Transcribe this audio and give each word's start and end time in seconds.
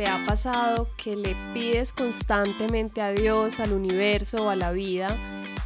te 0.00 0.06
ha 0.06 0.24
pasado 0.24 0.88
que 0.96 1.14
le 1.14 1.36
pides 1.52 1.92
constantemente 1.92 3.02
a 3.02 3.12
Dios, 3.12 3.60
al 3.60 3.74
universo 3.74 4.46
o 4.46 4.48
a 4.48 4.56
la 4.56 4.72
vida 4.72 5.14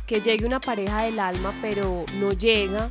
que 0.08 0.22
llegue 0.22 0.44
una 0.44 0.58
pareja 0.58 1.04
del 1.04 1.20
alma 1.20 1.54
pero 1.62 2.04
no 2.18 2.32
llega 2.32 2.90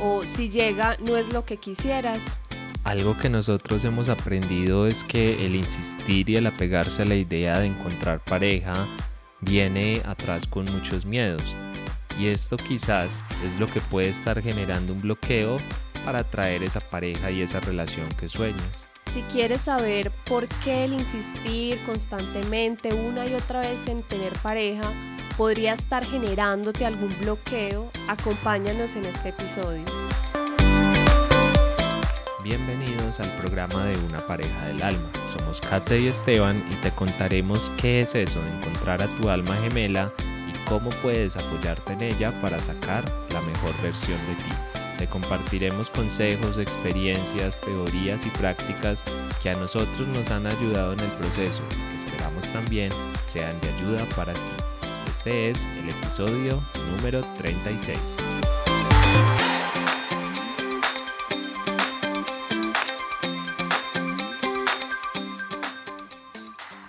o 0.00 0.22
si 0.22 0.48
llega 0.48 0.96
no 0.98 1.16
es 1.16 1.32
lo 1.32 1.44
que 1.44 1.56
quisieras? 1.56 2.38
Algo 2.84 3.18
que 3.18 3.28
nosotros 3.28 3.82
hemos 3.82 4.08
aprendido 4.08 4.86
es 4.86 5.02
que 5.02 5.44
el 5.44 5.56
insistir 5.56 6.30
y 6.30 6.36
el 6.36 6.46
apegarse 6.46 7.02
a 7.02 7.06
la 7.06 7.16
idea 7.16 7.58
de 7.58 7.66
encontrar 7.66 8.22
pareja 8.22 8.86
viene 9.40 10.00
atrás 10.04 10.46
con 10.46 10.64
muchos 10.66 11.04
miedos. 11.04 11.56
Y 12.20 12.28
esto 12.28 12.56
quizás 12.56 13.20
es 13.44 13.58
lo 13.58 13.66
que 13.66 13.80
puede 13.80 14.10
estar 14.10 14.40
generando 14.40 14.92
un 14.92 15.00
bloqueo 15.00 15.56
para 16.04 16.20
atraer 16.20 16.62
esa 16.62 16.78
pareja 16.78 17.32
y 17.32 17.42
esa 17.42 17.58
relación 17.58 18.08
que 18.10 18.28
sueñas. 18.28 18.93
Si 19.14 19.22
quieres 19.22 19.62
saber 19.62 20.10
por 20.28 20.48
qué 20.64 20.82
el 20.82 20.94
insistir 20.94 21.78
constantemente 21.86 22.92
una 22.92 23.24
y 23.24 23.34
otra 23.34 23.60
vez 23.60 23.86
en 23.86 24.02
tener 24.02 24.32
pareja 24.40 24.90
podría 25.36 25.74
estar 25.74 26.04
generándote 26.04 26.84
algún 26.84 27.16
bloqueo, 27.20 27.92
acompáñanos 28.08 28.96
en 28.96 29.04
este 29.04 29.28
episodio. 29.28 29.84
Bienvenidos 32.42 33.20
al 33.20 33.30
programa 33.36 33.84
de 33.84 33.96
Una 33.98 34.26
pareja 34.26 34.66
del 34.66 34.82
alma. 34.82 35.08
Somos 35.38 35.60
Kate 35.60 36.00
y 36.00 36.08
Esteban 36.08 36.64
y 36.72 36.74
te 36.82 36.90
contaremos 36.90 37.70
qué 37.80 38.00
es 38.00 38.16
eso 38.16 38.42
de 38.42 38.50
encontrar 38.50 39.00
a 39.00 39.14
tu 39.14 39.30
alma 39.30 39.54
gemela 39.58 40.12
y 40.48 40.68
cómo 40.68 40.90
puedes 41.02 41.36
apoyarte 41.36 41.92
en 41.92 42.02
ella 42.02 42.32
para 42.42 42.58
sacar 42.58 43.04
la 43.32 43.40
mejor 43.42 43.80
versión 43.80 44.18
de 44.26 44.34
ti. 44.42 44.73
Te 44.98 45.06
compartiremos 45.08 45.90
consejos, 45.90 46.58
experiencias, 46.58 47.60
teorías 47.60 48.24
y 48.24 48.30
prácticas 48.30 49.02
que 49.42 49.50
a 49.50 49.54
nosotros 49.54 50.06
nos 50.08 50.30
han 50.30 50.46
ayudado 50.46 50.92
en 50.92 51.00
el 51.00 51.10
proceso 51.12 51.62
y 51.70 51.90
que 51.90 51.96
esperamos 51.96 52.52
también 52.52 52.90
sean 53.26 53.60
de 53.60 53.68
ayuda 53.70 54.06
para 54.16 54.32
ti. 54.32 54.40
Este 55.08 55.50
es 55.50 55.66
el 55.78 55.88
episodio 55.88 56.62
número 56.96 57.22
36. 57.38 57.98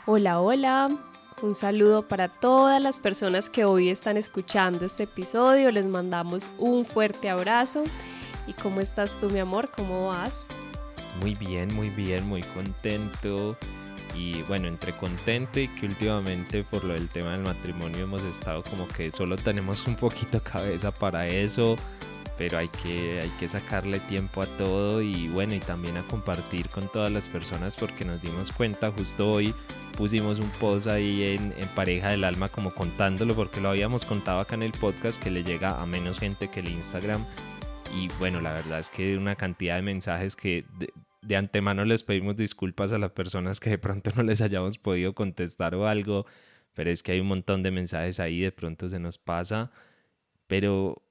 Hola, 0.06 0.40
hola. 0.40 1.15
Un 1.42 1.54
saludo 1.54 2.08
para 2.08 2.30
todas 2.30 2.82
las 2.82 3.02
personas 3.02 3.50
que 3.50 3.66
hoy 3.66 3.90
están 3.90 4.16
escuchando 4.16 4.86
este 4.86 5.04
episodio. 5.04 5.70
Les 5.70 5.86
mandamos 5.86 6.48
un 6.58 6.86
fuerte 6.86 7.30
abrazo. 7.30 7.84
¿Y 8.48 8.54
cómo 8.54 8.80
estás 8.80 9.20
tú, 9.20 9.30
mi 9.30 9.40
amor? 9.40 9.70
¿Cómo 9.76 10.08
vas? 10.08 10.48
Muy 11.20 11.36
bien, 11.36 11.74
muy 11.74 11.90
bien, 11.90 12.26
muy 12.26 12.42
contento. 12.42 13.58
Y 14.16 14.44
bueno, 14.44 14.70
entre 14.70 14.96
contento 14.96 15.60
y 15.60 15.68
que 15.68 15.88
últimamente 15.88 16.64
por 16.64 16.86
lo 16.86 16.94
del 16.94 17.10
tema 17.10 17.32
del 17.32 17.42
matrimonio 17.42 18.04
hemos 18.04 18.24
estado 18.24 18.64
como 18.64 18.88
que 18.88 19.12
solo 19.12 19.36
tenemos 19.36 19.86
un 19.88 19.96
poquito 19.96 20.42
cabeza 20.42 20.90
para 20.92 21.28
eso 21.28 21.76
pero 22.38 22.58
hay 22.58 22.68
que, 22.68 23.22
hay 23.22 23.30
que 23.40 23.48
sacarle 23.48 24.00
tiempo 24.02 24.42
a 24.42 24.46
todo 24.58 25.02
y 25.02 25.28
bueno, 25.30 25.56
y 25.56 25.60
también 25.60 25.98
a 25.98 26.08
compartir 26.08 26.70
con 26.70 26.92
todas 26.92 27.12
las 27.12 27.30
personas 27.30 27.76
porque 27.76 28.06
nos 28.06 28.22
dimos 28.22 28.52
cuenta 28.52 28.92
justo 28.92 29.32
hoy 29.32 29.54
pusimos 29.98 30.40
un 30.40 30.50
post 30.52 30.88
ahí 30.88 31.24
en, 31.24 31.54
Pareja 31.76 32.10
del 32.10 32.24
Alma 32.24 32.50
como 32.50 32.74
contándolo 32.74 33.36
porque 33.36 33.62
lo 33.62 33.70
habíamos 33.70 34.06
contado 34.06 34.40
acá 34.40 34.56
en 34.56 34.64
el 34.64 34.72
podcast 34.72 35.22
que 35.22 35.32
le 35.32 35.44
llega 35.44 35.82
a 35.82 35.86
menos 35.86 36.20
gente 36.20 36.50
que 36.50 36.60
el 36.60 36.70
Instagram 36.70 37.26
y 37.96 38.08
bueno, 38.20 38.42
la 38.42 38.54
verdad 38.54 38.80
es 38.80 38.90
que 38.90 39.18
una 39.18 39.36
cantidad 39.36 39.76
de 39.78 39.82
mensajes 39.82 40.36
que 40.36 40.66
de, 40.78 40.92
de 41.22 41.36
antemano 41.36 41.86
les 41.86 42.04
pedimos 42.04 42.36
disculpas 42.36 42.92
a 42.92 42.98
las 42.98 43.12
personas 43.12 43.60
que 43.60 43.72
de 43.72 43.78
pronto 43.78 44.12
no 44.16 44.24
les 44.24 44.42
hayamos 44.42 44.78
podido 44.78 45.14
contestar 45.14 45.76
o 45.76 45.88
algo, 45.88 46.26
pero 46.74 46.92
es 46.92 47.04
que 47.04 47.14
hay 47.14 47.20
un 47.20 47.28
montón 47.28 47.64
de 47.64 47.72
mensajes 47.72 48.20
ahí, 48.20 48.42
de 48.42 48.52
pronto 48.52 48.90
se 48.90 49.00
nos 49.00 49.18
pasa, 49.18 49.72
pero 50.48 51.05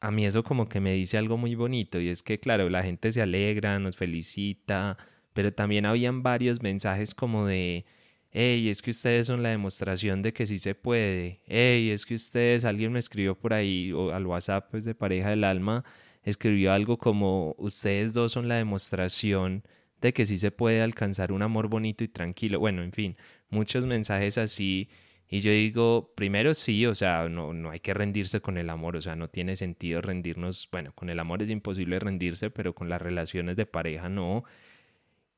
a 0.00 0.10
mí 0.10 0.24
eso 0.26 0.42
como 0.42 0.68
que 0.68 0.80
me 0.80 0.94
dice 0.94 1.18
algo 1.18 1.36
muy 1.36 1.54
bonito 1.54 2.00
y 2.00 2.08
es 2.08 2.22
que 2.22 2.40
claro, 2.40 2.68
la 2.70 2.82
gente 2.82 3.12
se 3.12 3.22
alegra, 3.22 3.78
nos 3.78 3.96
felicita, 3.96 4.96
pero 5.32 5.52
también 5.52 5.86
habían 5.86 6.22
varios 6.22 6.62
mensajes 6.62 7.14
como 7.14 7.46
de, 7.46 7.84
hey, 8.32 8.68
es 8.68 8.82
que 8.82 8.90
ustedes 8.90 9.26
son 9.26 9.42
la 9.42 9.50
demostración 9.50 10.22
de 10.22 10.32
que 10.32 10.46
sí 10.46 10.58
se 10.58 10.74
puede, 10.74 11.40
hey, 11.46 11.90
es 11.90 12.06
que 12.06 12.14
ustedes, 12.14 12.64
alguien 12.64 12.92
me 12.92 12.98
escribió 12.98 13.38
por 13.38 13.52
ahí 13.52 13.92
o 13.92 14.12
al 14.12 14.26
WhatsApp 14.26 14.68
pues 14.70 14.84
de 14.84 14.94
pareja 14.94 15.30
del 15.30 15.44
alma, 15.44 15.84
escribió 16.22 16.72
algo 16.72 16.98
como, 16.98 17.54
ustedes 17.58 18.12
dos 18.14 18.32
son 18.32 18.48
la 18.48 18.56
demostración 18.56 19.64
de 20.00 20.12
que 20.14 20.24
sí 20.26 20.38
se 20.38 20.50
puede 20.50 20.82
alcanzar 20.82 21.30
un 21.32 21.42
amor 21.42 21.68
bonito 21.68 22.04
y 22.04 22.08
tranquilo, 22.08 22.58
bueno, 22.58 22.82
en 22.82 22.92
fin, 22.92 23.16
muchos 23.50 23.84
mensajes 23.84 24.38
así 24.38 24.88
y 25.32 25.40
yo 25.42 25.52
digo, 25.52 26.12
primero 26.16 26.54
sí, 26.54 26.86
o 26.86 26.94
sea, 26.96 27.28
no, 27.28 27.52
no 27.54 27.70
hay 27.70 27.78
que 27.78 27.94
rendirse 27.94 28.40
con 28.40 28.58
el 28.58 28.68
amor, 28.68 28.96
o 28.96 29.00
sea, 29.00 29.14
no 29.14 29.28
tiene 29.28 29.54
sentido 29.54 30.02
rendirnos, 30.02 30.68
bueno, 30.72 30.92
con 30.92 31.08
el 31.08 31.20
amor 31.20 31.40
es 31.40 31.50
imposible 31.50 32.00
rendirse, 32.00 32.50
pero 32.50 32.74
con 32.74 32.88
las 32.88 33.00
relaciones 33.00 33.56
de 33.56 33.64
pareja 33.64 34.08
no. 34.08 34.42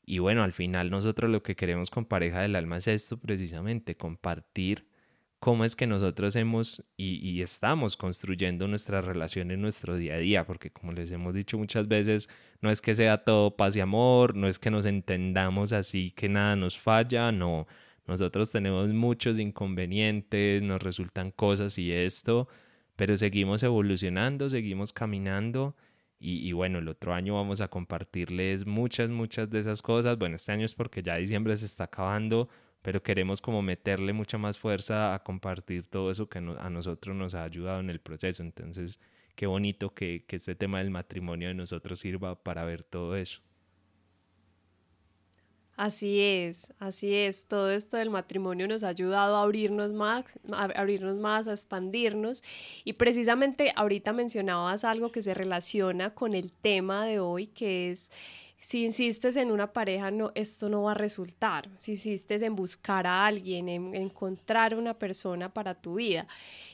Y 0.04 0.18
bueno, 0.18 0.42
al 0.44 0.54
final 0.54 0.90
nosotros 0.90 1.30
lo 1.30 1.42
que 1.42 1.56
queremos 1.56 1.90
con 1.90 2.06
pareja 2.06 2.40
del 2.40 2.56
alma 2.56 2.78
es 2.78 2.88
esto 2.88 3.18
precisamente, 3.18 3.96
compartir 3.96 4.86
cómo 5.40 5.64
es 5.64 5.76
que 5.76 5.86
nosotros 5.86 6.36
hemos 6.36 6.84
y, 6.96 7.16
y, 7.28 7.42
estamos 7.42 7.96
construyendo 7.96 8.68
nuestra 8.68 9.02
relación 9.02 9.50
en 9.50 9.60
nuestro 9.60 9.96
día 9.96 10.14
a 10.14 10.18
día, 10.18 10.46
porque 10.46 10.70
como 10.70 10.92
les 10.92 11.10
hemos 11.12 11.34
dicho 11.34 11.58
muchas 11.58 11.88
veces, 11.88 12.28
no 12.62 12.70
es 12.70 12.80
que 12.80 12.94
sea 12.94 13.18
todo 13.24 13.56
paz 13.56 13.76
y 13.76 13.80
amor, 13.80 14.36
no 14.36 14.48
es 14.48 14.58
que 14.58 14.70
nos 14.70 14.86
entendamos 14.86 15.72
así 15.72 16.12
que 16.12 16.28
nada 16.28 16.56
nos 16.56 16.78
falla, 16.78 17.32
no, 17.32 17.66
nosotros 18.12 18.50
tenemos 18.50 18.88
muchos 18.90 19.38
inconvenientes, 19.38 20.62
nos 20.62 20.82
resultan 20.82 21.30
cosas 21.30 21.78
y 21.78 21.92
esto, 21.92 22.46
pero 22.94 23.16
seguimos 23.16 23.62
evolucionando, 23.62 24.50
seguimos 24.50 24.92
caminando 24.92 25.74
y, 26.18 26.46
y, 26.46 26.52
bueno, 26.52 26.78
el 26.78 26.88
otro 26.88 27.14
año 27.14 27.34
vamos 27.34 27.60
a 27.62 27.68
compartirles 27.68 28.66
muchas, 28.66 29.08
muchas 29.10 29.50
de 29.50 29.60
esas 29.60 29.82
cosas. 29.82 30.18
Bueno, 30.18 30.36
este 30.36 30.52
año 30.52 30.66
es 30.66 30.74
porque 30.74 31.02
ya 31.02 31.16
diciembre 31.16 31.56
se 31.56 31.66
está 31.66 31.84
acabando, 31.84 32.48
pero 32.82 33.02
queremos 33.02 33.40
como 33.40 33.62
meterle 33.62 34.12
mucha 34.12 34.38
más 34.38 34.58
fuerza 34.58 35.14
a 35.14 35.22
compartir 35.24 35.86
todo 35.86 36.10
eso 36.10 36.28
que 36.28 36.38
a 36.38 36.70
nosotros 36.70 37.16
nos 37.16 37.34
ha 37.34 37.44
ayudado 37.44 37.80
en 37.80 37.90
el 37.90 38.00
proceso. 38.00 38.42
Entonces, 38.42 39.00
qué 39.34 39.46
bonito 39.46 39.94
que, 39.94 40.24
que 40.26 40.36
este 40.36 40.54
tema 40.54 40.78
del 40.78 40.90
matrimonio 40.90 41.48
de 41.48 41.54
nosotros 41.54 41.98
sirva 41.98 42.42
para 42.42 42.64
ver 42.64 42.84
todo 42.84 43.16
eso. 43.16 43.40
Así 45.82 46.20
es, 46.20 46.72
así 46.78 47.12
es. 47.12 47.46
Todo 47.48 47.72
esto 47.72 47.96
del 47.96 48.08
matrimonio 48.08 48.68
nos 48.68 48.84
ha 48.84 48.88
ayudado 48.88 49.34
a 49.34 49.42
abrirnos 49.42 49.92
más, 49.92 50.26
a 50.52 50.66
abrirnos 50.66 51.16
más, 51.16 51.48
a 51.48 51.50
expandirnos. 51.50 52.44
Y 52.84 52.92
precisamente 52.92 53.72
ahorita 53.74 54.12
mencionabas 54.12 54.84
algo 54.84 55.10
que 55.10 55.22
se 55.22 55.34
relaciona 55.34 56.14
con 56.14 56.34
el 56.34 56.52
tema 56.52 57.04
de 57.04 57.18
hoy, 57.18 57.48
que 57.48 57.90
es 57.90 58.12
si 58.62 58.84
insistes 58.84 59.34
en 59.34 59.50
una 59.50 59.72
pareja, 59.72 60.12
no, 60.12 60.30
esto 60.36 60.68
no 60.68 60.84
va 60.84 60.92
a 60.92 60.94
resultar. 60.94 61.68
Si 61.78 61.92
insistes 61.92 62.42
en 62.42 62.54
buscar 62.54 63.08
a 63.08 63.26
alguien, 63.26 63.68
en, 63.68 63.92
encontrar 63.92 64.76
una 64.76 64.94
persona 64.94 65.52
para 65.52 65.74
tu 65.74 65.96
vida. 65.96 66.28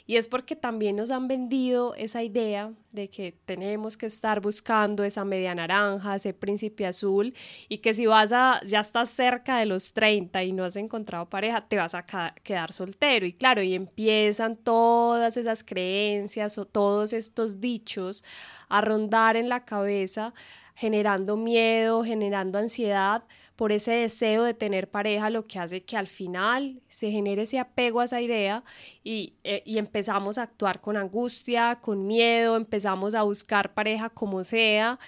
Y 0.06 0.16
es 0.16 0.28
porque 0.28 0.54
también 0.54 0.97
nos 0.97 1.10
han 1.10 1.28
vendido 1.28 1.94
esa 1.94 2.22
idea 2.22 2.75
de 2.93 3.09
que 3.09 3.32
tenemos 3.47 3.97
que 3.97 4.04
estar 4.04 4.43
buscando 4.43 5.03
esa 5.03 5.25
media 5.25 5.54
naranja, 5.54 6.16
ese 6.16 6.34
príncipe 6.34 6.84
azul, 6.84 7.32
y 7.71 7.78
que 7.78 7.94
si 7.94 8.04
vas 8.04 8.32
a, 8.32 8.60
ya 8.66 8.81
estás 8.81 9.09
cerca 9.09 9.56
de 9.56 9.65
los 9.65 9.94
30 9.94 10.44
y 10.44 10.53
no 10.53 10.65
has 10.65 10.77
encontrado 10.77 11.25
pareja, 11.25 11.66
te 11.66 11.78
vas 11.78 11.94
a 11.94 12.04
quedar 12.43 12.75
soltero. 12.75 13.25
Y 13.25 13.32
claro, 13.32 13.62
y 13.62 13.75
empiezan 13.75 14.56
todas 14.56 15.38
esas 15.38 15.65
creencias 15.65 16.59
o 16.59 16.66
todos 16.66 17.15
estos 17.15 17.62
dichos 17.62 18.25
a 18.69 18.82
rondar 18.82 19.37
en 19.37 19.48
la 19.48 19.65
cabeza 19.65 20.34
generando 20.78 21.37
miedo, 21.37 22.05
generando 22.05 22.59
ansiedad 22.59 23.25
por 23.59 23.73
ese 23.73 23.91
deseo 23.91 24.45
de 24.45 24.55
tener 24.55 24.89
pareja, 24.89 25.31
lo 25.31 25.49
que 25.49 25.59
hace 25.59 25.83
que 25.83 25.97
al 25.97 26.07
final 26.07 26.81
se 26.89 27.10
genere 27.10 27.43
ese 27.43 27.59
apego 27.59 27.99
a 27.99 28.05
esa 28.05 28.21
idea 28.21 28.63
y, 29.03 29.33
eh, 29.43 29.65
y, 29.66 29.78
empezamos 29.78 30.39
a 30.39 30.45
actuar 30.45 30.81
con 30.81 30.97
angustia, 30.97 31.81
con 31.81 32.07
miedo, 32.07 32.55
empezamos 32.55 33.16
a 33.16 33.25
buscar 33.25 33.75
pareja 33.75 34.10
como 34.10 34.45
sea 34.45 35.01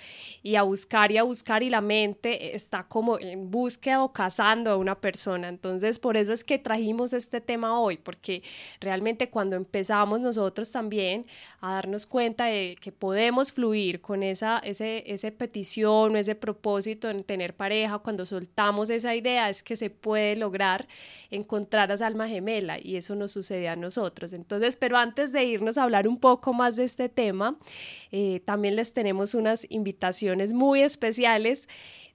y 0.42 0.56
a 0.56 0.62
buscar 0.62 1.12
y 1.12 1.18
a 1.18 1.22
buscar 1.22 1.62
y 1.62 1.70
la 1.70 1.80
mente 1.80 2.56
está 2.56 2.88
como 2.88 3.20
en 3.20 3.52
búsqueda 3.52 4.02
o 4.02 4.12
cazando 4.12 4.72
a 4.72 4.76
una 4.76 4.96
persona. 5.00 5.48
Entonces, 5.48 6.00
por 6.00 6.16
eso 6.16 6.32
es 6.32 6.42
que 6.42 6.58
trajimos 6.58 7.12
este 7.12 7.40
tema 7.40 7.78
hoy, 7.78 7.98
porque 7.98 8.42
realmente 8.80 9.30
cuando 9.30 9.54
empezamos 9.54 10.18
nosotros 10.18 10.72
también 10.72 11.24
a 11.60 11.74
darnos 11.74 12.04
cuenta 12.04 12.46
de 12.46 12.76
que 12.80 12.90
podemos 12.90 13.52
fluir 13.52 14.00
con 14.00 14.24
esa 14.24 14.58
ese, 14.64 15.04
ese 15.06 15.30
petición 15.30 16.16
o 16.16 16.18
ese 16.18 16.34
propósito 16.34 17.08
en 17.08 17.22
tener 17.22 17.54
pareja, 17.54 17.98
cuando 17.98 18.26
soltamos 18.40 18.88
esa 18.90 19.14
idea 19.14 19.50
es 19.50 19.62
que 19.62 19.76
se 19.76 19.90
puede 19.90 20.34
lograr 20.36 20.88
encontrar 21.30 21.90
a 21.90 21.94
esa 21.94 22.06
alma 22.06 22.26
gemela 22.26 22.78
y 22.80 22.96
eso 22.96 23.14
nos 23.14 23.32
sucede 23.32 23.68
a 23.68 23.76
nosotros. 23.76 24.32
Entonces, 24.32 24.76
pero 24.76 24.96
antes 24.96 25.32
de 25.32 25.44
irnos 25.44 25.76
a 25.76 25.82
hablar 25.82 26.08
un 26.08 26.18
poco 26.18 26.52
más 26.52 26.76
de 26.76 26.84
este 26.84 27.08
tema, 27.08 27.58
eh, 28.10 28.40
también 28.44 28.76
les 28.76 28.92
tenemos 28.92 29.34
unas 29.34 29.66
invitaciones 29.68 30.52
muy 30.52 30.80
especiales 30.80 31.68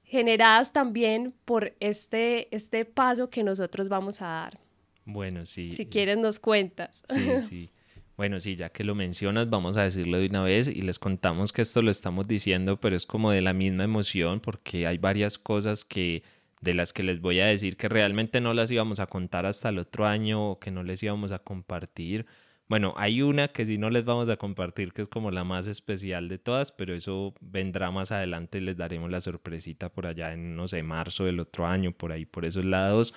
generadas 0.04 0.72
también 0.72 1.34
por 1.46 1.74
este, 1.80 2.54
este 2.56 2.86
paso 2.86 3.30
que 3.30 3.44
nosotros 3.44 3.88
vamos 3.88 4.22
a 4.22 4.26
dar. 4.26 4.60
Bueno, 5.06 5.46
sí. 5.46 5.76
Si 5.76 5.86
quieres 5.86 6.18
nos 6.18 6.40
cuentas. 6.40 7.04
Sí, 7.08 7.40
sí. 7.40 7.70
Bueno, 8.18 8.40
sí, 8.40 8.56
ya 8.56 8.70
que 8.70 8.86
lo 8.86 8.96
mencionas, 8.96 9.50
vamos 9.50 9.76
a 9.76 9.84
decirlo 9.84 10.18
de 10.20 10.28
una 10.28 10.42
vez 10.44 10.70
y 10.70 10.82
les 10.82 11.00
contamos 11.00 11.52
que 11.52 11.62
esto 11.62 11.82
lo 11.82 11.92
estamos 11.92 12.26
diciendo, 12.28 12.80
pero 12.80 12.96
es 12.96 13.06
como 13.06 13.30
de 13.32 13.42
la 13.42 13.52
misma 13.54 13.84
emoción 13.84 14.40
porque 14.40 14.88
hay 14.88 14.98
varias 14.98 15.38
cosas 15.38 15.84
que 15.84 16.24
de 16.62 16.74
las 16.74 16.94
que 16.94 17.04
les 17.04 17.20
voy 17.20 17.42
a 17.42 17.46
decir 17.48 17.76
que 17.76 17.90
realmente 17.90 18.40
no 18.40 18.54
las 18.54 18.72
íbamos 18.72 19.02
a 19.02 19.08
contar 19.08 19.46
hasta 19.46 19.68
el 19.70 19.80
otro 19.80 20.06
año 20.08 20.52
o 20.52 20.60
que 20.60 20.72
no 20.72 20.82
les 20.84 21.04
íbamos 21.04 21.34
a 21.34 21.40
compartir. 21.40 22.26
Bueno, 22.68 22.94
hay 22.98 23.22
una 23.22 23.50
que 23.50 23.66
sí 23.66 23.78
no 23.78 23.90
les 23.90 24.06
vamos 24.06 24.30
a 24.30 24.38
compartir, 24.38 24.94
que 24.94 25.02
es 25.02 25.10
como 25.10 25.30
la 25.30 25.44
más 25.44 25.68
especial 25.68 26.30
de 26.30 26.40
todas, 26.40 26.72
pero 26.72 26.96
eso 26.96 27.36
vendrá 27.42 27.92
más 27.92 28.12
adelante, 28.12 28.62
les 28.62 28.78
daremos 28.78 29.12
la 29.12 29.22
sorpresita 29.22 29.90
por 29.90 30.08
allá 30.08 30.34
en, 30.34 30.56
no 30.56 30.68
sé, 30.68 30.82
marzo 30.84 31.26
del 31.26 31.40
otro 31.42 31.68
año, 31.68 31.92
por 31.92 32.12
ahí, 32.14 32.26
por 32.26 32.46
esos 32.46 32.66
lados. 32.66 33.14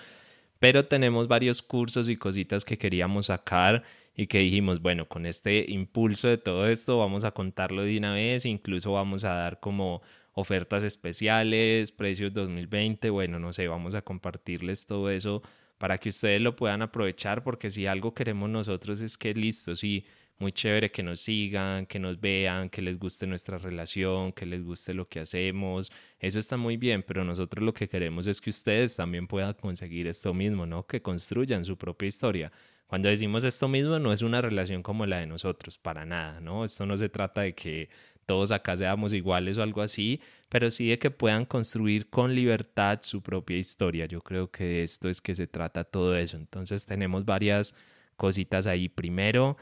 Pero 0.58 0.86
tenemos 0.86 1.28
varios 1.28 1.62
cursos 1.62 2.08
y 2.08 2.16
cositas 2.16 2.64
que 2.64 2.78
queríamos 2.78 3.26
sacar 3.26 3.84
y 4.18 4.26
que 4.26 4.40
dijimos, 4.40 4.82
bueno, 4.82 5.06
con 5.06 5.26
este 5.26 5.64
impulso 5.70 6.26
de 6.26 6.38
todo 6.38 6.66
esto 6.66 6.98
vamos 6.98 7.22
a 7.22 7.30
contarlo 7.30 7.82
de 7.84 7.96
una 7.96 8.14
vez, 8.14 8.46
incluso 8.46 8.92
vamos 8.92 9.22
a 9.22 9.32
dar 9.34 9.60
como 9.60 10.02
ofertas 10.32 10.82
especiales, 10.82 11.92
precios 11.92 12.34
2020, 12.34 13.10
bueno, 13.10 13.38
no 13.38 13.52
sé, 13.52 13.68
vamos 13.68 13.94
a 13.94 14.02
compartirles 14.02 14.86
todo 14.86 15.08
eso 15.08 15.40
para 15.78 15.98
que 15.98 16.08
ustedes 16.08 16.40
lo 16.40 16.56
puedan 16.56 16.82
aprovechar, 16.82 17.44
porque 17.44 17.70
si 17.70 17.86
algo 17.86 18.12
queremos 18.12 18.50
nosotros 18.50 19.00
es 19.02 19.16
que 19.16 19.32
listo, 19.34 19.76
sí, 19.76 20.04
muy 20.40 20.50
chévere 20.50 20.90
que 20.90 21.04
nos 21.04 21.20
sigan, 21.20 21.86
que 21.86 22.00
nos 22.00 22.20
vean, 22.20 22.70
que 22.70 22.82
les 22.82 22.98
guste 22.98 23.24
nuestra 23.24 23.56
relación, 23.58 24.32
que 24.32 24.46
les 24.46 24.64
guste 24.64 24.94
lo 24.94 25.08
que 25.08 25.20
hacemos, 25.20 25.92
eso 26.18 26.40
está 26.40 26.56
muy 26.56 26.76
bien, 26.76 27.04
pero 27.06 27.22
nosotros 27.22 27.64
lo 27.64 27.72
que 27.72 27.88
queremos 27.88 28.26
es 28.26 28.40
que 28.40 28.50
ustedes 28.50 28.96
también 28.96 29.28
puedan 29.28 29.54
conseguir 29.54 30.08
esto 30.08 30.34
mismo, 30.34 30.66
¿no? 30.66 30.88
Que 30.88 31.02
construyan 31.02 31.64
su 31.64 31.76
propia 31.76 32.08
historia 32.08 32.52
cuando 32.88 33.10
decimos 33.10 33.44
esto 33.44 33.68
mismo, 33.68 33.98
no 33.98 34.12
es 34.12 34.22
una 34.22 34.40
relación 34.40 34.82
como 34.82 35.06
la 35.06 35.18
de 35.18 35.26
nosotros, 35.26 35.78
para 35.78 36.06
nada, 36.06 36.40
¿no? 36.40 36.64
Esto 36.64 36.86
no 36.86 36.96
se 36.96 37.10
trata 37.10 37.42
de 37.42 37.54
que 37.54 37.90
todos 38.24 38.50
acá 38.50 38.76
seamos 38.76 39.12
iguales 39.12 39.58
o 39.58 39.62
algo 39.62 39.82
así, 39.82 40.20
pero 40.48 40.70
sí 40.70 40.88
de 40.88 40.98
que 40.98 41.10
puedan 41.10 41.44
construir 41.44 42.08
con 42.10 42.34
libertad 42.34 43.00
su 43.02 43.22
propia 43.22 43.58
historia. 43.58 44.06
Yo 44.06 44.22
creo 44.22 44.50
que 44.50 44.64
de 44.64 44.82
esto 44.82 45.08
es 45.10 45.20
que 45.20 45.34
se 45.34 45.46
trata 45.46 45.84
todo 45.84 46.16
eso. 46.16 46.38
Entonces 46.38 46.86
tenemos 46.86 47.24
varias 47.26 47.74
cositas 48.16 48.66
ahí. 48.66 48.88
Primero, 48.88 49.58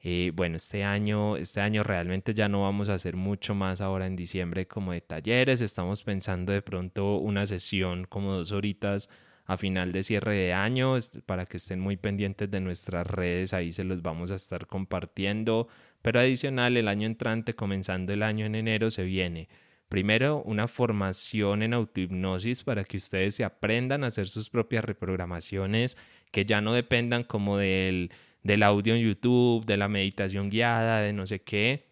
eh, 0.00 0.32
bueno, 0.34 0.56
este 0.56 0.84
año, 0.84 1.36
este 1.36 1.60
año 1.62 1.82
realmente 1.82 2.34
ya 2.34 2.48
no 2.48 2.62
vamos 2.62 2.88
a 2.90 2.94
hacer 2.94 3.16
mucho 3.16 3.54
más 3.54 3.80
ahora 3.80 4.06
en 4.06 4.16
diciembre 4.16 4.68
como 4.68 4.92
de 4.92 5.00
talleres. 5.00 5.62
Estamos 5.62 6.02
pensando 6.02 6.52
de 6.52 6.62
pronto 6.62 7.16
una 7.16 7.46
sesión 7.46 8.04
como 8.04 8.32
dos 8.32 8.52
horitas 8.52 9.08
a 9.46 9.56
final 9.56 9.92
de 9.92 10.02
cierre 10.02 10.34
de 10.34 10.52
año 10.52 10.96
para 11.24 11.46
que 11.46 11.56
estén 11.56 11.80
muy 11.80 11.96
pendientes 11.96 12.50
de 12.50 12.60
nuestras 12.60 13.06
redes, 13.06 13.54
ahí 13.54 13.72
se 13.72 13.84
los 13.84 14.02
vamos 14.02 14.30
a 14.30 14.34
estar 14.34 14.66
compartiendo. 14.66 15.68
Pero 16.02 16.20
adicional, 16.20 16.76
el 16.76 16.88
año 16.88 17.06
entrante, 17.06 17.54
comenzando 17.54 18.12
el 18.12 18.22
año 18.22 18.46
en 18.46 18.54
enero, 18.54 18.90
se 18.90 19.04
viene 19.04 19.48
primero 19.88 20.42
una 20.42 20.68
formación 20.68 21.62
en 21.62 21.74
autohipnosis 21.74 22.64
para 22.64 22.84
que 22.84 22.96
ustedes 22.96 23.36
se 23.36 23.44
aprendan 23.44 24.04
a 24.04 24.08
hacer 24.08 24.28
sus 24.28 24.50
propias 24.50 24.84
reprogramaciones, 24.84 25.96
que 26.30 26.44
ya 26.44 26.60
no 26.60 26.72
dependan 26.72 27.24
como 27.24 27.56
del, 27.56 28.10
del 28.42 28.62
audio 28.62 28.94
en 28.94 29.02
YouTube, 29.02 29.64
de 29.64 29.76
la 29.76 29.88
meditación 29.88 30.50
guiada, 30.50 31.00
de 31.00 31.12
no 31.12 31.26
sé 31.26 31.40
qué, 31.42 31.85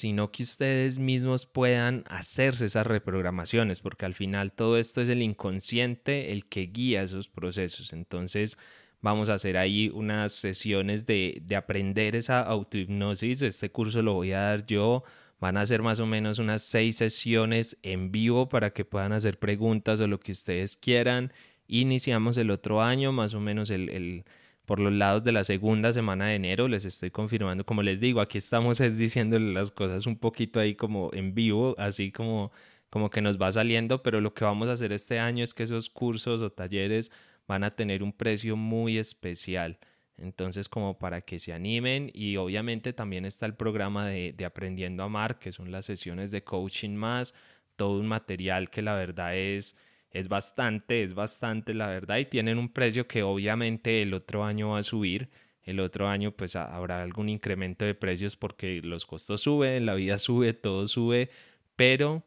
sino 0.00 0.32
que 0.32 0.42
ustedes 0.42 0.98
mismos 0.98 1.44
puedan 1.44 2.04
hacerse 2.08 2.64
esas 2.64 2.86
reprogramaciones, 2.86 3.80
porque 3.80 4.06
al 4.06 4.14
final 4.14 4.52
todo 4.52 4.78
esto 4.78 5.02
es 5.02 5.10
el 5.10 5.20
inconsciente 5.20 6.32
el 6.32 6.46
que 6.46 6.62
guía 6.62 7.02
esos 7.02 7.28
procesos. 7.28 7.92
Entonces 7.92 8.56
vamos 9.02 9.28
a 9.28 9.34
hacer 9.34 9.58
ahí 9.58 9.90
unas 9.92 10.32
sesiones 10.32 11.04
de, 11.04 11.42
de 11.44 11.54
aprender 11.54 12.16
esa 12.16 12.40
autohipnosis. 12.40 13.42
Este 13.42 13.70
curso 13.70 14.00
lo 14.00 14.14
voy 14.14 14.32
a 14.32 14.40
dar 14.40 14.66
yo. 14.66 15.04
Van 15.38 15.58
a 15.58 15.66
ser 15.66 15.82
más 15.82 16.00
o 16.00 16.06
menos 16.06 16.38
unas 16.38 16.62
seis 16.62 16.96
sesiones 16.96 17.76
en 17.82 18.10
vivo 18.10 18.48
para 18.48 18.70
que 18.70 18.86
puedan 18.86 19.12
hacer 19.12 19.38
preguntas 19.38 20.00
o 20.00 20.06
lo 20.06 20.18
que 20.18 20.32
ustedes 20.32 20.78
quieran. 20.78 21.30
Iniciamos 21.66 22.38
el 22.38 22.50
otro 22.50 22.82
año, 22.82 23.12
más 23.12 23.34
o 23.34 23.40
menos 23.40 23.68
el, 23.68 23.90
el 23.90 24.24
por 24.70 24.78
los 24.78 24.92
lados 24.92 25.24
de 25.24 25.32
la 25.32 25.42
segunda 25.42 25.92
semana 25.92 26.28
de 26.28 26.36
enero. 26.36 26.68
Les 26.68 26.84
estoy 26.84 27.10
confirmando, 27.10 27.66
como 27.66 27.82
les 27.82 27.98
digo, 27.98 28.20
aquí 28.20 28.38
estamos 28.38 28.80
es 28.80 29.16
las 29.16 29.72
cosas 29.72 30.06
un 30.06 30.16
poquito 30.16 30.60
ahí 30.60 30.76
como 30.76 31.10
en 31.12 31.34
vivo, 31.34 31.74
así 31.76 32.12
como, 32.12 32.52
como 32.88 33.10
que 33.10 33.20
nos 33.20 33.36
va 33.36 33.50
saliendo, 33.50 34.00
pero 34.04 34.20
lo 34.20 34.32
que 34.32 34.44
vamos 34.44 34.68
a 34.68 34.74
hacer 34.74 34.92
este 34.92 35.18
año 35.18 35.42
es 35.42 35.54
que 35.54 35.64
esos 35.64 35.90
cursos 35.90 36.40
o 36.40 36.52
talleres 36.52 37.10
van 37.48 37.64
a 37.64 37.74
tener 37.74 38.04
un 38.04 38.12
precio 38.12 38.54
muy 38.56 38.96
especial. 38.96 39.80
Entonces, 40.16 40.68
como 40.68 40.96
para 41.00 41.22
que 41.22 41.40
se 41.40 41.52
animen 41.52 42.08
y 42.14 42.36
obviamente 42.36 42.92
también 42.92 43.24
está 43.24 43.46
el 43.46 43.54
programa 43.54 44.06
de, 44.06 44.34
de 44.34 44.44
Aprendiendo 44.44 45.02
a 45.02 45.06
Amar, 45.06 45.40
que 45.40 45.50
son 45.50 45.72
las 45.72 45.86
sesiones 45.86 46.30
de 46.30 46.44
coaching 46.44 46.94
más, 46.94 47.34
todo 47.74 47.98
un 47.98 48.06
material 48.06 48.70
que 48.70 48.82
la 48.82 48.94
verdad 48.94 49.36
es 49.36 49.74
es 50.10 50.28
bastante, 50.28 51.02
es 51.02 51.14
bastante 51.14 51.74
la 51.74 51.86
verdad 51.88 52.18
y 52.18 52.26
tienen 52.26 52.58
un 52.58 52.68
precio 52.68 53.06
que 53.06 53.22
obviamente 53.22 54.02
el 54.02 54.14
otro 54.14 54.44
año 54.44 54.70
va 54.70 54.78
a 54.78 54.82
subir. 54.82 55.30
El 55.62 55.78
otro 55.78 56.08
año 56.08 56.32
pues 56.32 56.56
habrá 56.56 57.02
algún 57.02 57.28
incremento 57.28 57.84
de 57.84 57.94
precios 57.94 58.36
porque 58.36 58.80
los 58.82 59.06
costos 59.06 59.42
suben, 59.42 59.86
la 59.86 59.94
vida 59.94 60.18
sube, 60.18 60.52
todo 60.52 60.88
sube, 60.88 61.30
pero 61.76 62.24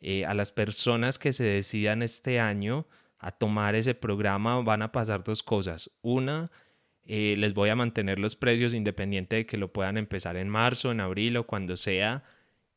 eh, 0.00 0.26
a 0.26 0.34
las 0.34 0.52
personas 0.52 1.18
que 1.18 1.32
se 1.32 1.44
decidan 1.44 2.02
este 2.02 2.40
año 2.40 2.86
a 3.18 3.30
tomar 3.30 3.76
ese 3.76 3.94
programa 3.94 4.60
van 4.60 4.82
a 4.82 4.92
pasar 4.92 5.22
dos 5.24 5.42
cosas. 5.42 5.90
Una, 6.02 6.50
eh, 7.04 7.36
les 7.38 7.54
voy 7.54 7.70
a 7.70 7.76
mantener 7.76 8.18
los 8.18 8.36
precios 8.36 8.74
independiente 8.74 9.36
de 9.36 9.46
que 9.46 9.56
lo 9.56 9.72
puedan 9.72 9.96
empezar 9.96 10.36
en 10.36 10.48
marzo, 10.48 10.90
en 10.90 11.00
abril 11.00 11.36
o 11.36 11.46
cuando 11.46 11.76
sea 11.76 12.24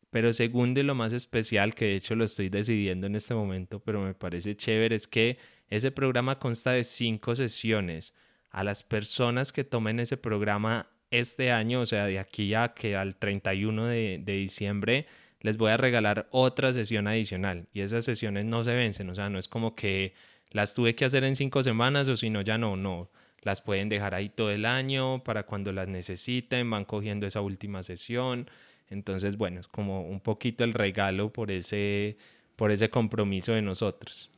pero 0.09 0.33
segundo 0.33 0.79
y 0.79 0.83
lo 0.83 0.95
más 0.95 1.13
especial, 1.13 1.75
que 1.75 1.85
de 1.85 1.95
hecho 1.95 2.15
lo 2.15 2.25
estoy 2.25 2.49
decidiendo 2.49 3.07
en 3.07 3.15
este 3.15 3.33
momento, 3.33 3.79
pero 3.79 4.01
me 4.01 4.13
parece 4.13 4.55
chévere, 4.55 4.95
es 4.95 5.07
que 5.07 5.37
ese 5.69 5.91
programa 5.91 6.39
consta 6.39 6.71
de 6.71 6.83
cinco 6.83 7.35
sesiones. 7.35 8.13
A 8.51 8.63
las 8.63 8.83
personas 8.83 9.51
que 9.51 9.65
tomen 9.65 9.99
ese 9.99 10.15
programa 10.15 10.89
este 11.11 11.51
año, 11.51 11.81
o 11.81 11.85
sea, 11.85 12.05
de 12.05 12.19
aquí 12.19 12.47
ya 12.49 12.73
que 12.73 12.95
al 12.95 13.17
31 13.17 13.87
de, 13.87 14.21
de 14.23 14.33
diciembre, 14.33 15.07
les 15.41 15.57
voy 15.57 15.71
a 15.71 15.77
regalar 15.77 16.27
otra 16.31 16.73
sesión 16.73 17.07
adicional. 17.07 17.67
Y 17.73 17.81
esas 17.81 18.05
sesiones 18.05 18.45
no 18.45 18.63
se 18.63 18.73
vencen, 18.73 19.09
o 19.09 19.15
sea, 19.15 19.29
no 19.29 19.37
es 19.37 19.47
como 19.47 19.75
que 19.75 20.13
las 20.51 20.73
tuve 20.73 20.95
que 20.95 21.05
hacer 21.05 21.23
en 21.23 21.35
cinco 21.35 21.61
semanas 21.63 22.07
o 22.07 22.15
si 22.15 22.29
no, 22.29 22.41
ya 22.41 22.57
no, 22.57 22.77
no. 22.77 23.11
Las 23.41 23.61
pueden 23.61 23.89
dejar 23.89 24.15
ahí 24.15 24.29
todo 24.29 24.49
el 24.49 24.65
año 24.65 25.23
para 25.23 25.43
cuando 25.43 25.71
las 25.71 25.87
necesiten, 25.87 26.69
van 26.69 26.85
cogiendo 26.85 27.27
esa 27.27 27.41
última 27.41 27.83
sesión. 27.83 28.49
Entonces, 28.89 29.37
bueno, 29.37 29.59
es 29.59 29.67
como 29.67 30.01
un 30.07 30.19
poquito 30.19 30.63
el 30.63 30.73
regalo 30.73 31.31
por 31.31 31.51
ese, 31.51 32.17
por 32.55 32.71
ese 32.71 32.89
compromiso 32.89 33.53
de 33.53 33.61
nosotros. 33.61 34.29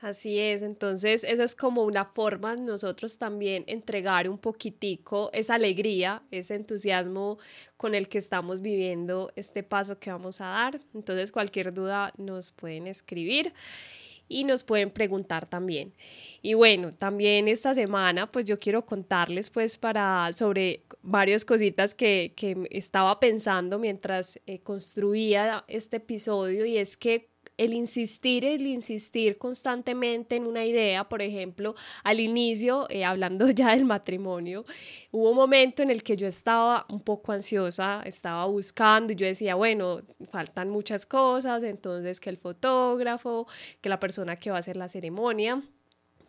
Así 0.00 0.38
es, 0.38 0.62
entonces 0.62 1.24
eso 1.24 1.42
es 1.42 1.54
como 1.54 1.84
una 1.84 2.06
forma 2.06 2.56
de 2.56 2.62
nosotros 2.62 3.18
también 3.18 3.64
entregar 3.66 4.30
un 4.30 4.38
poquitico 4.38 5.28
esa 5.34 5.56
alegría, 5.56 6.22
ese 6.30 6.54
entusiasmo 6.54 7.38
con 7.76 7.94
el 7.94 8.08
que 8.08 8.16
estamos 8.16 8.62
viviendo 8.62 9.30
este 9.36 9.62
paso 9.62 9.98
que 9.98 10.10
vamos 10.10 10.40
a 10.40 10.46
dar. 10.46 10.80
Entonces 10.94 11.30
cualquier 11.30 11.74
duda 11.74 12.14
nos 12.16 12.50
pueden 12.50 12.86
escribir 12.86 13.52
y 14.30 14.44
nos 14.44 14.64
pueden 14.64 14.90
preguntar 14.90 15.46
también. 15.46 15.92
Y 16.40 16.54
bueno, 16.54 16.94
también 16.94 17.48
esta 17.48 17.74
semana 17.74 18.30
pues 18.30 18.46
yo 18.46 18.58
quiero 18.58 18.86
contarles 18.86 19.50
pues 19.50 19.76
para 19.76 20.32
sobre 20.32 20.84
varias 21.02 21.44
cositas 21.44 21.94
que, 21.94 22.32
que 22.36 22.68
estaba 22.70 23.20
pensando 23.20 23.78
mientras 23.78 24.40
eh, 24.46 24.60
construía 24.60 25.64
este 25.68 25.96
episodio 25.96 26.64
y 26.64 26.78
es 26.78 26.96
que 26.96 27.29
el 27.60 27.74
insistir, 27.74 28.46
el 28.46 28.66
insistir 28.66 29.36
constantemente 29.36 30.36
en 30.36 30.46
una 30.46 30.64
idea, 30.64 31.06
por 31.06 31.20
ejemplo, 31.20 31.74
al 32.02 32.18
inicio, 32.18 32.86
eh, 32.88 33.04
hablando 33.04 33.50
ya 33.50 33.72
del 33.72 33.84
matrimonio, 33.84 34.64
hubo 35.10 35.28
un 35.30 35.36
momento 35.36 35.82
en 35.82 35.90
el 35.90 36.02
que 36.02 36.16
yo 36.16 36.26
estaba 36.26 36.86
un 36.88 37.02
poco 37.02 37.32
ansiosa, 37.32 38.02
estaba 38.06 38.46
buscando 38.46 39.12
y 39.12 39.16
yo 39.16 39.26
decía, 39.26 39.56
bueno, 39.56 40.00
faltan 40.30 40.70
muchas 40.70 41.04
cosas, 41.04 41.62
entonces 41.62 42.18
que 42.18 42.30
el 42.30 42.38
fotógrafo, 42.38 43.46
que 43.82 43.90
la 43.90 44.00
persona 44.00 44.36
que 44.36 44.50
va 44.50 44.56
a 44.56 44.60
hacer 44.60 44.78
la 44.78 44.88
ceremonia 44.88 45.62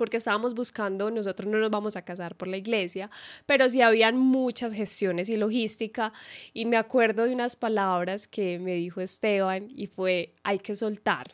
porque 0.02 0.18
estábamos 0.18 0.56
buscando, 0.56 1.12
nosotros 1.12 1.48
no 1.48 1.60
nos 1.60 1.70
vamos 1.70 1.96
a 1.96 2.02
casar 2.02 2.34
por 2.34 2.48
la 2.48 2.58
iglesia, 2.58 3.12
pero 3.46 3.70
sí 3.70 3.84
habían 3.84 4.18
muchas 4.18 4.74
gestiones 4.74 5.30
y 5.30 5.38
logística. 5.38 6.12
Y 6.56 6.66
me 6.66 6.78
acuerdo 6.78 7.26
de 7.26 7.36
unas 7.36 7.56
palabras 7.56 8.28
que 8.28 8.58
me 8.58 8.74
dijo 8.74 9.00
Esteban 9.00 9.70
y 9.70 9.86
fue, 9.86 10.34
hay 10.42 10.58
que 10.58 10.74
soltar, 10.74 11.28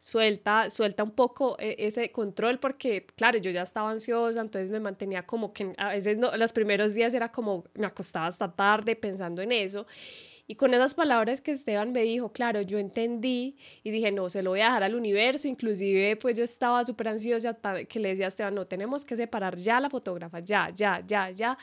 suelta, 0.00 0.70
suelta 0.70 1.04
un 1.04 1.10
poco 1.10 1.58
e, 1.58 1.76
ese 1.80 2.12
control 2.12 2.58
porque, 2.58 3.04
claro, 3.14 3.36
yo 3.36 3.50
ya 3.50 3.60
estaba 3.60 3.90
ansiosa, 3.90 4.40
entonces 4.40 4.70
me 4.70 4.80
mantenía 4.80 5.26
como 5.26 5.52
que 5.52 5.74
a 5.76 5.90
veces 5.90 6.16
no, 6.16 6.34
los 6.34 6.54
primeros 6.54 6.94
días 6.94 7.12
era 7.12 7.30
como 7.30 7.64
me 7.74 7.86
acostaba 7.86 8.26
hasta 8.26 8.50
tarde 8.50 8.96
pensando 8.96 9.42
en 9.42 9.52
eso 9.52 9.86
Y 10.46 10.56
con 10.56 10.74
esas 10.74 10.94
palabras 10.94 11.40
que 11.40 11.52
Esteban 11.52 11.92
me 11.92 12.02
dijo, 12.02 12.30
claro, 12.32 12.60
yo 12.60 12.78
entendí 12.78 13.56
y 13.82 13.90
dije, 13.90 14.12
no, 14.12 14.28
se 14.28 14.42
lo 14.42 14.50
voy 14.50 14.60
a 14.60 14.66
dejar 14.66 14.82
al 14.82 14.94
universo. 14.94 15.48
Inclusive, 15.48 16.16
pues 16.16 16.36
yo 16.36 16.44
estaba 16.44 16.84
súper 16.84 17.08
ansiosa 17.08 17.56
que 17.88 17.98
le 17.98 18.10
decía 18.10 18.26
a 18.26 18.28
Esteban, 18.28 18.54
no, 18.54 18.66
tenemos 18.66 19.06
que 19.06 19.16
separar 19.16 19.56
ya 19.56 19.80
la 19.80 19.88
fotógrafa, 19.88 20.40
ya, 20.40 20.68
ya, 20.74 21.02
ya, 21.06 21.30
ya. 21.30 21.58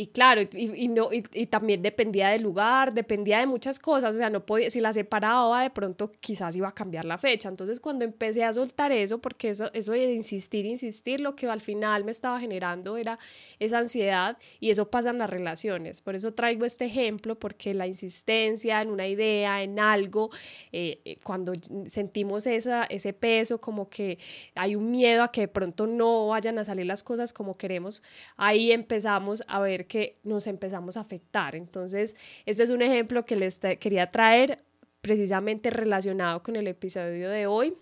Y 0.00 0.06
claro, 0.06 0.40
y, 0.50 0.88
no, 0.88 1.10
y, 1.12 1.44
también 1.44 1.82
dependía 1.82 2.30
del 2.30 2.40
lugar, 2.40 2.94
dependía 2.94 3.38
de 3.40 3.46
muchas 3.46 3.78
cosas, 3.78 4.14
o 4.14 4.16
sea, 4.16 4.30
no 4.30 4.46
podía, 4.46 4.70
si 4.70 4.80
la 4.80 4.94
separaba 4.94 5.62
de 5.62 5.68
pronto 5.68 6.10
quizás 6.20 6.56
iba 6.56 6.68
a 6.68 6.72
cambiar 6.72 7.04
la 7.04 7.18
fecha. 7.18 7.50
Entonces 7.50 7.80
cuando 7.80 8.06
empecé 8.06 8.42
a 8.42 8.50
soltar 8.54 8.92
eso, 8.92 9.18
porque 9.18 9.50
eso, 9.50 9.70
eso 9.74 9.92
de 9.92 10.14
insistir, 10.14 10.64
insistir, 10.64 11.20
lo 11.20 11.36
que 11.36 11.46
al 11.48 11.60
final 11.60 12.04
me 12.04 12.12
estaba 12.12 12.40
generando 12.40 12.96
era 12.96 13.18
esa 13.58 13.76
ansiedad 13.76 14.38
y 14.58 14.70
eso 14.70 14.90
pasa 14.90 15.10
en 15.10 15.18
las 15.18 15.28
relaciones. 15.28 16.00
Por 16.00 16.14
eso 16.14 16.32
traigo 16.32 16.64
este 16.64 16.86
ejemplo, 16.86 17.38
porque 17.38 17.74
la 17.74 17.86
insistencia 17.86 18.80
en 18.80 18.88
una 18.88 19.06
idea, 19.06 19.62
en 19.62 19.78
algo, 19.78 20.30
eh, 20.72 21.02
eh, 21.04 21.18
cuando 21.22 21.52
sentimos 21.88 22.46
esa, 22.46 22.84
ese 22.84 23.12
peso, 23.12 23.60
como 23.60 23.90
que 23.90 24.18
hay 24.54 24.76
un 24.76 24.90
miedo 24.90 25.22
a 25.22 25.30
que 25.30 25.42
de 25.42 25.48
pronto 25.48 25.86
no 25.86 26.28
vayan 26.28 26.58
a 26.58 26.64
salir 26.64 26.86
las 26.86 27.02
cosas 27.02 27.34
como 27.34 27.58
queremos, 27.58 28.02
ahí 28.38 28.72
empezamos 28.72 29.42
a 29.46 29.60
ver 29.60 29.89
que 29.90 30.20
nos 30.22 30.46
empezamos 30.46 30.96
a 30.96 31.00
afectar. 31.00 31.56
Entonces, 31.56 32.14
este 32.46 32.62
es 32.62 32.70
un 32.70 32.80
ejemplo 32.80 33.26
que 33.26 33.34
les 33.34 33.58
quería 33.58 34.12
traer 34.12 34.62
precisamente 35.00 35.68
relacionado 35.68 36.44
con 36.44 36.54
el 36.54 36.68
episodio 36.68 37.28
de 37.28 37.48
hoy. 37.48 37.74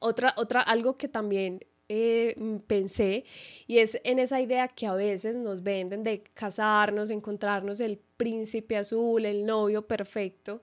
Otra, 0.00 0.34
otra, 0.36 0.60
algo 0.60 0.96
que 0.96 1.06
también 1.06 1.60
eh, 1.88 2.34
pensé 2.66 3.24
y 3.68 3.78
es 3.78 4.00
en 4.02 4.18
esa 4.18 4.40
idea 4.40 4.66
que 4.66 4.88
a 4.88 4.94
veces 4.94 5.36
nos 5.36 5.62
venden 5.62 6.02
de 6.02 6.24
casarnos, 6.34 7.10
encontrarnos 7.10 7.78
el 7.78 8.00
príncipe 8.16 8.76
azul, 8.76 9.24
el 9.24 9.46
novio 9.46 9.86
perfecto. 9.86 10.62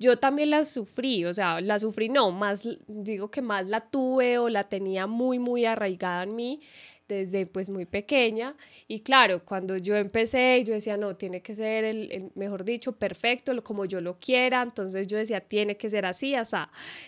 Yo 0.00 0.18
también 0.18 0.50
la 0.50 0.64
sufrí, 0.64 1.26
o 1.26 1.32
sea, 1.32 1.60
la 1.60 1.78
sufrí 1.78 2.08
no, 2.08 2.32
más 2.32 2.68
digo 2.88 3.30
que 3.30 3.40
más 3.40 3.68
la 3.68 3.88
tuve 3.88 4.38
o 4.38 4.48
la 4.48 4.68
tenía 4.68 5.06
muy, 5.06 5.38
muy 5.38 5.64
arraigada 5.64 6.24
en 6.24 6.34
mí 6.34 6.60
desde 7.08 7.46
pues 7.46 7.70
muy 7.70 7.86
pequeña 7.86 8.54
y 8.86 9.00
claro, 9.00 9.44
cuando 9.44 9.76
yo 9.76 9.96
empecé 9.96 10.62
yo 10.64 10.74
decía, 10.74 10.96
no, 10.96 11.16
tiene 11.16 11.40
que 11.40 11.54
ser 11.54 11.84
el, 11.84 12.30
mejor 12.34 12.64
dicho, 12.64 12.92
perfecto, 12.92 13.52
como 13.64 13.84
yo 13.84 14.00
lo 14.00 14.18
quiera, 14.18 14.62
entonces 14.62 15.06
yo 15.06 15.16
decía, 15.18 15.40
tiene 15.40 15.76
que 15.76 15.90
ser 15.90 16.06
así, 16.06 16.34
así. 16.34 16.56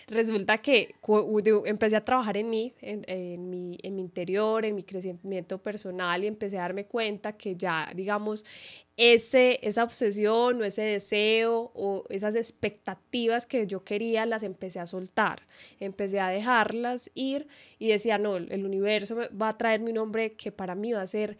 Resulta 0.07 0.59
que 0.59 0.95
empecé 1.65 1.95
a 1.95 2.05
trabajar 2.05 2.37
en 2.37 2.49
mí, 2.49 2.73
en, 2.81 3.49
mi, 3.49 3.77
en 3.81 3.95
mi 3.95 4.01
interior, 4.01 4.65
en 4.65 4.75
mi 4.75 4.83
crecimiento 4.83 5.57
personal 5.57 6.23
y 6.23 6.27
empecé 6.27 6.57
a 6.57 6.61
darme 6.61 6.85
cuenta 6.85 7.33
que 7.33 7.55
ya, 7.55 7.91
digamos, 7.95 8.45
ese, 8.97 9.59
esa 9.67 9.83
obsesión 9.83 10.61
o 10.61 10.65
ese 10.65 10.83
deseo 10.83 11.71
o 11.73 12.03
esas 12.09 12.35
expectativas 12.35 13.47
que 13.47 13.65
yo 13.65 13.83
quería 13.83 14.25
las 14.25 14.43
empecé 14.43 14.79
a 14.79 14.85
soltar, 14.85 15.43
empecé 15.79 16.19
a 16.19 16.29
dejarlas 16.29 17.09
ir 17.15 17.47
y 17.79 17.87
decía, 17.89 18.17
no, 18.17 18.37
el 18.37 18.65
universo 18.65 19.17
va 19.39 19.49
a 19.49 19.57
traerme 19.57 19.91
un 19.91 19.97
hombre 19.97 20.33
que 20.33 20.51
para 20.51 20.75
mí 20.75 20.91
va 20.93 21.01
a 21.01 21.07
ser 21.07 21.37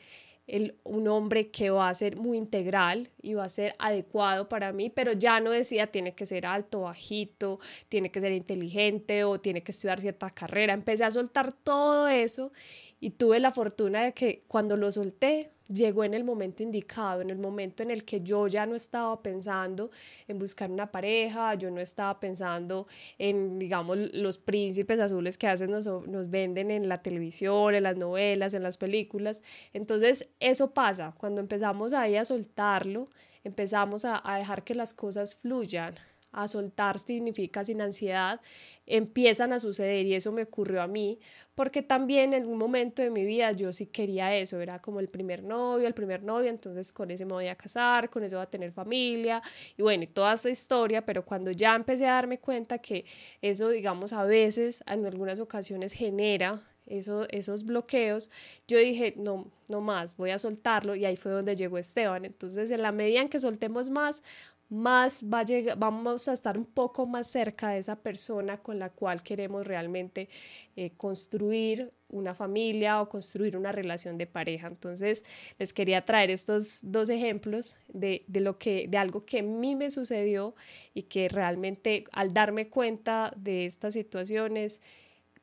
el, 0.47 0.75
un 0.83 1.07
hombre 1.07 1.49
que 1.49 1.69
va 1.69 1.89
a 1.89 1.93
ser 1.93 2.17
muy 2.17 2.37
integral 2.37 3.09
y 3.21 3.35
va 3.35 3.45
a 3.45 3.49
ser 3.49 3.73
adecuado 3.79 4.49
para 4.49 4.73
mí, 4.73 4.89
pero 4.89 5.13
ya 5.13 5.39
no 5.39 5.51
decía 5.51 5.87
tiene 5.87 6.13
que 6.13 6.25
ser 6.25 6.45
alto, 6.45 6.81
bajito, 6.81 7.59
tiene 7.89 8.11
que 8.11 8.19
ser 8.19 8.33
inteligente 8.33 9.23
o 9.23 9.39
tiene 9.39 9.63
que 9.63 9.71
estudiar 9.71 10.01
cierta 10.01 10.29
carrera. 10.31 10.73
Empecé 10.73 11.05
a 11.05 11.11
soltar 11.11 11.53
todo 11.53 12.07
eso 12.07 12.51
y 12.99 13.11
tuve 13.11 13.39
la 13.39 13.51
fortuna 13.51 14.03
de 14.03 14.13
que 14.13 14.43
cuando 14.47 14.75
lo 14.77 14.91
solté, 14.91 15.51
llegó 15.73 16.03
en 16.03 16.13
el 16.13 16.23
momento 16.23 16.63
indicado, 16.63 17.21
en 17.21 17.29
el 17.29 17.37
momento 17.37 17.83
en 17.83 17.91
el 17.91 18.03
que 18.03 18.21
yo 18.21 18.47
ya 18.47 18.65
no 18.65 18.75
estaba 18.75 19.21
pensando 19.21 19.91
en 20.27 20.39
buscar 20.39 20.71
una 20.71 20.91
pareja, 20.91 21.55
yo 21.55 21.71
no 21.71 21.81
estaba 21.81 22.19
pensando 22.19 22.87
en, 23.17 23.59
digamos, 23.59 23.97
los 24.13 24.37
príncipes 24.37 24.99
azules 24.99 25.37
que 25.37 25.47
a 25.47 25.51
veces 25.51 25.69
nos, 25.69 25.87
nos 26.07 26.29
venden 26.29 26.71
en 26.71 26.89
la 26.89 27.01
televisión, 27.01 27.75
en 27.75 27.83
las 27.83 27.97
novelas, 27.97 28.53
en 28.53 28.63
las 28.63 28.77
películas. 28.77 29.41
Entonces, 29.73 30.29
eso 30.39 30.73
pasa, 30.73 31.13
cuando 31.17 31.41
empezamos 31.41 31.93
ahí 31.93 32.15
a 32.15 32.25
soltarlo, 32.25 33.09
empezamos 33.43 34.05
a, 34.05 34.21
a 34.23 34.37
dejar 34.37 34.63
que 34.63 34.75
las 34.75 34.93
cosas 34.93 35.37
fluyan, 35.37 35.95
a 36.31 36.47
soltar 36.47 36.97
significa 36.99 37.63
sin 37.63 37.81
ansiedad, 37.81 38.39
empiezan 38.85 39.53
a 39.53 39.59
suceder 39.59 40.05
y 40.05 40.15
eso 40.15 40.31
me 40.31 40.43
ocurrió 40.43 40.81
a 40.81 40.87
mí, 40.87 41.19
porque 41.61 41.83
también 41.83 42.33
en 42.33 42.47
un 42.47 42.57
momento 42.57 43.03
de 43.03 43.11
mi 43.11 43.23
vida 43.23 43.51
yo 43.51 43.71
sí 43.71 43.85
quería 43.85 44.35
eso, 44.35 44.59
era 44.59 44.81
como 44.81 44.99
el 44.99 45.09
primer 45.09 45.43
novio, 45.43 45.87
el 45.87 45.93
primer 45.93 46.23
novio, 46.23 46.49
entonces 46.49 46.91
con 46.91 47.11
ese 47.11 47.23
me 47.23 47.33
voy 47.33 47.49
a 47.49 47.55
casar, 47.55 48.09
con 48.09 48.23
ese 48.23 48.35
voy 48.35 48.41
a 48.41 48.49
tener 48.49 48.71
familia 48.71 49.43
y 49.77 49.83
bueno, 49.83 50.03
y 50.03 50.07
toda 50.07 50.33
esta 50.33 50.49
historia, 50.49 51.05
pero 51.05 51.23
cuando 51.23 51.51
ya 51.51 51.75
empecé 51.75 52.07
a 52.07 52.13
darme 52.13 52.39
cuenta 52.39 52.79
que 52.79 53.05
eso, 53.43 53.69
digamos, 53.69 54.11
a 54.11 54.23
veces, 54.23 54.83
en 54.87 55.05
algunas 55.05 55.39
ocasiones 55.39 55.93
genera 55.93 56.63
eso, 56.87 57.27
esos 57.29 57.63
bloqueos, 57.63 58.31
yo 58.67 58.79
dije, 58.79 59.13
no, 59.15 59.45
no 59.69 59.81
más, 59.81 60.17
voy 60.17 60.31
a 60.31 60.39
soltarlo 60.39 60.95
y 60.95 61.05
ahí 61.05 61.15
fue 61.15 61.31
donde 61.31 61.55
llegó 61.55 61.77
Esteban. 61.77 62.25
Entonces, 62.25 62.71
en 62.71 62.81
la 62.81 62.91
medida 62.91 63.21
en 63.21 63.29
que 63.29 63.39
soltemos 63.39 63.91
más, 63.91 64.23
más 64.71 65.21
va 65.21 65.39
a 65.39 65.43
llegar, 65.43 65.77
vamos 65.77 66.29
a 66.29 66.33
estar 66.33 66.57
un 66.57 66.65
poco 66.65 67.05
más 67.05 67.27
cerca 67.27 67.71
de 67.71 67.79
esa 67.79 67.97
persona 67.97 68.57
con 68.57 68.79
la 68.79 68.89
cual 68.89 69.21
queremos 69.21 69.67
realmente 69.67 70.29
eh, 70.77 70.91
construir 70.95 71.91
una 72.07 72.33
familia 72.33 73.01
o 73.01 73.09
construir 73.09 73.57
una 73.57 73.73
relación 73.73 74.17
de 74.17 74.27
pareja. 74.27 74.67
Entonces, 74.67 75.25
les 75.59 75.73
quería 75.73 76.05
traer 76.05 76.31
estos 76.31 76.79
dos 76.83 77.09
ejemplos 77.09 77.75
de, 77.89 78.23
de, 78.27 78.39
lo 78.39 78.57
que, 78.57 78.87
de 78.87 78.97
algo 78.97 79.25
que 79.25 79.39
a 79.39 79.43
mí 79.43 79.75
me 79.75 79.91
sucedió 79.91 80.55
y 80.93 81.03
que 81.03 81.27
realmente 81.27 82.05
al 82.13 82.33
darme 82.33 82.69
cuenta 82.69 83.33
de 83.35 83.65
estas 83.65 83.93
situaciones 83.93 84.81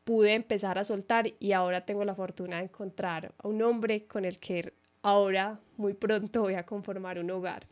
pude 0.04 0.32
empezar 0.32 0.78
a 0.78 0.84
soltar 0.84 1.34
y 1.38 1.52
ahora 1.52 1.84
tengo 1.84 2.02
la 2.02 2.14
fortuna 2.14 2.56
de 2.56 2.64
encontrar 2.64 3.34
a 3.36 3.46
un 3.46 3.60
hombre 3.60 4.06
con 4.06 4.24
el 4.24 4.38
que 4.38 4.72
ahora 5.02 5.60
muy 5.76 5.92
pronto 5.92 6.42
voy 6.42 6.54
a 6.54 6.64
conformar 6.64 7.18
un 7.18 7.30
hogar. 7.30 7.66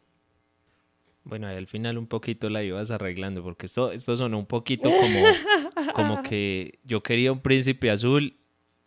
Bueno, 1.26 1.48
al 1.48 1.66
final 1.66 1.98
un 1.98 2.06
poquito 2.06 2.48
la 2.48 2.62
ibas 2.62 2.92
arreglando, 2.92 3.42
porque 3.42 3.66
esto, 3.66 3.90
esto 3.90 4.16
sonó 4.16 4.38
un 4.38 4.46
poquito 4.46 4.88
como, 5.00 5.92
como 5.92 6.22
que 6.22 6.78
yo 6.84 7.02
quería 7.02 7.32
un 7.32 7.40
príncipe 7.40 7.90
azul 7.90 8.36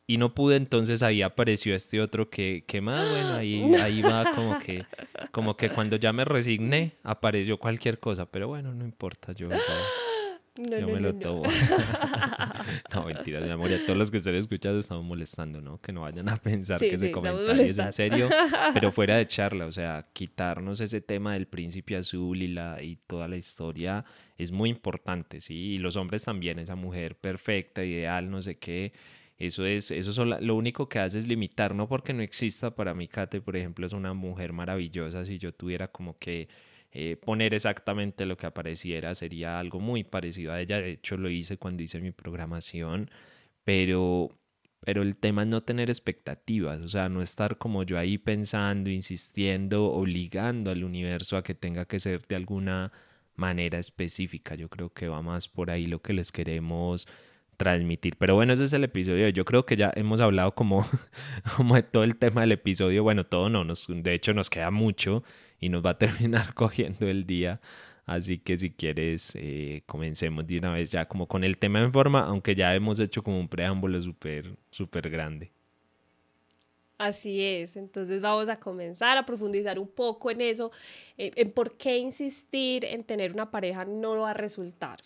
y 0.08 0.18
no 0.18 0.34
pude, 0.34 0.56
entonces 0.56 1.04
ahí 1.04 1.22
apareció 1.22 1.76
este 1.76 2.00
otro 2.00 2.30
que, 2.30 2.64
que 2.66 2.80
más, 2.80 3.10
bueno, 3.12 3.34
ahí, 3.34 3.62
ahí 3.84 4.02
va 4.02 4.32
como 4.34 4.58
que, 4.58 4.86
como 5.32 5.58
que 5.58 5.70
cuando 5.70 5.98
ya 5.98 6.14
me 6.14 6.24
resigné, 6.24 6.94
apareció 7.04 7.58
cualquier 7.58 8.00
cosa, 8.00 8.26
pero 8.26 8.48
bueno, 8.48 8.74
no 8.74 8.86
importa, 8.86 9.34
yo... 9.34 9.50
No, 10.60 10.78
yo 10.78 10.90
me 10.90 11.00
lo 11.00 11.16
tomo. 11.16 11.44
no, 12.94 13.06
mentira, 13.06 13.40
mi 13.40 13.50
amor. 13.50 13.72
Y 13.72 13.76
a 13.76 13.86
todos 13.86 13.98
los 13.98 14.12
que 14.12 14.18
estén 14.18 14.36
escuchando 14.36 14.78
estamos 14.78 15.06
molestando, 15.06 15.62
¿no? 15.62 15.80
Que 15.80 15.94
no 15.94 16.02
vayan 16.02 16.28
a 16.28 16.36
pensar 16.36 16.80
que 16.80 16.96
ese 16.96 17.12
comentario 17.12 17.64
es 17.64 17.80
en 17.80 17.94
serio. 17.94 18.30
Pero 18.74 18.92
fuera 18.92 19.16
de 19.16 19.26
charla, 19.26 19.68
o 19.68 19.72
sea, 19.72 20.08
quitarnos 20.12 20.82
ese 20.82 21.00
tema 21.00 21.34
del 21.34 21.48
príncipe 21.48 21.96
azul 21.96 22.42
y, 22.42 22.50
la, 22.50 22.84
y 22.84 22.98
toda 23.08 23.30
la 23.30 23.38
historia 23.38 24.04
es 24.38 24.52
muy 24.52 24.70
importante, 24.70 25.40
¿sí? 25.40 25.56
Y 25.56 25.78
los 25.78 25.96
hombres 25.96 26.26
también, 26.26 26.60
esa 26.60 26.76
mujer 26.76 27.16
perfecta, 27.16 27.86
ideal, 27.86 28.30
no 28.30 28.42
sé 28.42 28.58
qué. 28.58 28.92
Eso 29.38 29.66
es, 29.66 29.92
eso 29.92 30.26
lo 30.26 30.56
único 30.56 30.90
que 30.90 31.00
hace 31.00 31.20
es 31.20 31.26
limitar, 31.26 31.74
no 31.74 31.88
porque 31.88 32.12
no 32.14 32.22
exista. 32.22 32.76
Para 32.76 32.94
mí, 32.94 33.08
Kate, 33.08 33.40
por 33.40 33.56
ejemplo, 33.56 33.86
es 33.86 33.94
una 33.94 34.14
mujer 34.14 34.52
maravillosa. 34.52 35.24
Si 35.24 35.38
yo 35.38 35.54
tuviera 35.54 35.88
como 35.88 36.18
que 36.18 36.50
eh, 36.92 37.18
poner 37.18 37.54
exactamente 37.54 38.26
lo 38.26 38.36
que 38.38 38.48
apareciera 38.48 39.14
sería 39.14 39.60
algo 39.60 39.80
muy 39.80 40.04
parecido 40.04 40.54
a 40.54 40.62
ella. 40.62 40.82
De 40.82 40.92
hecho, 40.92 41.18
lo 41.18 41.30
hice 41.30 41.58
cuando 41.58 41.84
hice 41.84 42.00
mi 42.00 42.12
programación, 42.12 43.12
pero, 43.64 44.36
pero 44.82 45.04
el 45.04 45.16
tema 45.16 45.44
es 45.44 45.50
no 45.50 45.62
tener 45.62 45.90
expectativas, 45.90 46.80
o 46.82 46.90
sea, 46.90 47.08
no 47.10 47.22
estar 47.22 47.58
como 47.58 47.84
yo 47.84 48.00
ahí 48.00 48.18
pensando, 48.18 48.90
insistiendo, 48.90 49.86
obligando 49.92 50.72
al 50.72 50.84
universo 50.84 51.38
a 51.38 51.44
que 51.44 51.54
tenga 51.54 51.86
que 51.86 52.00
ser 52.00 52.26
de 52.28 52.36
alguna 52.36 52.92
manera 53.36 53.78
específica. 53.80 54.56
Yo 54.56 54.70
creo 54.70 54.92
que 54.94 55.08
va 55.08 55.22
más 55.22 55.48
por 55.48 55.72
ahí 55.72 55.86
lo 55.86 56.02
que 56.02 56.14
les 56.14 56.32
queremos 56.32 57.08
transmitir. 57.58 58.16
Pero 58.18 58.36
bueno, 58.36 58.54
ese 58.54 58.64
es 58.66 58.74
el 58.74 58.84
episodio. 58.84 59.30
Yo 59.30 59.46
creo 59.46 59.66
que 59.66 59.76
ya 59.76 59.92
hemos 59.96 60.22
hablado 60.22 60.56
como, 60.56 60.88
como 61.58 61.76
de 61.76 61.84
todo 61.84 62.04
el 62.04 62.16
tema 62.16 62.42
del 62.42 62.54
episodio. 62.54 63.04
Bueno, 63.04 63.26
todo 63.26 63.50
no, 63.50 63.64
nos, 63.64 63.88
de 63.88 64.14
hecho 64.14 64.34
nos 64.34 64.50
queda 64.50 64.72
mucho 64.72 65.24
y 65.60 65.70
nos 65.70 65.86
va 65.86 65.92
a 65.92 65.98
terminar 65.98 66.54
cogiendo 66.54 67.08
el 67.08 67.26
día. 67.26 67.60
Así 68.06 68.40
que 68.40 68.58
si 68.58 68.72
quieres, 68.72 69.34
eh, 69.36 69.84
comencemos 69.86 70.48
de 70.48 70.58
una 70.58 70.74
vez 70.74 70.90
ya 70.92 71.08
como 71.08 71.28
con 71.28 71.44
el 71.44 71.58
tema 71.60 71.82
en 71.82 71.94
forma, 71.94 72.22
aunque 72.22 72.56
ya 72.56 72.74
hemos 72.76 73.00
hecho 73.00 73.24
como 73.24 73.40
un 73.40 73.48
preámbulo 73.48 74.02
súper, 74.02 74.58
súper 74.72 75.10
grande. 75.12 75.52
Así 77.00 77.42
es, 77.42 77.78
entonces 77.78 78.22
vamos 78.22 78.50
a 78.50 78.60
comenzar 78.60 79.18
a 79.18 79.26
profundizar 79.26 79.80
un 79.80 79.88
poco 79.88 80.32
en 80.32 80.42
eso, 80.42 80.70
en 81.16 81.50
por 81.54 81.78
qué 81.78 81.98
insistir 81.98 82.84
en 82.84 83.06
tener 83.06 83.32
una 83.32 83.50
pareja 83.52 83.86
no 83.86 84.20
va 84.20 84.32
a 84.32 84.34
resultar. 84.34 85.00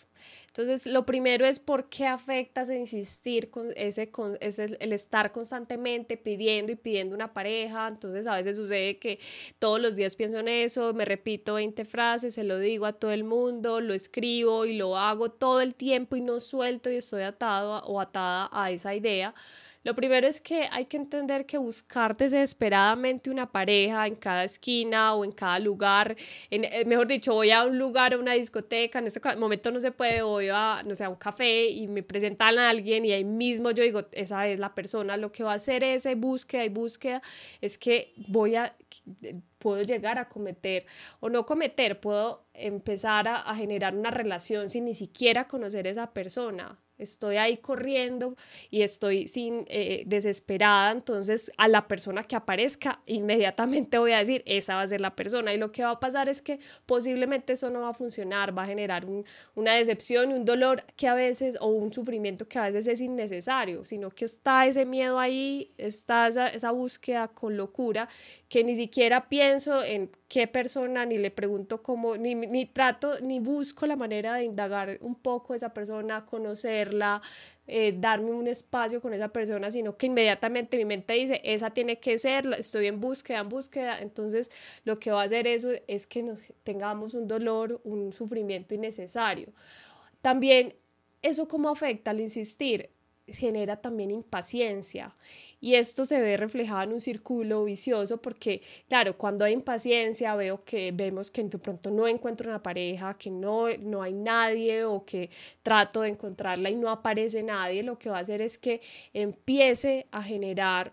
Entonces, 0.48 0.86
lo 0.86 1.06
primero 1.06 1.46
es 1.46 1.60
por 1.60 1.88
qué 1.88 2.06
afecta 2.06 2.62
ese 2.62 2.76
insistir 2.76 3.48
con 3.48 3.70
ese, 3.76 4.10
con 4.10 4.36
ese, 4.40 4.76
el 4.80 4.92
estar 4.92 5.30
constantemente 5.30 6.16
pidiendo 6.16 6.72
y 6.72 6.76
pidiendo 6.76 7.14
una 7.14 7.32
pareja. 7.32 7.86
Entonces, 7.86 8.26
a 8.26 8.34
veces 8.34 8.56
sucede 8.56 8.98
que 8.98 9.20
todos 9.60 9.80
los 9.80 9.94
días 9.94 10.16
pienso 10.16 10.38
en 10.40 10.48
eso, 10.48 10.94
me 10.94 11.04
repito 11.04 11.54
20 11.54 11.84
frases, 11.84 12.34
se 12.34 12.42
lo 12.42 12.58
digo 12.58 12.86
a 12.86 12.92
todo 12.94 13.12
el 13.12 13.22
mundo, 13.22 13.80
lo 13.80 13.94
escribo 13.94 14.64
y 14.64 14.76
lo 14.76 14.96
hago 14.96 15.30
todo 15.30 15.60
el 15.60 15.76
tiempo 15.76 16.16
y 16.16 16.22
no 16.22 16.40
suelto 16.40 16.90
y 16.90 16.96
estoy 16.96 17.22
atado 17.22 17.84
o 17.86 18.00
atada 18.00 18.48
a 18.52 18.72
esa 18.72 18.96
idea 18.96 19.32
lo 19.84 19.94
primero 19.94 20.26
es 20.26 20.40
que 20.40 20.66
hay 20.70 20.86
que 20.86 20.96
entender 20.96 21.46
que 21.46 21.58
buscar 21.58 22.16
desesperadamente 22.16 23.30
una 23.30 23.52
pareja 23.52 24.06
en 24.06 24.16
cada 24.16 24.44
esquina 24.44 25.14
o 25.14 25.24
en 25.24 25.32
cada 25.32 25.58
lugar, 25.58 26.16
en, 26.50 26.64
eh, 26.64 26.84
mejor 26.86 27.06
dicho, 27.06 27.34
voy 27.34 27.50
a 27.50 27.64
un 27.64 27.78
lugar, 27.78 28.14
a 28.14 28.18
una 28.18 28.32
discoteca, 28.32 28.98
en 28.98 29.06
este 29.06 29.20
momento 29.36 29.70
no 29.70 29.80
se 29.80 29.92
puede, 29.92 30.22
voy 30.22 30.48
a, 30.50 30.82
no 30.84 30.94
sé, 30.94 31.04
a 31.04 31.08
un 31.10 31.16
café 31.16 31.68
y 31.68 31.86
me 31.86 32.02
presentan 32.02 32.58
a 32.58 32.70
alguien 32.70 33.04
y 33.04 33.12
ahí 33.12 33.24
mismo 33.24 33.70
yo 33.70 33.82
digo, 33.82 34.06
esa 34.12 34.48
es 34.48 34.58
la 34.58 34.74
persona, 34.74 35.16
lo 35.16 35.30
que 35.30 35.44
va 35.44 35.52
a 35.52 35.56
hacer 35.56 35.84
esa 35.84 36.14
búsqueda 36.14 36.64
y 36.64 36.70
búsqueda 36.70 37.22
es 37.60 37.78
que 37.78 38.14
voy 38.28 38.56
a 38.56 38.74
puedo 39.58 39.82
llegar 39.82 40.18
a 40.18 40.28
cometer 40.28 40.86
o 41.20 41.28
no 41.30 41.46
cometer, 41.46 42.00
puedo 42.00 42.46
empezar 42.52 43.28
a, 43.28 43.36
a, 43.36 43.54
generar 43.56 43.94
una 43.94 44.10
relación 44.10 44.68
sin 44.68 44.84
ni 44.84 44.94
siquiera 44.94 45.48
conocer 45.48 45.86
a 45.86 45.90
esa 45.90 46.12
persona. 46.12 46.78
Estoy 46.98 47.36
ahí 47.36 47.56
corriendo 47.56 48.36
y 48.70 48.82
estoy 48.82 49.26
sin 49.26 49.64
eh, 49.66 50.04
desesperada, 50.06 50.92
entonces 50.92 51.50
a 51.56 51.66
la 51.66 51.88
persona 51.88 52.22
que 52.22 52.36
aparezca 52.36 53.00
inmediatamente 53.06 53.98
voy 53.98 54.12
a 54.12 54.18
decir, 54.18 54.42
esa 54.46 54.76
va 54.76 54.82
a 54.82 54.86
ser 54.86 55.00
la 55.00 55.16
persona. 55.16 55.52
Y 55.52 55.58
lo 55.58 55.72
que 55.72 55.82
va 55.82 55.90
a 55.90 56.00
pasar 56.00 56.28
es 56.28 56.40
que 56.40 56.60
posiblemente 56.86 57.54
eso 57.54 57.68
no 57.70 57.80
va 57.80 57.90
a 57.90 57.94
funcionar, 57.94 58.56
va 58.56 58.62
a 58.62 58.66
generar 58.66 59.06
una 59.54 59.74
decepción 59.74 60.30
y 60.30 60.34
un 60.34 60.44
dolor 60.44 60.84
que 60.96 61.08
a 61.08 61.14
veces 61.14 61.56
o 61.60 61.66
un 61.66 61.92
sufrimiento 61.92 62.46
que 62.46 62.58
a 62.58 62.70
veces 62.70 62.86
es 62.86 63.00
innecesario, 63.00 63.84
sino 63.84 64.10
que 64.10 64.24
está 64.24 64.66
ese 64.66 64.84
miedo 64.84 65.18
ahí, 65.18 65.72
está 65.78 66.28
esa, 66.28 66.48
esa 66.48 66.70
búsqueda 66.70 67.28
con 67.28 67.56
locura 67.56 68.08
que 68.48 68.62
ni 68.62 68.76
siquiera 68.76 69.28
pienso 69.28 69.82
en 69.82 70.10
qué 70.34 70.48
persona, 70.48 71.06
ni 71.06 71.16
le 71.16 71.30
pregunto 71.30 71.80
cómo, 71.80 72.16
ni, 72.16 72.34
ni 72.34 72.66
trato, 72.66 73.20
ni 73.20 73.38
busco 73.38 73.86
la 73.86 73.94
manera 73.94 74.34
de 74.34 74.42
indagar 74.42 74.98
un 75.00 75.14
poco 75.14 75.52
a 75.52 75.56
esa 75.56 75.72
persona, 75.72 76.26
conocerla, 76.26 77.22
eh, 77.68 77.94
darme 77.96 78.32
un 78.32 78.48
espacio 78.48 79.00
con 79.00 79.14
esa 79.14 79.28
persona, 79.28 79.70
sino 79.70 79.96
que 79.96 80.06
inmediatamente 80.06 80.76
mi 80.76 80.84
mente 80.84 81.12
dice, 81.12 81.40
esa 81.44 81.70
tiene 81.70 82.00
que 82.00 82.18
ser, 82.18 82.46
estoy 82.58 82.88
en 82.88 83.00
búsqueda, 83.00 83.38
en 83.38 83.48
búsqueda, 83.48 84.00
entonces 84.00 84.50
lo 84.82 84.98
que 84.98 85.12
va 85.12 85.22
a 85.22 85.24
hacer 85.26 85.46
eso 85.46 85.70
es 85.86 86.08
que 86.08 86.24
nos 86.24 86.40
tengamos 86.64 87.14
un 87.14 87.28
dolor, 87.28 87.80
un 87.84 88.12
sufrimiento 88.12 88.74
innecesario. 88.74 89.52
También 90.20 90.74
eso 91.22 91.46
cómo 91.46 91.68
afecta 91.68 92.10
al 92.10 92.18
insistir, 92.18 92.90
genera 93.26 93.76
también 93.76 94.10
impaciencia. 94.10 95.14
Y 95.60 95.76
esto 95.76 96.04
se 96.04 96.20
ve 96.20 96.36
reflejado 96.36 96.82
en 96.82 96.92
un 96.92 97.00
círculo 97.00 97.64
vicioso 97.64 98.20
porque 98.20 98.62
claro 98.88 99.16
cuando 99.16 99.44
hay 99.44 99.54
impaciencia 99.54 100.34
veo 100.36 100.64
que 100.64 100.92
vemos 100.92 101.30
que 101.30 101.42
de 101.44 101.58
pronto 101.58 101.90
no 101.90 102.06
encuentro 102.06 102.48
una 102.50 102.62
pareja 102.62 103.14
que 103.14 103.30
no 103.30 103.68
no 103.78 104.02
hay 104.02 104.12
nadie 104.12 104.84
o 104.84 105.04
que 105.06 105.30
trato 105.62 106.02
de 106.02 106.10
encontrarla 106.10 106.68
y 106.70 106.76
no 106.76 106.90
aparece 106.90 107.42
nadie 107.42 107.82
lo 107.82 107.98
que 107.98 108.10
va 108.10 108.18
a 108.18 108.20
hacer 108.20 108.42
es 108.42 108.58
que 108.58 108.80
empiece 109.14 110.06
a 110.10 110.22
generar 110.22 110.92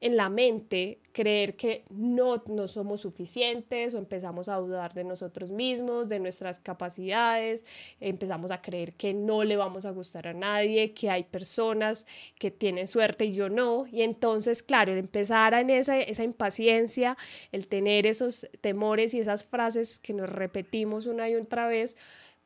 en 0.00 0.16
la 0.16 0.28
mente 0.28 0.98
creer 1.12 1.56
que 1.56 1.84
no, 1.90 2.42
no 2.46 2.68
somos 2.68 3.02
suficientes 3.02 3.94
o 3.94 3.98
empezamos 3.98 4.48
a 4.48 4.56
dudar 4.56 4.92
de 4.92 5.04
nosotros 5.04 5.50
mismos, 5.50 6.08
de 6.08 6.18
nuestras 6.18 6.58
capacidades, 6.58 7.64
empezamos 8.00 8.50
a 8.50 8.60
creer 8.60 8.94
que 8.94 9.14
no 9.14 9.44
le 9.44 9.56
vamos 9.56 9.86
a 9.86 9.90
gustar 9.92 10.26
a 10.28 10.34
nadie, 10.34 10.92
que 10.92 11.08
hay 11.08 11.24
personas 11.24 12.06
que 12.38 12.50
tienen 12.50 12.86
suerte 12.86 13.26
y 13.26 13.32
yo 13.32 13.48
no. 13.48 13.86
Y 13.90 14.02
entonces, 14.02 14.62
claro, 14.62 14.92
el 14.92 14.98
empezar 14.98 15.54
en 15.54 15.70
esa, 15.70 15.98
esa 16.00 16.24
impaciencia, 16.24 17.16
el 17.52 17.68
tener 17.68 18.06
esos 18.06 18.48
temores 18.60 19.14
y 19.14 19.20
esas 19.20 19.44
frases 19.44 20.00
que 20.00 20.12
nos 20.12 20.28
repetimos 20.28 21.06
una 21.06 21.28
y 21.28 21.36
otra 21.36 21.68
vez, 21.68 21.96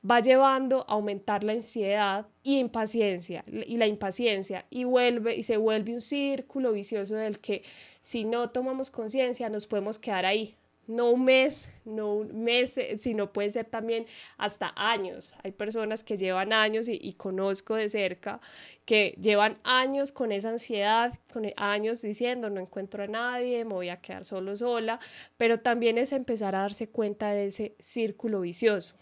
va 0.09 0.21
llevando 0.21 0.85
a 0.89 0.93
aumentar 0.93 1.45
la 1.45 1.53
ansiedad 1.53 2.27
y 2.43 2.59
impaciencia 2.59 3.45
y 3.47 3.77
la 3.77 3.87
impaciencia 3.87 4.67
y 4.71 4.85
vuelve 4.85 5.37
y 5.37 5.43
se 5.43 5.57
vuelve 5.57 5.95
un 5.95 6.01
círculo 6.01 6.73
vicioso 6.73 7.15
del 7.15 7.41
que 7.41 7.63
si 8.03 8.25
no 8.25 8.51
tomamos 8.51 8.91
conciencia 8.91 9.49
nos 9.49 9.67
podemos 9.67 9.99
quedar 9.99 10.25
ahí 10.25 10.57
no 10.89 11.11
un 11.11 11.25
mes, 11.27 11.69
no 11.85 12.15
un 12.15 12.45
mes, 12.45 12.77
eh, 12.79 12.97
sino 12.97 13.33
puede 13.33 13.51
ser 13.51 13.67
también 13.67 14.07
hasta 14.39 14.73
años. 14.75 15.35
Hay 15.45 15.53
personas 15.53 16.03
que 16.03 16.17
llevan 16.17 16.53
años 16.53 16.89
y, 16.89 17.13
conozco 17.13 17.75
de 17.75 17.89
cerca 17.89 18.41
que 18.87 19.15
llevan 19.21 19.59
años 19.65 20.13
con 20.13 20.33
esa 20.33 20.49
ansiedad, 20.49 21.13
con 21.31 21.47
años 21.57 22.01
diciendo 22.01 22.49
no 22.49 22.61
encuentro 22.61 23.05
a 23.05 23.07
nadie, 23.07 23.65
me 23.67 23.75
voy 23.75 23.91
a 23.91 24.01
quedar 24.01 24.25
solo 24.25 24.57
sola, 24.57 24.99
pero 25.37 25.61
también 25.61 25.99
es 25.99 26.13
empezar 26.13 26.55
a 26.55 26.61
darse 26.61 26.89
cuenta 26.89 27.33
de 27.33 27.47
ese 27.47 27.77
círculo 27.79 28.41
vicioso. 28.41 28.95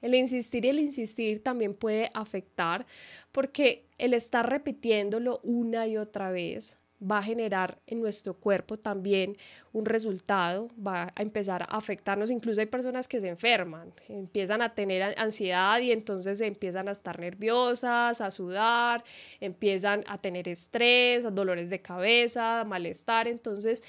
El 0.00 0.14
insistir 0.14 0.64
y 0.64 0.68
el 0.68 0.78
insistir 0.78 1.42
también 1.42 1.74
puede 1.74 2.10
afectar 2.14 2.86
porque 3.32 3.86
el 3.98 4.14
estar 4.14 4.48
repitiéndolo 4.48 5.40
una 5.42 5.86
y 5.86 5.96
otra 5.96 6.30
vez 6.30 6.78
va 7.00 7.18
a 7.18 7.22
generar 7.22 7.78
en 7.86 8.00
nuestro 8.00 8.34
cuerpo 8.34 8.78
también 8.78 9.36
un 9.72 9.86
resultado, 9.86 10.68
va 10.86 11.12
a 11.14 11.22
empezar 11.22 11.62
a 11.62 11.76
afectarnos. 11.76 12.30
Incluso 12.30 12.60
hay 12.60 12.66
personas 12.66 13.08
que 13.08 13.20
se 13.20 13.28
enferman, 13.28 13.92
empiezan 14.08 14.62
a 14.62 14.74
tener 14.74 15.14
ansiedad 15.18 15.78
y 15.80 15.92
entonces 15.92 16.40
empiezan 16.40 16.88
a 16.88 16.92
estar 16.92 17.18
nerviosas, 17.18 18.20
a 18.20 18.30
sudar, 18.30 19.04
empiezan 19.40 20.04
a 20.08 20.18
tener 20.18 20.48
estrés, 20.48 21.24
dolores 21.34 21.70
de 21.70 21.80
cabeza, 21.80 22.64
malestar. 22.64 23.28
Entonces, 23.28 23.82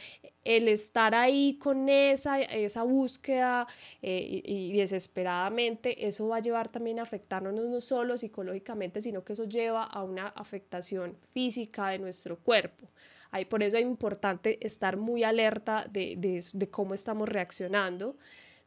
el 0.44 0.68
estar 0.68 1.14
ahí 1.14 1.58
con 1.60 1.88
esa, 1.90 2.42
esa 2.42 2.84
búsqueda 2.84 3.68
eh, 4.02 4.42
y, 4.44 4.74
desesperadamente, 4.74 6.08
eso 6.08 6.28
va 6.28 6.38
a 6.38 6.40
llevar 6.40 6.70
también 6.70 7.00
a 7.00 7.04
afectarnos 7.04 7.54
no 7.54 7.82
solo 7.82 8.18
psicológicamente, 8.18 9.02
sino 9.02 9.24
que 9.24 9.34
eso 9.34 9.46
lleva 9.46 9.84
a 9.84 10.04
una 10.04 10.28
afectación 10.28 11.16
física 11.34 11.90
de 11.90 12.00
nuestro 12.00 12.38
cuerpo. 12.38 12.88
Ahí, 13.32 13.46
por 13.46 13.64
eso 13.64 13.78
es 13.78 13.84
importante 13.84 14.66
estar 14.66 14.98
muy 14.98 15.24
alerta 15.24 15.88
de, 15.90 16.16
de, 16.18 16.44
de 16.54 16.70
cómo 16.70 16.94
estamos 16.94 17.30
reaccionando. 17.30 18.18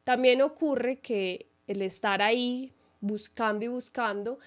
También 0.04 0.42
ocurre 0.42 0.98
que 1.00 1.46
el 1.66 1.82
estar 1.82 2.22
ahí 2.22 2.72
buscando 3.00 3.64
y 3.64 3.68
buscando, 3.68 4.38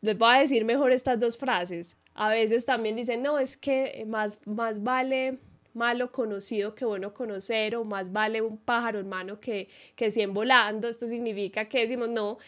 les 0.00 0.18
voy 0.18 0.34
a 0.34 0.40
decir 0.40 0.64
mejor 0.64 0.92
estas 0.92 1.18
dos 1.18 1.38
frases. 1.38 1.96
A 2.14 2.28
veces 2.30 2.64
también 2.64 2.96
dicen, 2.96 3.22
no, 3.22 3.38
es 3.38 3.56
que 3.56 4.04
más, 4.06 4.38
más 4.46 4.82
vale 4.82 5.38
malo 5.76 6.10
conocido 6.10 6.74
que 6.74 6.86
bueno 6.86 7.12
conocer 7.12 7.76
o 7.76 7.84
más 7.84 8.10
vale 8.10 8.40
un 8.40 8.56
pájaro 8.56 8.98
hermano 8.98 9.38
que, 9.38 9.68
que 9.94 10.10
100 10.10 10.32
volando. 10.32 10.88
Esto 10.88 11.06
significa 11.06 11.68
que 11.68 11.80
decimos, 11.80 12.08
no, 12.08 12.38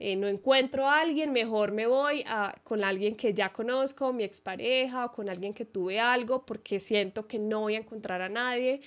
eh, 0.00 0.14
no 0.16 0.28
encuentro 0.28 0.86
a 0.86 1.00
alguien, 1.00 1.32
mejor 1.32 1.72
me 1.72 1.86
voy 1.86 2.22
a, 2.26 2.54
con 2.62 2.84
alguien 2.84 3.16
que 3.16 3.34
ya 3.34 3.52
conozco, 3.52 4.12
mi 4.12 4.22
expareja 4.22 5.06
o 5.06 5.12
con 5.12 5.28
alguien 5.28 5.54
que 5.54 5.64
tuve 5.64 5.98
algo 5.98 6.46
porque 6.46 6.78
siento 6.78 7.26
que 7.26 7.38
no 7.38 7.60
voy 7.62 7.74
a 7.74 7.78
encontrar 7.78 8.22
a 8.22 8.28
nadie, 8.28 8.80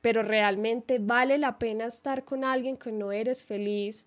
pero 0.00 0.22
realmente 0.22 0.98
vale 1.00 1.38
la 1.38 1.58
pena 1.58 1.86
estar 1.86 2.24
con 2.24 2.44
alguien 2.44 2.76
que 2.76 2.92
no 2.92 3.12
eres 3.12 3.44
feliz 3.44 4.06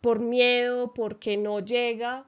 por 0.00 0.20
miedo, 0.20 0.94
porque 0.94 1.36
no 1.36 1.60
llega. 1.60 2.26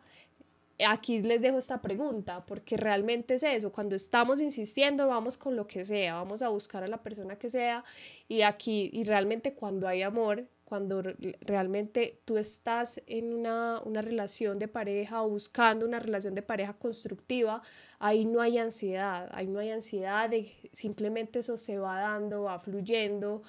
Aquí 0.87 1.21
les 1.21 1.41
dejo 1.41 1.59
esta 1.59 1.83
pregunta, 1.83 2.45
porque 2.47 2.77
realmente 2.77 3.35
es 3.35 3.43
eso, 3.43 3.73
cuando 3.73 3.97
estamos 3.97 4.41
insistiendo 4.41 5.09
vamos 5.09 5.37
con 5.37 5.57
lo 5.57 5.67
que 5.67 5.85
sea, 5.85 6.15
vamos 6.15 6.43
a 6.43 6.49
buscar 6.49 6.85
a 6.85 6.89
la 6.89 7.03
persona 7.03 7.37
que 7.37 7.51
sea 7.51 7.85
y 8.29 8.43
aquí, 8.43 8.91
y 8.93 9.05
realmente 9.05 9.55
cuando 9.55 9.89
hay 9.89 10.03
amor, 10.03 10.47
cuando 10.69 11.03
realmente 11.41 12.21
tú 12.27 12.37
estás 12.37 13.01
en 13.07 13.33
una, 13.33 13.81
una, 13.87 14.03
relación 14.03 14.59
de 14.59 14.69
pareja 14.69 15.23
o 15.23 15.31
buscando 15.31 15.87
una 15.87 15.99
relación 15.99 16.35
de 16.35 16.43
pareja 16.43 16.75
constructiva, 16.75 17.63
ahí 17.99 18.27
no 18.27 18.43
hay 18.43 18.59
ansiedad, 18.59 19.31
ahí 19.33 19.47
no 19.47 19.61
hay 19.61 19.71
ansiedad, 19.71 20.29
de, 20.29 20.53
simplemente 20.73 21.39
eso 21.39 21.57
se 21.57 21.79
va 21.79 22.01
dando, 22.01 22.43
va 22.43 22.59
fluyendo, 22.59 23.43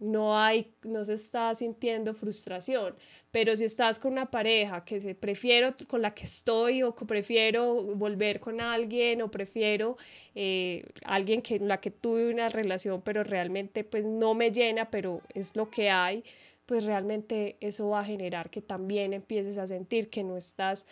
no 0.00 0.36
hay, 0.36 0.74
no 0.82 1.04
se 1.04 1.14
está 1.14 1.54
sintiendo 1.54 2.12
frustración, 2.12 2.96
pero 3.30 3.56
si 3.56 3.66
estás 3.66 4.00
con 4.00 4.10
una 4.10 4.28
pareja 4.28 4.84
que 4.84 5.00
se 5.00 5.14
prefiero 5.14 5.76
con 5.86 6.02
la 6.02 6.12
que 6.12 6.24
estoy 6.24 6.82
o 6.82 6.96
que 6.96 7.04
prefiero 7.04 7.84
volver 7.84 8.40
con 8.40 8.60
alguien 8.60 9.22
o 9.22 9.30
prefiero 9.30 9.96
eh, 10.34 10.84
alguien 11.04 11.40
que 11.40 11.60
la 11.60 11.80
que 11.80 11.92
tuve 11.92 12.32
una 12.32 12.48
relación 12.48 13.00
pero 13.02 13.22
realmente 13.22 13.84
pues 13.84 14.04
no 14.04 14.34
me 14.34 14.50
llena, 14.50 14.90
pero 14.90 15.22
es 15.34 15.54
lo 15.54 15.70
que 15.70 15.88
hay, 15.88 16.24
pues 16.66 16.84
realmente 16.84 17.56
eso 17.60 17.88
va 17.88 18.00
a 18.00 18.04
generar 18.04 18.50
que 18.50 18.62
también 18.62 19.12
empieces 19.12 19.58
a 19.58 19.66
sentir 19.66 20.10
que 20.10 20.22
no 20.22 20.36
estás 20.36 20.86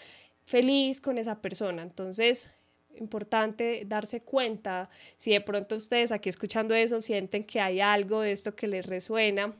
feliz 0.44 1.00
con 1.00 1.18
esa 1.18 1.40
persona. 1.40 1.82
Entonces, 1.82 2.50
importante 2.96 3.84
darse 3.86 4.20
cuenta 4.20 4.90
si 5.16 5.32
de 5.32 5.40
pronto 5.40 5.76
ustedes 5.76 6.12
aquí 6.12 6.28
escuchando 6.28 6.74
eso 6.74 7.00
sienten 7.00 7.44
que 7.44 7.60
hay 7.60 7.80
algo 7.80 8.20
de 8.20 8.32
esto 8.32 8.54
que 8.54 8.66
les 8.66 8.86
resuena 8.86 9.54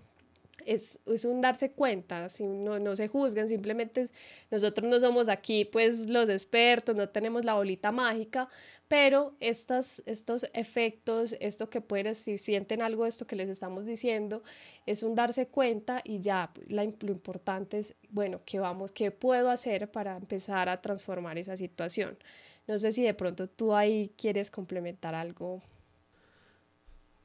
es, 0.67 1.01
es, 1.07 1.25
un 1.25 1.41
darse 1.41 1.73
cuenta, 1.73 2.29
si 2.29 2.47
no, 2.47 2.79
no 2.79 2.97
se 2.97 3.09
juzgan, 3.09 3.49
simplemente 3.49 4.09
nosotros 4.51 4.89
no 4.89 4.99
somos 5.01 5.29
aquí 5.29 5.65
pues 5.65 6.09
los 6.09 6.29
expertos, 6.29 6.97
no 6.97 7.09
tenemos 7.09 7.45
la 7.45 7.55
bolita 7.55 7.93
mágica, 7.93 8.49
pero 8.89 9.35
estas, 9.41 10.03
estos 10.07 10.47
efectos, 10.53 11.37
esto 11.41 11.71
que 11.71 11.81
pueden, 11.81 12.15
si 12.15 12.37
sienten 12.39 12.83
algo 12.83 13.07
esto 13.07 13.27
que 13.27 13.37
les 13.37 13.49
estamos 13.49 13.87
diciendo, 13.87 14.43
es 14.87 15.03
un 15.03 15.15
darse 15.15 15.47
cuenta 15.47 16.03
y 16.05 16.21
ya 16.21 16.53
la, 16.69 16.85
lo 16.85 17.13
importante 17.13 17.79
es, 17.79 17.95
bueno, 18.11 18.41
¿qué 18.45 18.59
vamos, 18.59 18.93
qué 18.93 19.11
puedo 19.11 19.51
hacer 19.51 19.91
para 19.91 20.17
empezar 20.17 20.69
a 20.69 20.81
transformar 20.81 21.39
esa 21.39 21.57
situación? 21.57 22.19
No 22.67 22.79
sé 22.79 22.93
si 22.93 23.03
de 23.03 23.15
pronto 23.15 23.49
tú 23.49 23.75
ahí 23.75 24.13
quieres 24.17 24.51
complementar 24.51 25.15
algo. 25.15 25.63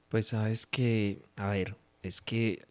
Pues 0.10 0.28
sabes 0.28 0.66
que, 0.66 1.22
a 1.36 1.50
ver, 1.50 1.76
es 2.02 2.22
que 2.22 2.66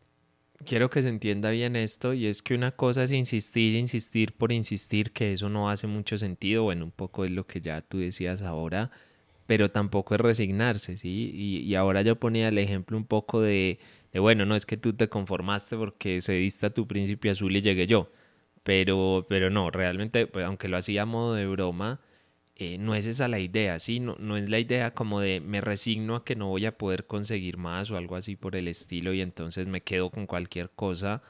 quiero 0.65 0.91
que 0.91 1.03
se 1.03 1.09
entienda 1.09 1.51
bien 1.51 1.77
esto 1.77 2.15
y 2.15 2.27
es 2.27 2.43
que 2.43 2.55
una 2.55 2.73
cosa 2.73 3.05
es 3.05 3.13
insistir, 3.13 3.75
insistir 3.75 4.33
por 4.33 4.53
insistir, 4.53 5.13
que 5.13 5.33
eso 5.33 5.49
no 5.49 5.71
hace 5.71 5.87
mucho 5.87 6.19
sentido, 6.19 6.65
bueno, 6.65 6.85
un 6.85 6.91
poco 6.91 7.25
es 7.25 7.31
lo 7.31 7.47
que 7.47 7.61
ya 7.61 7.83
tú 7.83 7.99
decías 7.99 8.43
ahora, 8.43 8.91
pero 9.47 9.71
tampoco 9.71 10.15
es 10.15 10.21
resignarse, 10.21 10.99
¿sí? 10.99 11.31
Y, 11.35 11.75
ahora 11.75 12.03
yo 12.03 12.17
ponía 12.17 12.49
el 12.49 12.59
ejemplo 12.59 12.97
un 12.97 13.05
poco 13.07 13.41
de, 13.41 13.79
de, 14.13 14.21
bueno, 14.21 14.47
no 14.47 14.57
es 14.57 14.67
que 14.67 14.77
tú 14.77 14.93
te 14.95 15.09
conformaste 15.09 15.77
porque 15.77 16.21
se 16.21 16.33
dista 16.35 16.71
tu 16.71 16.87
príncipe 16.87 17.31
azul 17.31 17.55
y 17.57 17.63
llegué 17.63 17.87
yo, 17.87 18.09
pero, 18.65 19.27
pero 19.29 19.51
no, 19.51 19.71
realmente, 19.71 20.27
pues, 20.27 20.45
aunque 20.47 20.69
lo 20.69 20.77
hacía 20.77 21.03
a 21.03 21.07
modo 21.07 21.35
de 21.35 21.47
broma, 21.47 22.01
eh, 22.57 22.79
no 22.79 22.95
es 22.95 23.07
esa 23.07 23.29
la 23.29 23.39
idea, 23.39 23.79
¿sí? 23.79 24.01
No, 24.01 24.17
no 24.19 24.37
es 24.39 24.49
la 24.49 24.59
idea 24.59 24.95
como 24.95 25.21
de 25.21 25.41
me 25.41 25.61
resigno 25.61 26.17
a 26.17 26.25
que 26.25 26.37
no 26.37 26.49
voy 26.49 26.65
a 26.67 26.79
poder 26.79 27.07
conseguir 27.07 27.59
más 27.59 27.91
o 27.91 27.97
algo 27.99 28.17
así 28.17 28.35
por 28.37 28.57
el 28.57 28.67
estilo 28.69 29.13
y 29.13 29.21
entonces 29.21 29.69
me 29.69 29.83
quedo 29.83 30.11
con 30.11 30.27
cualquier 30.27 30.71
cosa. 30.71 31.23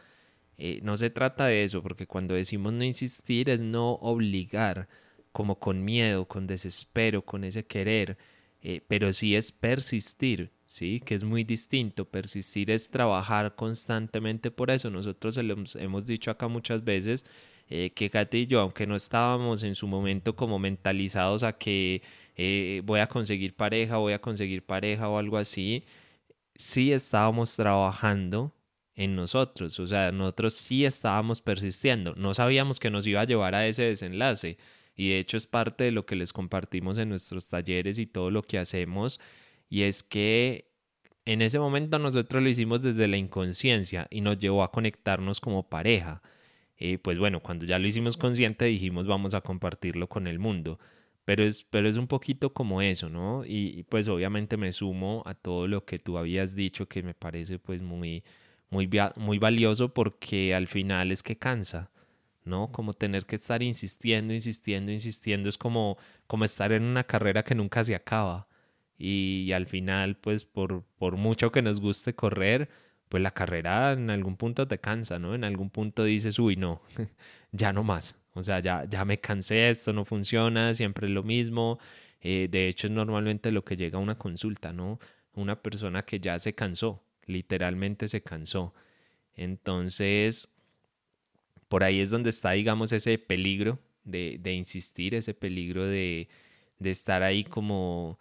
Eh, 0.59 0.81
no 0.83 0.97
se 0.97 1.11
trata 1.11 1.47
de 1.47 1.65
eso, 1.65 1.83
porque 1.83 2.07
cuando 2.07 2.35
decimos 2.35 2.73
no 2.73 2.85
insistir 2.85 3.51
es 3.51 3.61
no 3.61 3.95
obligar, 3.95 4.89
como 5.33 5.59
con 5.59 5.85
miedo, 5.85 6.27
con 6.29 6.47
desespero, 6.47 7.23
con 7.25 7.45
ese 7.45 7.67
querer, 7.67 8.17
eh, 8.63 8.83
pero 8.89 9.13
sí 9.13 9.37
es 9.37 9.53
persistir, 9.53 10.53
¿sí? 10.67 11.01
Que 11.05 11.15
es 11.15 11.25
muy 11.25 11.45
distinto. 11.45 12.07
Persistir 12.07 12.71
es 12.71 12.91
trabajar 12.91 13.55
constantemente 13.57 14.51
por 14.51 14.71
eso. 14.71 14.91
Nosotros 14.91 15.37
hemos 15.39 16.07
dicho 16.07 16.31
acá 16.31 16.49
muchas 16.49 16.85
veces 16.85 17.25
eh, 17.69 17.91
que 17.95 18.11
Katy 18.11 18.39
y 18.39 18.47
yo, 18.47 18.61
aunque 18.61 18.87
no 18.87 18.97
estábamos 18.97 19.63
en 19.63 19.75
su 19.75 19.87
momento 19.87 20.37
como 20.37 20.59
mentalizados 20.59 21.43
a 21.43 21.53
que 21.59 22.03
eh, 22.37 22.83
voy 22.85 23.01
a 23.01 23.09
conseguir 23.09 23.55
pareja, 23.57 23.97
voy 23.97 24.13
a 24.13 24.21
conseguir 24.21 24.65
pareja 24.65 25.09
o 25.09 25.19
algo 25.19 25.39
así, 25.39 25.85
sí 26.55 26.93
estábamos 26.93 27.57
trabajando 27.57 28.53
en 28.95 29.15
nosotros, 29.17 29.79
o 29.81 29.87
sea, 29.87 30.11
nosotros 30.13 30.55
sí 30.55 30.85
estábamos 30.85 31.41
persistiendo, 31.41 32.15
no 32.17 32.35
sabíamos 32.35 32.81
que 32.81 32.91
nos 32.91 33.07
iba 33.07 33.21
a 33.21 33.25
llevar 33.25 33.55
a 33.55 33.67
ese 33.67 33.85
desenlace. 33.85 34.59
Y 34.97 35.11
de 35.11 35.19
hecho 35.19 35.37
es 35.37 35.47
parte 35.47 35.85
de 35.85 35.91
lo 35.93 36.07
que 36.07 36.17
les 36.17 36.33
compartimos 36.33 36.97
en 36.99 37.11
nuestros 37.11 37.49
talleres 37.49 37.99
y 37.99 38.07
todo 38.07 38.31
lo 38.31 38.43
que 38.43 38.59
hacemos. 38.59 39.21
Y 39.69 39.83
es 39.83 40.03
que 40.03 40.71
en 41.27 41.43
ese 41.43 41.59
momento 41.59 41.99
nosotros 41.99 42.43
lo 42.43 42.49
hicimos 42.49 42.83
desde 42.83 43.07
la 43.09 43.19
inconsciencia 43.19 44.07
y 44.11 44.23
nos 44.23 44.39
llevó 44.39 44.63
a 44.63 44.73
conectarnos 44.73 45.41
como 45.41 45.69
pareja. 45.69 46.23
Eh, 46.79 46.99
pues 46.99 47.19
bueno, 47.19 47.41
cuando 47.41 47.65
ya 47.65 47.79
lo 47.79 47.87
hicimos 47.87 48.17
consciente 48.17 48.67
dijimos 48.67 49.07
vamos 49.07 49.35
a 49.35 49.41
compartirlo 49.41 50.09
con 50.09 50.27
el 50.27 50.39
mundo. 50.39 50.79
Pero 51.25 51.45
es, 51.45 51.65
pero 51.65 51.89
es 51.89 51.97
un 51.97 52.07
poquito 52.07 52.53
como 52.53 52.83
eso, 52.83 53.09
¿no? 53.11 53.45
Y, 53.45 53.83
pues 53.85 54.07
obviamente 54.09 54.57
me 54.57 54.71
sumo 54.73 55.23
a 55.27 55.35
todo 55.35 55.67
lo 55.67 55.85
que 55.85 55.99
tú 55.99 56.19
habías 56.19 56.55
dicho 56.55 56.89
que 56.89 57.03
me 57.03 57.15
parece 57.15 57.59
pues 57.59 57.83
muy, 57.83 58.23
muy, 58.71 58.89
muy 59.17 59.39
valioso 59.39 59.93
porque 59.93 60.55
al 60.55 60.69
final 60.69 61.11
es 61.11 61.23
que 61.25 61.37
cansa, 61.37 61.91
¿no? 62.45 62.71
Como 62.73 62.95
tener 62.95 63.27
que 63.27 63.37
estar 63.37 63.63
insistiendo, 63.63 64.35
insistiendo, 64.35 64.93
insistiendo, 64.93 65.49
es 65.49 65.59
como, 65.59 65.99
como 66.29 66.45
estar 66.45 66.73
en 66.73 66.85
una 66.85 67.05
carrera 67.05 67.43
que 67.45 67.55
nunca 67.57 67.83
se 67.85 67.95
acaba. 67.97 68.49
Y, 68.99 69.45
y 69.49 69.53
al 69.53 69.67
final, 69.67 70.17
pues 70.19 70.45
por, 70.45 70.85
por 70.99 71.17
mucho 71.17 71.53
que 71.53 71.63
nos 71.63 71.81
guste 71.81 72.15
correr, 72.15 72.71
pues 73.09 73.23
la 73.23 73.31
carrera 73.33 73.93
en 73.93 74.11
algún 74.11 74.37
punto 74.37 74.67
te 74.67 74.79
cansa, 74.79 75.19
¿no? 75.19 75.35
En 75.35 75.45
algún 75.45 75.71
punto 75.71 76.05
dices, 76.05 76.39
uy, 76.39 76.57
no, 76.57 76.81
ya 77.53 77.73
no 77.73 77.85
más. 77.85 78.17
O 78.35 78.43
sea, 78.43 78.61
ya, 78.61 78.85
ya 78.85 79.05
me 79.05 79.21
cansé, 79.21 79.71
esto 79.71 79.93
no 79.93 80.05
funciona, 80.05 80.75
siempre 80.75 81.07
es 81.07 81.13
lo 81.13 81.23
mismo. 81.23 81.79
Eh, 82.21 82.49
de 82.51 82.69
hecho, 82.69 82.87
es 82.87 82.93
normalmente 82.93 83.51
lo 83.53 83.65
que 83.65 83.77
llega 83.77 83.99
a 83.99 84.03
una 84.03 84.19
consulta, 84.19 84.73
¿no? 84.73 84.99
Una 85.35 85.63
persona 85.63 86.03
que 86.03 86.21
ya 86.21 86.39
se 86.39 86.55
cansó, 86.55 87.03
literalmente 87.27 88.09
se 88.09 88.23
cansó. 88.23 88.75
Entonces, 89.35 90.49
por 91.69 91.85
ahí 91.85 92.01
es 92.01 92.11
donde 92.11 92.31
está, 92.31 92.53
digamos, 92.53 92.93
ese 92.93 93.19
peligro 93.19 93.79
de, 94.05 94.53
insistir, 94.53 95.15
ese 95.15 95.35
peligro 95.35 95.85
de 95.87 96.29
estar 96.81 97.23
ahí 97.23 97.45
como 97.45 98.19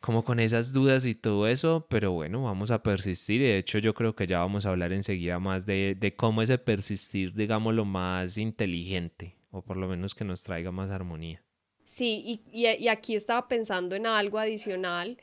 como 0.00 0.24
con 0.24 0.40
esas 0.40 0.72
dudas 0.72 1.04
y 1.04 1.14
todo 1.14 1.46
eso, 1.46 1.86
pero 1.88 2.12
bueno, 2.12 2.42
vamos 2.42 2.70
a 2.70 2.82
persistir 2.82 3.42
de 3.42 3.58
hecho 3.58 3.78
yo 3.78 3.94
creo 3.94 4.14
que 4.14 4.26
ya 4.26 4.38
vamos 4.40 4.66
a 4.66 4.70
hablar 4.70 4.92
enseguida 4.92 5.38
más 5.38 5.66
de, 5.66 5.94
de 5.98 6.16
cómo 6.16 6.42
ese 6.42 6.58
persistir, 6.58 7.34
digamos, 7.34 7.74
lo 7.74 7.84
más 7.84 8.38
inteligente 8.38 9.36
o 9.50 9.62
por 9.62 9.76
lo 9.76 9.88
menos 9.88 10.14
que 10.14 10.24
nos 10.24 10.42
traiga 10.42 10.72
más 10.72 10.90
armonía. 10.90 11.42
Sí, 11.84 12.42
y, 12.52 12.66
y, 12.66 12.86
aquí 12.86 13.16
estaba 13.16 13.48
pensando 13.48 13.96
en 13.96 14.06
algo 14.06 14.38
adicional. 14.38 15.18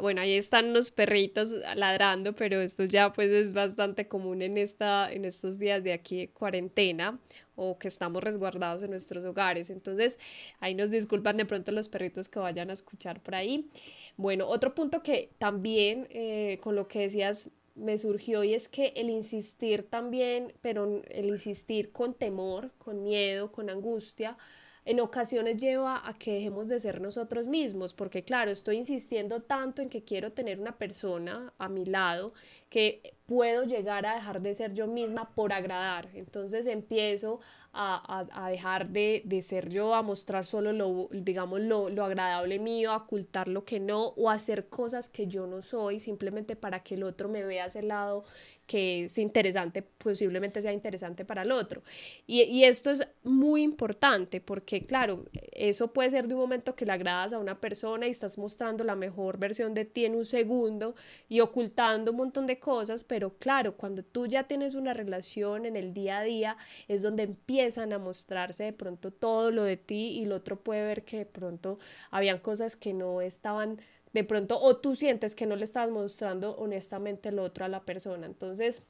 Bueno, 0.00 0.20
ahí 0.20 0.34
están 0.34 0.72
los 0.72 0.90
perritos 0.90 1.52
ladrando, 1.74 2.34
pero 2.34 2.60
esto 2.60 2.84
ya 2.84 3.12
pues 3.12 3.30
es 3.30 3.52
bastante 3.52 4.08
común 4.08 4.42
en, 4.42 4.56
esta, 4.56 5.12
en 5.12 5.24
estos 5.24 5.58
días 5.58 5.84
de 5.84 5.92
aquí 5.92 6.16
de 6.16 6.28
cuarentena 6.30 7.18
o 7.56 7.78
que 7.78 7.88
estamos 7.88 8.22
resguardados 8.22 8.82
en 8.82 8.90
nuestros 8.90 9.24
hogares. 9.24 9.70
Entonces, 9.70 10.18
ahí 10.60 10.74
nos 10.74 10.90
disculpan 10.90 11.36
de 11.36 11.44
pronto 11.44 11.72
los 11.72 11.88
perritos 11.88 12.28
que 12.28 12.38
vayan 12.38 12.70
a 12.70 12.72
escuchar 12.72 13.20
por 13.22 13.34
ahí. 13.34 13.68
Bueno, 14.16 14.46
otro 14.46 14.74
punto 14.74 15.02
que 15.02 15.30
también 15.38 16.06
eh, 16.10 16.58
con 16.62 16.74
lo 16.74 16.88
que 16.88 17.00
decías 17.00 17.50
me 17.74 17.98
surgió 17.98 18.44
y 18.44 18.54
es 18.54 18.68
que 18.68 18.92
el 18.96 19.10
insistir 19.10 19.88
también, 19.88 20.52
pero 20.60 21.02
el 21.08 21.26
insistir 21.26 21.92
con 21.92 22.14
temor, 22.14 22.72
con 22.78 23.02
miedo, 23.02 23.52
con 23.52 23.70
angustia, 23.70 24.36
en 24.84 25.00
ocasiones 25.00 25.60
lleva 25.60 26.06
a 26.08 26.18
que 26.18 26.34
dejemos 26.34 26.68
de 26.68 26.80
ser 26.80 27.00
nosotros 27.00 27.46
mismos, 27.46 27.92
porque 27.92 28.22
claro, 28.22 28.50
estoy 28.50 28.76
insistiendo 28.76 29.40
tanto 29.42 29.82
en 29.82 29.88
que 29.88 30.02
quiero 30.02 30.32
tener 30.32 30.60
una 30.60 30.78
persona 30.78 31.52
a 31.58 31.68
mi 31.68 31.84
lado 31.84 32.32
que 32.68 33.14
puedo 33.30 33.62
llegar 33.62 34.06
a 34.06 34.16
dejar 34.16 34.42
de 34.42 34.52
ser 34.54 34.74
yo 34.74 34.88
misma 34.88 35.32
por 35.36 35.52
agradar. 35.52 36.08
Entonces 36.14 36.66
empiezo 36.66 37.38
a, 37.72 38.26
a, 38.32 38.50
dejar 38.50 38.88
de, 38.88 39.22
de, 39.24 39.40
ser 39.42 39.68
yo, 39.68 39.94
a 39.94 40.02
mostrar 40.02 40.44
solo 40.44 40.72
lo, 40.72 41.08
digamos, 41.12 41.60
lo, 41.60 41.88
lo, 41.88 42.04
agradable 42.04 42.58
mío, 42.58 42.90
a 42.90 42.96
ocultar 42.96 43.46
lo 43.46 43.64
que 43.64 43.78
no, 43.78 44.08
o 44.16 44.28
hacer 44.28 44.66
cosas 44.66 45.08
que 45.08 45.28
yo 45.28 45.46
no 45.46 45.62
soy, 45.62 46.00
simplemente 46.00 46.56
para 46.56 46.82
que 46.82 46.96
el 46.96 47.04
otro 47.04 47.28
me 47.28 47.44
vea 47.44 47.64
a 47.64 47.66
ese 47.68 47.82
lado 47.82 48.24
que 48.66 49.04
es 49.04 49.18
interesante, 49.18 49.82
posiblemente 49.82 50.62
sea 50.62 50.72
interesante 50.72 51.24
para 51.24 51.42
el 51.42 51.50
otro. 51.50 51.82
Y, 52.26 52.42
y, 52.42 52.64
esto 52.64 52.90
es 52.90 53.06
muy 53.24 53.62
importante 53.62 54.40
porque, 54.40 54.86
claro, 54.86 55.24
eso 55.52 55.92
puede 55.92 56.10
ser 56.10 56.28
de 56.28 56.34
un 56.34 56.40
momento 56.40 56.76
que 56.76 56.86
le 56.86 56.92
agradas 56.92 57.32
a 57.32 57.38
una 57.38 57.60
persona 57.60 58.06
y 58.06 58.10
estás 58.10 58.38
mostrando 58.38 58.84
la 58.84 58.94
mejor 58.94 59.38
versión 59.38 59.74
de 59.74 59.86
ti 59.86 60.04
en 60.04 60.14
un 60.14 60.24
segundo 60.24 60.94
y 61.28 61.40
ocultando 61.40 62.12
un 62.12 62.18
montón 62.18 62.46
de 62.46 62.60
cosas, 62.60 63.02
pero 63.02 63.19
claro, 63.28 63.76
cuando 63.76 64.02
tú 64.02 64.26
ya 64.26 64.44
tienes 64.44 64.74
una 64.74 64.94
relación 64.94 65.66
en 65.66 65.76
el 65.76 65.92
día 65.92 66.18
a 66.18 66.22
día, 66.22 66.56
es 66.88 67.02
donde 67.02 67.24
empiezan 67.24 67.92
a 67.92 67.98
mostrarse 67.98 68.64
de 68.64 68.72
pronto 68.72 69.10
todo 69.10 69.50
lo 69.50 69.64
de 69.64 69.76
ti 69.76 70.08
y 70.18 70.24
el 70.24 70.32
otro 70.32 70.56
puede 70.56 70.84
ver 70.84 71.04
que 71.04 71.18
de 71.18 71.26
pronto 71.26 71.78
habían 72.10 72.38
cosas 72.38 72.76
que 72.76 72.94
no 72.94 73.20
estaban 73.20 73.80
de 74.12 74.24
pronto 74.24 74.58
o 74.58 74.76
tú 74.78 74.96
sientes 74.96 75.34
que 75.34 75.46
no 75.46 75.54
le 75.56 75.64
estás 75.64 75.90
mostrando 75.90 76.56
honestamente 76.56 77.28
el 77.28 77.38
otro 77.38 77.64
a 77.64 77.68
la 77.68 77.84
persona. 77.84 78.26
Entonces 78.26 78.82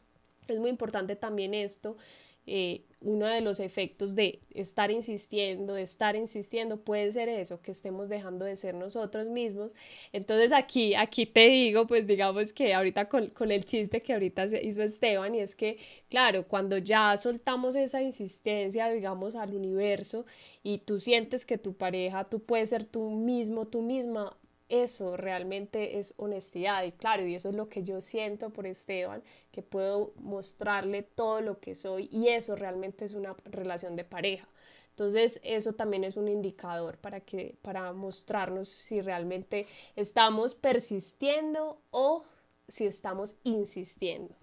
es 0.48 0.58
muy 0.58 0.70
importante 0.70 1.16
también 1.16 1.52
esto. 1.52 1.96
Eh, 2.46 2.82
uno 3.02 3.26
de 3.26 3.40
los 3.40 3.60
efectos 3.60 4.14
de 4.14 4.40
estar 4.52 4.90
insistiendo, 4.90 5.74
de 5.74 5.82
estar 5.82 6.16
insistiendo, 6.16 6.82
puede 6.82 7.10
ser 7.12 7.28
eso, 7.30 7.62
que 7.62 7.70
estemos 7.70 8.08
dejando 8.10 8.44
de 8.44 8.56
ser 8.56 8.74
nosotros 8.74 9.26
mismos. 9.26 9.74
Entonces 10.12 10.52
aquí, 10.52 10.94
aquí 10.94 11.24
te 11.26 11.48
digo, 11.48 11.86
pues 11.86 12.06
digamos 12.06 12.52
que 12.52 12.74
ahorita 12.74 13.08
con, 13.08 13.28
con 13.28 13.50
el 13.52 13.64
chiste 13.64 14.02
que 14.02 14.12
ahorita 14.12 14.46
hizo 14.62 14.82
Esteban, 14.82 15.34
y 15.34 15.40
es 15.40 15.56
que, 15.56 15.78
claro, 16.10 16.46
cuando 16.46 16.76
ya 16.76 17.16
soltamos 17.16 17.74
esa 17.74 18.02
insistencia, 18.02 18.90
digamos, 18.90 19.34
al 19.34 19.54
universo, 19.54 20.26
y 20.62 20.78
tú 20.78 21.00
sientes 21.00 21.46
que 21.46 21.56
tu 21.56 21.74
pareja, 21.74 22.24
tú 22.24 22.40
puedes 22.40 22.68
ser 22.68 22.84
tú 22.84 23.10
mismo, 23.10 23.66
tú 23.66 23.80
misma, 23.80 24.36
eso 24.70 25.16
realmente 25.16 25.98
es 25.98 26.14
honestidad 26.16 26.84
y 26.84 26.92
claro, 26.92 27.26
y 27.26 27.34
eso 27.34 27.50
es 27.50 27.54
lo 27.54 27.68
que 27.68 27.82
yo 27.82 28.00
siento 28.00 28.50
por 28.50 28.66
Esteban, 28.66 29.22
que 29.52 29.62
puedo 29.62 30.12
mostrarle 30.16 31.02
todo 31.02 31.40
lo 31.40 31.60
que 31.60 31.74
soy 31.74 32.08
y 32.10 32.28
eso 32.28 32.56
realmente 32.56 33.04
es 33.04 33.12
una 33.12 33.34
relación 33.44 33.96
de 33.96 34.04
pareja. 34.04 34.48
Entonces, 34.90 35.40
eso 35.42 35.72
también 35.72 36.04
es 36.04 36.16
un 36.16 36.28
indicador 36.28 36.98
para, 36.98 37.20
que, 37.20 37.56
para 37.62 37.92
mostrarnos 37.92 38.68
si 38.68 39.00
realmente 39.00 39.66
estamos 39.96 40.54
persistiendo 40.54 41.80
o 41.90 42.24
si 42.68 42.86
estamos 42.86 43.34
insistiendo. 43.42 44.34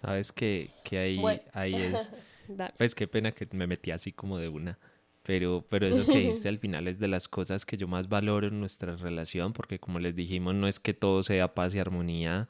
Sabes 0.00 0.32
que, 0.32 0.70
que 0.82 0.98
ahí, 0.98 1.22
ahí 1.52 1.74
es... 1.74 2.10
pues 2.78 2.94
qué 2.94 3.06
pena 3.06 3.32
que 3.32 3.46
me 3.52 3.66
metí 3.66 3.90
así 3.90 4.12
como 4.12 4.38
de 4.38 4.48
una. 4.48 4.78
Pero, 5.28 5.66
pero 5.68 5.86
eso 5.86 6.10
que 6.10 6.18
dijiste 6.20 6.48
al 6.48 6.58
final 6.58 6.88
es 6.88 6.98
de 6.98 7.06
las 7.06 7.28
cosas 7.28 7.66
que 7.66 7.76
yo 7.76 7.86
más 7.86 8.08
valoro 8.08 8.46
en 8.48 8.60
nuestra 8.60 8.96
relación, 8.96 9.52
porque 9.52 9.78
como 9.78 9.98
les 9.98 10.16
dijimos, 10.16 10.54
no 10.54 10.66
es 10.66 10.80
que 10.80 10.94
todo 10.94 11.22
sea 11.22 11.52
paz 11.54 11.74
y 11.74 11.78
armonía, 11.78 12.48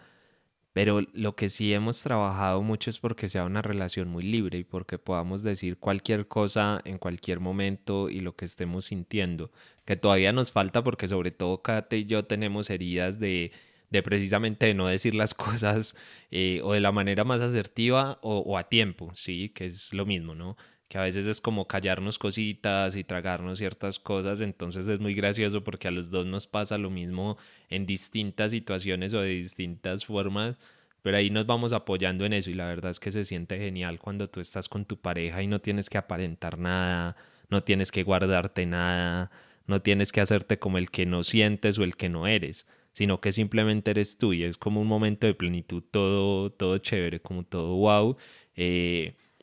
pero 0.72 1.00
lo 1.12 1.34
que 1.34 1.48
sí 1.48 1.74
hemos 1.74 2.00
trabajado 2.04 2.62
mucho 2.62 2.90
es 2.90 2.98
porque 2.98 3.28
sea 3.28 3.44
una 3.46 3.62
relación 3.62 4.08
muy 4.08 4.22
libre 4.22 4.58
y 4.58 4.64
porque 4.64 4.96
podamos 4.96 5.42
decir 5.42 5.78
cualquier 5.78 6.28
cosa 6.28 6.80
en 6.84 6.98
cualquier 6.98 7.40
momento 7.40 8.08
y 8.10 8.20
lo 8.20 8.36
que 8.36 8.44
estemos 8.44 8.84
sintiendo, 8.84 9.50
que 9.84 9.96
todavía 9.96 10.32
nos 10.32 10.52
falta 10.52 10.84
porque 10.84 11.08
sobre 11.08 11.32
todo 11.32 11.62
Kate 11.62 11.98
y 11.98 12.06
yo 12.06 12.26
tenemos 12.26 12.70
heridas 12.70 13.18
de, 13.18 13.50
de 13.90 14.02
precisamente 14.04 14.66
de 14.66 14.74
no 14.74 14.86
decir 14.86 15.16
las 15.16 15.34
cosas 15.34 15.96
eh, 16.30 16.60
o 16.62 16.74
de 16.74 16.80
la 16.80 16.92
manera 16.92 17.24
más 17.24 17.40
asertiva 17.40 18.20
o, 18.22 18.38
o 18.38 18.56
a 18.56 18.68
tiempo, 18.68 19.10
sí, 19.16 19.48
que 19.50 19.66
es 19.66 19.92
lo 19.92 20.06
mismo, 20.06 20.36
¿no? 20.36 20.56
Que 20.88 20.98
a 20.98 21.02
veces 21.02 21.26
es 21.26 21.40
como 21.40 21.66
callarnos 21.66 22.18
cositas 22.18 22.96
y 22.96 23.04
tragarnos 23.04 23.58
ciertas 23.58 23.98
cosas, 23.98 24.40
entonces 24.40 24.88
es 24.88 25.00
muy 25.00 25.14
gracioso 25.14 25.62
porque 25.62 25.88
a 25.88 25.90
los 25.90 26.10
dos 26.10 26.26
nos 26.26 26.46
pasa 26.46 26.78
lo 26.78 26.90
mismo 26.90 27.36
en 27.68 27.86
distintas 27.86 28.52
situaciones 28.52 29.12
o 29.14 29.20
de 29.20 29.28
distintas 29.28 30.06
formas, 30.06 30.56
pero 31.02 31.18
ahí 31.18 31.30
nos 31.30 31.46
vamos 31.46 31.72
apoyando 31.72 32.24
en 32.24 32.32
eso 32.32 32.50
y 32.50 32.54
la 32.54 32.66
verdad 32.66 32.90
es 32.90 33.00
que 33.00 33.10
se 33.10 33.24
siente 33.24 33.58
genial 33.58 33.98
cuando 33.98 34.28
tú 34.28 34.40
estás 34.40 34.68
con 34.68 34.86
tu 34.86 34.96
pareja 34.98 35.42
y 35.42 35.46
no 35.46 35.60
tienes 35.60 35.90
que 35.90 35.98
aparentar 35.98 36.58
nada, 36.58 37.16
no 37.50 37.62
tienes 37.62 37.92
que 37.92 38.02
guardarte 38.02 38.64
nada, 38.66 39.30
no 39.66 39.82
tienes 39.82 40.10
que 40.12 40.22
hacerte 40.22 40.58
como 40.58 40.78
el 40.78 40.90
que 40.90 41.06
no 41.06 41.22
sientes 41.22 41.78
o 41.78 41.84
el 41.84 41.96
que 41.96 42.08
no 42.08 42.26
eres, 42.26 42.66
sino 42.94 43.20
que 43.20 43.32
simplemente 43.32 43.90
eres 43.90 44.16
tú 44.18 44.32
y 44.32 44.44
es 44.44 44.56
como 44.56 44.80
un 44.80 44.88
momento 44.88 45.26
de 45.26 45.34
plenitud 45.34 45.82
todo, 45.90 46.50
todo 46.50 46.78
chévere, 46.78 47.20
como 47.20 47.44
todo 47.44 47.76
wow. 47.76 48.16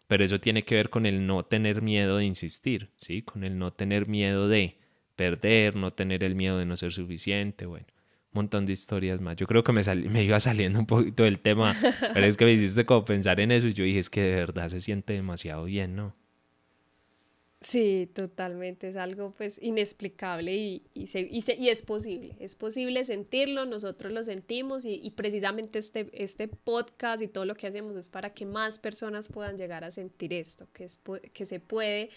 Pero 0.08 0.24
eso 0.24 0.40
tiene 0.40 0.64
que 0.64 0.76
ver 0.76 0.90
con 0.90 1.06
el 1.06 1.26
no 1.26 1.44
tener 1.46 1.82
miedo 1.82 2.18
de 2.18 2.26
insistir, 2.26 2.90
¿sí? 2.98 3.22
Con 3.22 3.44
el 3.44 3.58
no 3.58 3.74
tener 3.74 4.08
miedo 4.08 4.48
de 4.48 4.78
perder, 5.16 5.76
no 5.76 5.94
tener 5.94 6.24
el 6.24 6.36
miedo 6.36 6.58
de 6.58 6.66
no 6.66 6.76
ser 6.76 6.92
suficiente, 6.92 7.66
bueno, 7.66 7.86
un 8.34 8.40
montón 8.42 8.66
de 8.66 8.74
historias 8.74 9.22
más. 9.22 9.38
Yo 9.38 9.48
creo 9.48 9.64
que 9.64 9.72
me, 9.72 9.82
me 10.10 10.24
iba 10.24 10.40
saliendo 10.40 10.80
un 10.80 10.86
poquito 10.86 11.24
del 11.24 11.40
tema, 11.40 11.76
pero 12.14 12.26
es 12.26 12.38
que 12.38 12.46
me 12.46 12.54
hiciste 12.54 12.86
como 12.86 13.06
pensar 13.06 13.40
en 13.40 13.52
eso 13.52 13.68
y 13.68 13.74
yo 13.74 13.84
dije, 13.84 14.00
es 14.00 14.10
que 14.10 14.22
de 14.22 14.36
verdad 14.36 14.70
se 14.70 14.82
siente 14.82 15.14
demasiado 15.14 15.66
bien, 15.66 15.96
¿no? 15.96 16.16
Sí, 17.66 18.08
totalmente, 18.14 18.88
es 18.88 18.96
algo 18.96 19.32
pues 19.32 19.58
inexplicable 19.60 20.56
y, 20.56 20.84
y, 20.94 21.10
y, 21.16 21.70
es 21.70 21.82
posible, 21.82 22.36
es 22.40 22.54
posible 22.54 23.04
sentirlo, 23.06 23.66
nosotros 23.66 24.14
lo 24.14 24.24
sentimos 24.24 24.86
y, 24.86 25.10
precisamente 25.16 25.80
este, 25.80 26.08
este 26.14 26.48
podcast 26.48 27.24
y 27.24 27.28
todo 27.28 27.44
lo 27.44 27.56
que 27.56 27.66
hacemos 27.66 27.96
es 27.96 28.12
para 28.12 28.36
que 28.36 28.46
más 28.46 28.78
personas 28.78 29.30
puedan 29.30 29.58
llegar 29.58 29.84
a 29.84 29.90
sentir 29.90 30.32
esto, 30.36 30.68
que, 30.74 30.84
es, 30.84 31.00
que 31.34 31.48
se 31.48 31.60
puede 31.60 32.12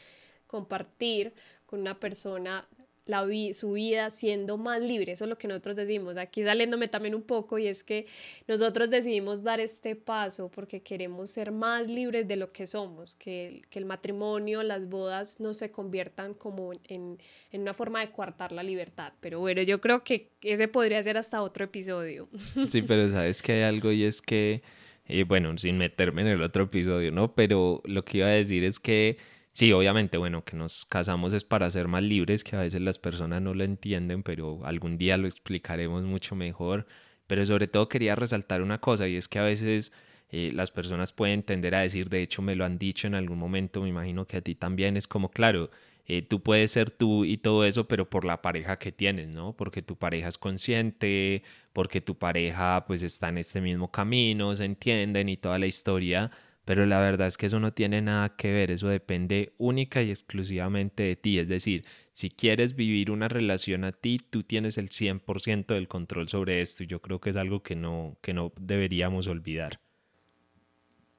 compartir 0.47 1.33
con 1.65 1.81
una 1.81 1.99
persona 1.99 2.69
la 3.09 3.27
su 3.55 3.73
vida 3.73 4.11
siendo 4.11 4.59
más 4.59 4.83
libre. 4.83 5.13
Eso 5.13 5.25
es 5.25 5.31
lo 5.31 5.39
que 5.39 5.49
nosotros 5.49 5.77
decimos. 5.77 6.17
Aquí 6.19 6.45
saliéndome 6.45 6.89
también 6.89 7.15
un 7.15 7.23
poco 7.23 7.59
y 7.59 7.67
es 7.67 7.83
que 7.83 8.07
nosotros 8.47 8.91
decidimos 8.91 9.43
dar 9.43 9.61
este 9.61 9.97
paso 9.97 10.51
porque 10.51 10.83
queremos 10.83 11.31
ser 11.31 11.51
más 11.51 11.89
libres 11.89 12.29
de 12.29 12.37
lo 12.37 12.49
que 12.49 12.67
somos, 12.67 13.15
que, 13.15 13.63
que 13.71 13.79
el 13.79 13.87
matrimonio, 13.87 14.63
las 14.63 14.89
bodas 14.89 15.41
no 15.41 15.55
se 15.55 15.71
conviertan 15.71 16.35
como 16.35 16.73
en, 16.73 17.19
en, 17.51 17.63
una 17.63 17.73
forma 17.73 18.01
de 18.01 18.11
coartar 18.11 18.53
la 18.53 18.63
libertad. 18.63 19.15
Pero 19.21 19.41
bueno, 19.41 19.63
yo 19.63 19.81
creo 19.81 20.05
que 20.05 20.31
ese 20.43 20.69
podría 20.69 21.03
ser 21.03 21.17
hasta 21.17 21.43
otro 21.43 21.65
episodio. 21.65 22.29
Sí, 22.69 22.83
pero 22.83 23.09
sabes 23.09 23.41
que 23.41 23.53
hay 23.53 23.63
algo 23.63 23.91
y 23.93 24.05
es 24.05 24.21
que, 24.21 24.63
eh, 25.07 25.25
bueno, 25.25 25.57
sin 25.57 25.79
meterme 25.79 26.21
en 26.23 26.29
el 26.29 26.43
otro 26.43 26.65
episodio, 26.65 27.11
¿no? 27.11 27.35
Pero 27.35 27.81
lo 27.87 28.05
que 28.05 28.19
iba 28.19 28.27
a 28.27 28.31
decir 28.31 28.63
es 28.65 28.79
que 28.79 29.17
Sí, 29.59 29.73
obviamente, 29.73 30.19
bueno, 30.19 30.45
que 30.45 30.55
nos 30.57 30.85
casamos 30.85 31.33
es 31.33 31.43
para 31.43 31.69
ser 31.69 31.89
más 31.89 32.05
libres, 32.05 32.45
que 32.45 32.55
a 32.55 32.61
veces 32.61 32.81
las 32.81 32.97
personas 32.97 33.43
no 33.43 33.55
lo 33.55 33.65
entienden, 33.65 34.23
pero 34.23 34.65
algún 34.65 34.97
día 34.97 35.17
lo 35.17 35.27
explicaremos 35.27 36.05
mucho 36.05 36.37
mejor. 36.37 36.87
Pero 37.27 37.45
sobre 37.45 37.67
todo 37.67 37.89
quería 37.89 38.15
resaltar 38.15 38.63
una 38.63 38.81
cosa 38.81 39.09
y 39.09 39.17
es 39.17 39.27
que 39.27 39.41
a 39.41 39.43
veces 39.43 39.93
eh, 40.31 40.53
las 40.55 40.71
personas 40.71 41.11
pueden 41.13 41.43
tender 41.43 41.75
a 41.75 41.81
decir, 41.81 42.09
de 42.09 42.23
hecho 42.23 42.41
me 42.41 42.55
lo 42.55 42.65
han 42.65 42.79
dicho 42.79 43.09
en 43.09 43.17
algún 43.17 43.39
momento, 43.39 43.83
me 43.83 43.89
imagino 43.89 44.29
que 44.29 44.37
a 44.37 44.43
ti 44.43 44.55
también 44.55 44.97
es 44.97 45.09
como, 45.09 45.29
claro, 45.29 45.71
eh, 46.07 46.23
tú 46.23 46.41
puedes 46.41 46.71
ser 46.71 46.91
tú 46.93 47.25
y 47.25 47.39
todo 47.39 47.65
eso, 47.65 47.89
pero 47.89 48.09
por 48.09 48.25
la 48.25 48.41
pareja 48.41 48.79
que 48.79 48.93
tienes, 48.93 49.27
¿no? 49.29 49.57
Porque 49.57 49.83
tu 49.83 49.97
pareja 49.97 50.29
es 50.29 50.39
consciente, 50.39 51.43
porque 51.73 52.01
tu 52.01 52.17
pareja 52.17 52.85
pues 52.87 53.03
está 53.03 53.29
en 53.29 53.39
este 53.39 53.61
mismo 53.61 53.91
camino, 53.91 54.55
se 54.55 54.65
entienden 54.67 55.29
y 55.29 55.37
toda 55.37 55.59
la 55.59 55.67
historia 55.67 56.31
pero 56.69 56.85
la 56.85 57.01
verdad 57.01 57.29
es 57.29 57.39
que 57.39 57.47
eso 57.47 57.61
no 57.61 57.73
tiene 57.73 58.03
nada 58.03 58.37
que 58.37 58.53
ver, 58.53 58.71
eso 58.71 58.89
depende 58.89 59.55
única 59.57 60.03
y 60.03 60.11
exclusivamente 60.11 61.03
de 61.03 61.17
ti, 61.17 61.39
es 61.39 61.49
decir, 61.49 61.87
si 62.13 62.29
quieres 62.29 62.77
vivir 62.77 63.11
una 63.11 63.27
relación 63.27 63.85
a 63.85 63.93
ti, 63.93 64.19
tú 64.19 64.43
tienes 64.43 64.77
el 64.77 64.91
100% 64.91 65.65
del 65.69 65.89
control 65.89 66.29
sobre 66.29 66.61
esto 66.61 66.85
yo 66.85 67.01
creo 67.01 67.23
que 67.23 67.31
es 67.31 67.37
algo 67.37 67.63
que 67.63 67.75
no, 67.75 68.19
que 68.21 68.35
no 68.35 68.53
deberíamos 68.61 69.29
olvidar. 69.29 69.81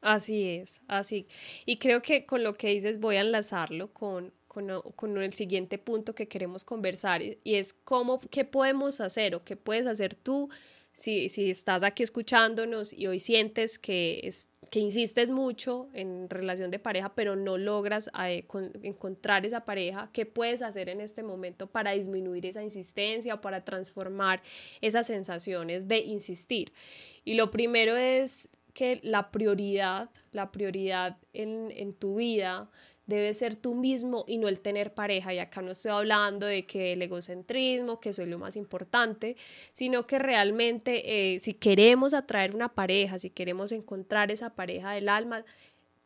Así 0.02 0.50
es, 0.50 0.84
así. 0.88 1.26
Y 1.66 1.78
creo 1.78 2.04
que 2.04 2.28
con 2.28 2.44
lo 2.44 2.54
que 2.54 2.70
dices 2.70 3.00
voy 3.00 3.16
a 3.16 3.22
enlazarlo 3.22 3.92
con, 3.92 4.32
con, 4.48 5.18
el 5.18 5.34
siguiente 5.34 5.80
punto 5.80 6.14
que 6.14 6.28
queremos 6.28 6.64
conversar 6.64 7.24
y 7.24 7.56
es 7.56 7.74
cómo, 7.74 8.20
qué 8.20 8.46
podemos 8.46 9.02
hacer 9.02 9.34
o 9.34 9.44
qué 9.44 9.56
puedes 9.56 9.88
hacer 9.88 10.14
tú 10.14 10.50
si, 11.00 11.30
si 11.30 11.50
estás 11.50 11.84
aquí 11.84 12.04
escuchándonos 12.04 12.92
y 12.92 13.08
hoy 13.08 13.20
sientes 13.20 13.80
que 13.80 14.20
es, 14.24 14.50
que 14.70 14.80
insistes 14.80 15.32
mucho 15.32 15.88
en 15.94 16.30
relación 16.30 16.72
de 16.72 16.80
pareja, 16.80 17.16
pero 17.16 17.38
no 17.38 17.58
logras 17.58 18.10
eh, 18.28 18.46
encontrar 18.84 19.46
esa 19.46 19.64
pareja, 19.64 20.10
¿qué 20.12 20.26
puedes 20.26 20.62
hacer 20.62 20.90
en 20.90 21.00
este 21.00 21.24
momento 21.24 21.68
para 21.68 21.92
disminuir 21.92 22.46
esa 22.46 22.62
insistencia 22.62 23.36
o 23.36 23.42
para 23.42 23.64
transformar 23.64 24.42
esas 24.82 25.08
sensaciones 25.08 25.88
de 25.88 26.00
insistir? 26.00 26.74
Y 27.24 27.36
lo 27.36 27.50
primero 27.50 27.96
es 27.96 28.50
que 28.74 29.00
la 29.02 29.32
prioridad, 29.32 30.10
la 30.32 30.52
prioridad 30.52 31.18
en, 31.34 31.72
en 31.72 31.94
tu 31.94 32.16
vida 32.16 32.70
debe 33.10 33.34
ser 33.34 33.56
tú 33.56 33.74
mismo 33.74 34.24
y 34.28 34.38
no 34.38 34.48
el 34.48 34.60
tener 34.60 34.94
pareja. 34.94 35.34
Y 35.34 35.40
acá 35.40 35.62
no 35.62 35.72
estoy 35.72 35.92
hablando 35.92 36.46
de 36.46 36.66
que 36.66 36.94
el 36.94 37.02
egocentrismo, 37.02 38.00
que 38.00 38.14
soy 38.14 38.28
lo 38.28 38.38
más 38.38 38.56
importante, 38.56 39.36
sino 39.74 40.06
que 40.06 40.20
realmente 40.20 41.34
eh, 41.34 41.40
si 41.40 41.54
queremos 41.56 42.14
atraer 42.14 42.56
una 42.56 42.70
pareja, 42.70 43.18
si 43.18 43.32
queremos 43.32 43.72
encontrar 43.72 44.32
esa 44.32 44.52
pareja 44.52 44.92
del 44.92 45.10
alma, 45.10 45.44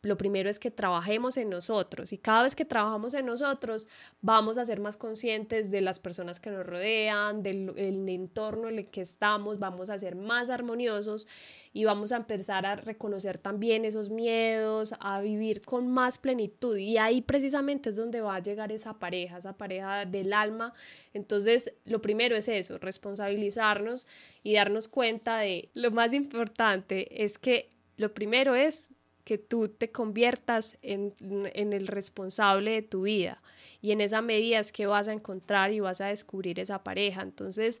lo 0.04 0.16
primero 0.16 0.50
es 0.50 0.58
que 0.58 0.70
trabajemos 0.70 1.36
en 1.36 1.50
nosotros 1.50 2.12
y 2.12 2.18
cada 2.18 2.42
vez 2.42 2.54
que 2.54 2.64
trabajamos 2.64 3.14
en 3.14 3.26
nosotros 3.26 3.88
vamos 4.20 4.58
a 4.58 4.64
ser 4.64 4.80
más 4.80 4.96
conscientes 4.96 5.70
de 5.70 5.80
las 5.80 5.98
personas 5.98 6.40
que 6.40 6.50
nos 6.50 6.66
rodean, 6.66 7.42
del 7.42 8.08
entorno 8.08 8.68
en 8.68 8.78
el 8.78 8.90
que 8.90 9.00
estamos, 9.00 9.58
vamos 9.58 9.90
a 9.90 9.98
ser 9.98 10.14
más 10.14 10.50
armoniosos 10.50 11.26
y 11.72 11.84
vamos 11.84 12.12
a 12.12 12.16
empezar 12.16 12.66
a 12.66 12.76
reconocer 12.76 13.38
también 13.38 13.84
esos 13.84 14.10
miedos, 14.10 14.94
a 15.00 15.20
vivir 15.20 15.62
con 15.62 15.90
más 15.90 16.18
plenitud 16.18 16.76
y 16.76 16.98
ahí 16.98 17.22
precisamente 17.22 17.88
es 17.88 17.96
donde 17.96 18.20
va 18.20 18.36
a 18.36 18.42
llegar 18.42 18.72
esa 18.72 18.98
pareja, 18.98 19.38
esa 19.38 19.56
pareja 19.56 20.04
del 20.04 20.32
alma. 20.32 20.72
Entonces, 21.12 21.74
lo 21.84 22.00
primero 22.00 22.36
es 22.36 22.48
eso, 22.48 22.78
responsabilizarnos 22.78 24.06
y 24.42 24.54
darnos 24.54 24.88
cuenta 24.88 25.38
de 25.38 25.70
lo 25.74 25.90
más 25.90 26.12
importante 26.12 27.24
es 27.24 27.38
que 27.38 27.70
lo 27.96 28.12
primero 28.12 28.54
es 28.54 28.90
que 29.24 29.38
tú 29.38 29.68
te 29.68 29.90
conviertas 29.90 30.78
en, 30.82 31.14
el 31.54 31.86
responsable 31.86 32.72
de 32.72 32.82
tu 32.82 33.02
vida 33.02 33.42
y 33.80 33.92
en 33.92 34.00
esa 34.00 34.22
medida 34.22 34.60
es 34.60 34.72
que 34.72 34.86
vas 34.86 35.08
a 35.08 35.12
encontrar 35.12 35.72
y 35.72 35.80
vas 35.80 36.00
a 36.00 36.06
descubrir 36.06 36.60
esa 36.60 36.82
pareja. 36.82 37.22
Entonces, 37.22 37.80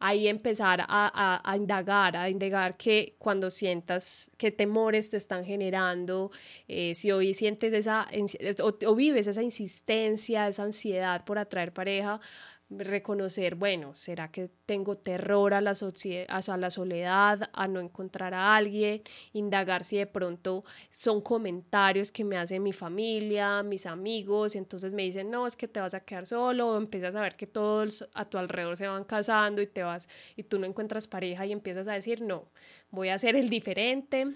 ahí 0.00 0.28
empezar 0.28 0.84
a, 0.86 1.54
indagar, 1.56 2.16
a 2.16 2.28
indagar 2.28 2.76
que 2.76 3.14
cuando 3.18 3.50
sientas 3.50 4.30
qué 4.36 4.50
temores 4.50 5.10
te 5.10 5.16
están 5.16 5.44
generando, 5.44 6.30
eh, 6.68 6.94
si 6.94 7.10
hoy 7.10 7.34
sientes 7.34 7.72
esa, 7.72 8.06
o 8.62 8.94
vives 8.94 9.26
esa 9.26 9.42
insistencia, 9.42 10.48
esa 10.48 10.64
ansiedad 10.64 11.24
por 11.24 11.38
atraer 11.38 11.72
pareja, 11.72 12.20
reconocer, 12.70 13.54
bueno, 13.54 13.94
¿será 13.94 14.30
que 14.30 14.50
tengo 14.66 14.96
terror 14.96 15.54
a 15.54 15.60
la, 15.60 15.72
a 15.72 16.56
la 16.56 16.70
soledad, 16.70 17.50
a 17.52 17.68
no 17.68 17.80
encontrar 17.80 18.34
a 18.34 18.56
alguien? 18.56 19.02
Indagar 19.32 19.84
si 19.84 19.98
de 19.98 20.06
pronto 20.06 20.64
son 20.90 21.20
comentarios 21.20 22.10
que 22.10 22.24
me 22.24 22.36
hacen 22.36 22.62
mi 22.62 22.72
familia, 22.72 23.62
mis 23.62 23.86
amigos, 23.86 24.54
y 24.54 24.58
entonces 24.58 24.94
me 24.94 25.02
dicen, 25.02 25.30
no, 25.30 25.46
es 25.46 25.56
que 25.56 25.68
te 25.68 25.80
vas 25.80 25.94
a 25.94 26.00
quedar 26.00 26.26
solo, 26.26 26.76
empiezas 26.76 27.14
a 27.14 27.22
ver 27.22 27.36
que 27.36 27.46
todos 27.46 28.08
a 28.14 28.24
tu 28.28 28.38
alrededor 28.38 28.76
se 28.76 28.88
van 28.88 29.04
casando 29.04 29.62
y 29.62 29.66
te 29.66 29.82
vas 29.82 30.08
y 30.36 30.42
tú 30.44 30.58
no 30.58 30.66
encuentras 30.66 31.06
pareja 31.06 31.46
y 31.46 31.52
empiezas 31.52 31.88
a 31.88 31.92
decir, 31.92 32.22
no, 32.22 32.48
voy 32.90 33.08
a 33.10 33.18
ser 33.18 33.36
el 33.36 33.48
diferente, 33.48 34.32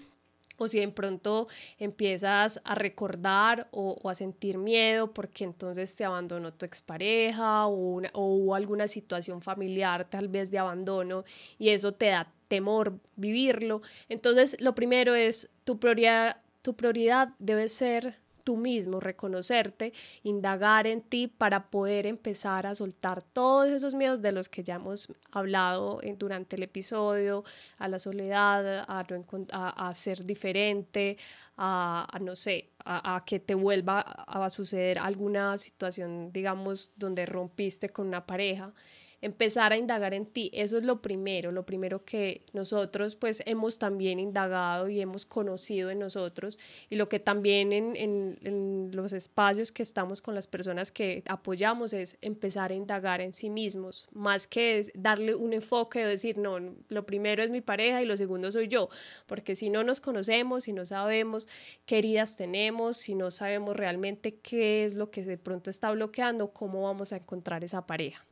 o 0.59 0.67
si 0.67 0.79
de 0.79 0.87
pronto 0.89 1.47
empiezas 1.77 2.61
a 2.63 2.75
recordar 2.75 3.67
o, 3.71 3.97
a 4.09 4.13
sentir 4.13 4.57
miedo 4.57 5.11
porque 5.11 5.43
entonces 5.43 5.95
te 5.95 6.05
abandonó 6.05 6.53
tu 6.53 6.65
expareja 6.65 7.65
o, 7.67 8.01
o 8.13 8.25
hubo 8.25 8.55
alguna 8.55 8.87
situación 8.87 9.41
familiar 9.41 10.07
tal 10.09 10.27
vez 10.27 10.51
de 10.51 10.59
abandono 10.59 11.23
y 11.57 11.69
eso 11.69 11.93
te 11.93 12.07
da 12.07 12.31
temor 12.47 12.99
vivirlo. 13.15 13.81
Entonces, 14.09 14.57
lo 14.59 14.75
primero 14.75 15.15
es 15.15 15.49
tu 15.63 15.79
prioridad, 15.79 16.41
tu 16.61 16.75
prioridad 16.75 17.29
debe 17.39 17.69
ser 17.69 18.19
tú 18.49 18.57
mismo, 18.57 18.99
reconocerte, 18.99 19.93
indagar 20.23 20.87
en 20.87 21.03
ti 21.03 21.27
para 21.27 21.69
poder 21.69 22.07
empezar 22.07 22.65
a 22.65 22.73
soltar 22.73 23.21
todos 23.21 23.69
esos 23.69 23.93
miedos 23.93 24.23
de 24.23 24.31
los 24.31 24.49
que 24.49 24.63
ya 24.63 24.77
hemos 24.77 25.07
hablado 25.31 26.01
durante 26.17 26.55
el 26.55 26.63
episodio, 26.63 27.43
a 27.77 27.87
la 27.87 27.99
soledad, 27.99 28.87
a, 28.87 29.93
ser 29.93 30.25
diferente, 30.25 31.19
a, 31.57 32.07
no 32.19 32.35
sé, 32.35 32.71
a, 32.85 33.23
que 33.23 33.39
te 33.39 33.53
vuelva 33.53 33.99
a 33.99 34.49
suceder 34.49 34.97
alguna 34.97 35.59
situación, 35.59 36.31
digamos, 36.33 36.91
donde 36.95 37.27
rompiste 37.27 37.89
con 37.89 38.07
una 38.07 38.25
pareja 38.25 38.73
empezar 39.21 39.73
a 39.73 39.77
indagar 39.77 40.13
en 40.13 40.25
ti. 40.25 40.49
Eso 40.53 40.77
es 40.77 40.83
lo 40.83 41.01
primero, 41.01 41.51
lo 41.51 41.65
primero 41.65 42.05
que 42.05 42.43
nosotros 42.53 43.15
pues 43.15 43.43
hemos 43.45 43.79
también 43.79 44.19
indagado 44.19 44.89
y 44.89 45.01
hemos 45.01 45.25
conocido 45.25 45.89
en 45.89 45.99
nosotros 45.99 46.57
y 46.89 46.95
lo 46.95 47.09
que 47.09 47.19
también 47.19 47.73
en, 47.73 47.95
en, 47.95 48.89
los 48.93 49.13
espacios 49.13 49.71
que 49.71 49.83
estamos 49.83 50.21
con 50.21 50.35
las 50.35 50.47
personas 50.47 50.91
que 50.91 51.23
apoyamos 51.27 51.93
es 51.93 52.17
empezar 52.21 52.71
a 52.71 52.75
indagar 52.75 53.21
en 53.21 53.33
sí 53.33 53.49
mismos, 53.49 54.07
más 54.11 54.47
que 54.47 54.81
darle 54.95 55.35
un 55.35 55.53
enfoque 55.53 55.99
de 55.99 56.07
decir, 56.07 56.37
no, 56.37 56.59
lo 56.87 57.05
primero 57.05 57.43
es 57.43 57.49
mi 57.49 57.61
pareja 57.61 58.01
y 58.01 58.05
lo 58.05 58.17
segundo 58.17 58.51
soy 58.51 58.67
yo, 58.67 58.89
porque 59.27 59.55
si 59.55 59.69
no 59.69 59.83
nos 59.83 60.01
conocemos, 60.01 60.63
si 60.63 60.73
no 60.73 60.85
sabemos 60.85 61.47
qué 61.85 61.99
heridas 61.99 62.35
tenemos, 62.35 62.97
si 62.97 63.15
no 63.15 63.31
sabemos 63.31 63.75
realmente 63.75 64.35
qué 64.35 64.85
es 64.85 64.93
lo 64.93 65.11
que 65.11 65.23
de 65.23 65.37
pronto 65.37 65.69
está 65.69 65.91
bloqueando, 65.91 66.51
cómo 66.51 66.83
vamos 66.83 67.13
a 67.13 67.17
encontrar 67.17 67.63
esa 67.63 67.85
pareja. 67.85 68.25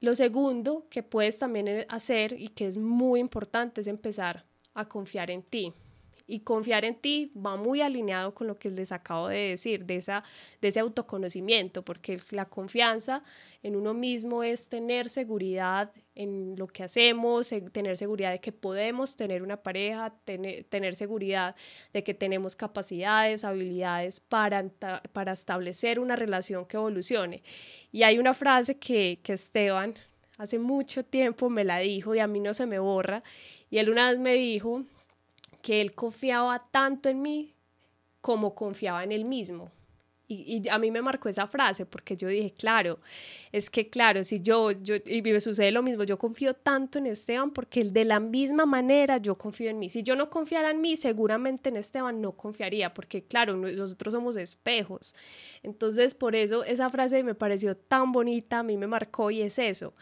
Lo 0.00 0.14
segundo 0.14 0.86
que 0.90 1.02
puedes 1.02 1.38
también 1.38 1.84
hacer 1.88 2.32
y 2.38 2.48
que 2.48 2.66
es 2.66 2.76
muy 2.76 3.18
importante 3.18 3.80
es 3.80 3.88
empezar 3.88 4.46
a 4.74 4.88
confiar 4.88 5.30
en 5.30 5.42
ti. 5.42 5.74
Y 6.30 6.40
confiar 6.40 6.84
en 6.84 6.94
ti 6.94 7.32
va 7.34 7.56
muy 7.56 7.80
alineado 7.80 8.34
con 8.34 8.46
lo 8.46 8.58
que 8.58 8.68
les 8.68 8.92
acabo 8.92 9.28
de 9.28 9.48
decir, 9.48 9.86
de, 9.86 9.96
esa, 9.96 10.22
de 10.60 10.68
ese 10.68 10.78
autoconocimiento, 10.78 11.82
porque 11.82 12.20
la 12.32 12.44
confianza 12.44 13.22
en 13.62 13.74
uno 13.74 13.94
mismo 13.94 14.42
es 14.42 14.68
tener 14.68 15.08
seguridad 15.08 15.90
en 16.14 16.54
lo 16.56 16.66
que 16.66 16.84
hacemos, 16.84 17.48
tener 17.72 17.96
seguridad 17.96 18.32
de 18.32 18.40
que 18.40 18.52
podemos 18.52 19.16
tener 19.16 19.42
una 19.42 19.56
pareja, 19.56 20.12
tener, 20.26 20.64
tener 20.64 20.96
seguridad 20.96 21.56
de 21.94 22.04
que 22.04 22.12
tenemos 22.12 22.54
capacidades, 22.54 23.42
habilidades 23.42 24.20
para, 24.20 24.68
para 25.12 25.32
establecer 25.32 25.98
una 25.98 26.14
relación 26.14 26.66
que 26.66 26.76
evolucione. 26.76 27.42
Y 27.90 28.02
hay 28.02 28.18
una 28.18 28.34
frase 28.34 28.78
que, 28.78 29.18
que 29.22 29.32
Esteban 29.32 29.94
hace 30.36 30.58
mucho 30.58 31.04
tiempo 31.04 31.48
me 31.48 31.64
la 31.64 31.78
dijo 31.78 32.14
y 32.14 32.18
a 32.18 32.26
mí 32.26 32.38
no 32.38 32.52
se 32.52 32.66
me 32.66 32.78
borra, 32.78 33.22
y 33.70 33.78
él 33.78 33.90
una 33.90 34.10
vez 34.10 34.18
me 34.18 34.34
dijo, 34.34 34.84
que 35.62 35.80
él 35.80 35.94
confiaba 35.94 36.58
tanto 36.70 37.08
en 37.08 37.22
mí 37.22 37.54
como 38.20 38.54
confiaba 38.54 39.04
en 39.04 39.12
él 39.12 39.24
mismo. 39.24 39.70
Y, 40.30 40.68
a 40.68 40.78
mí 40.78 40.90
me 40.90 41.00
marcó 41.00 41.30
esa 41.30 41.46
frase 41.46 41.86
porque 41.86 42.14
yo 42.14 42.28
dije, 42.28 42.52
claro, 42.52 42.98
es 43.50 43.70
que 43.70 43.88
claro, 43.88 44.22
si 44.24 44.42
yo, 44.42 44.72
yo, 44.72 44.96
y 45.06 45.22
me 45.22 45.40
sucede 45.40 45.72
lo 45.72 45.82
mismo, 45.82 46.04
yo 46.04 46.18
confío 46.18 46.52
tanto 46.52 46.98
en 46.98 47.06
Esteban 47.06 47.50
porque 47.50 47.82
de 47.82 48.04
la 48.04 48.20
misma 48.20 48.66
manera 48.66 49.16
yo 49.16 49.38
confío 49.38 49.70
en 49.70 49.78
mí. 49.78 49.88
Si 49.88 50.02
yo 50.02 50.16
no 50.16 50.28
confiara 50.28 50.70
en 50.70 50.82
mí, 50.82 50.98
seguramente 50.98 51.70
en 51.70 51.78
Esteban 51.78 52.20
no 52.20 52.32
confiaría 52.32 52.92
porque 52.92 53.24
claro, 53.24 53.56
nosotros 53.56 54.12
somos 54.12 54.36
espejos. 54.36 55.14
Entonces, 55.62 56.12
por 56.12 56.36
eso 56.36 56.62
esa 56.62 56.90
frase 56.90 57.24
me 57.24 57.34
pareció 57.34 57.74
tan 57.74 58.12
bonita, 58.12 58.58
a 58.58 58.62
mí 58.62 58.76
me 58.76 58.86
marcó 58.86 59.30
y 59.30 59.40
es 59.40 59.58
eso, 59.58 59.94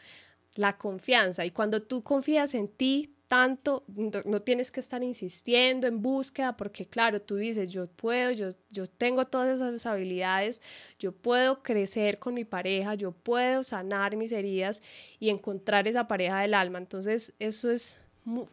la 0.57 0.77
confianza. 0.77 1.47
Y 1.47 1.53
cuando 1.53 1.83
tú 1.83 2.03
confías 2.03 2.55
en 2.55 2.67
ti, 2.67 3.16
tanto, 3.29 3.85
no, 3.89 4.43
tienes 4.43 4.71
que 4.71 4.81
estar 4.81 5.03
insistiendo 5.03 5.87
en 5.87 6.01
búsqueda, 6.03 6.57
porque 6.57 6.87
claro, 6.87 7.21
tú 7.21 7.37
dices, 7.37 7.71
yo 7.71 7.87
puedo, 7.89 8.31
yo, 8.31 8.51
yo 8.71 8.87
tengo 8.87 9.27
todas 9.27 9.61
esas 9.61 9.87
habilidades, 9.87 10.63
yo 10.99 11.13
puedo 11.13 11.63
crecer 11.63 12.19
con 12.19 12.35
mi 12.35 12.45
pareja, 12.45 12.95
yo 12.95 13.13
puedo 13.13 13.65
sanar 13.65 14.17
mis 14.17 14.33
heridas 14.33 14.83
y 15.19 15.31
encontrar 15.31 15.89
esa 15.89 16.07
pareja 16.07 16.41
del 16.41 16.55
alma. 16.55 16.79
Entonces, 16.79 17.33
eso 17.39 17.71
es 17.71 18.01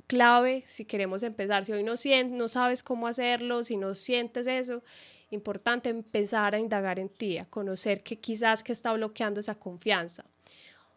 clave 0.07 0.63
si 0.65 0.85
queremos 0.85 1.23
empezar. 1.23 1.65
Si 1.65 1.71
hoy 1.71 1.83
no, 1.83 1.97
sientes, 1.97 2.37
no 2.37 2.47
sabes 2.47 2.83
cómo 2.83 3.07
hacerlo, 3.07 3.63
si 3.63 3.77
no 3.77 3.95
sientes 3.95 4.47
eso, 4.47 4.83
importante 5.29 5.89
empezar 5.89 6.55
a 6.55 6.59
indagar 6.59 6.99
en 6.99 7.09
ti, 7.09 7.37
a 7.37 7.45
conocer 7.45 8.03
que 8.03 8.19
quizás 8.19 8.63
que 8.63 8.71
está 8.71 8.93
bloqueando 8.93 9.39
esa 9.39 9.55
confianza. 9.55 10.25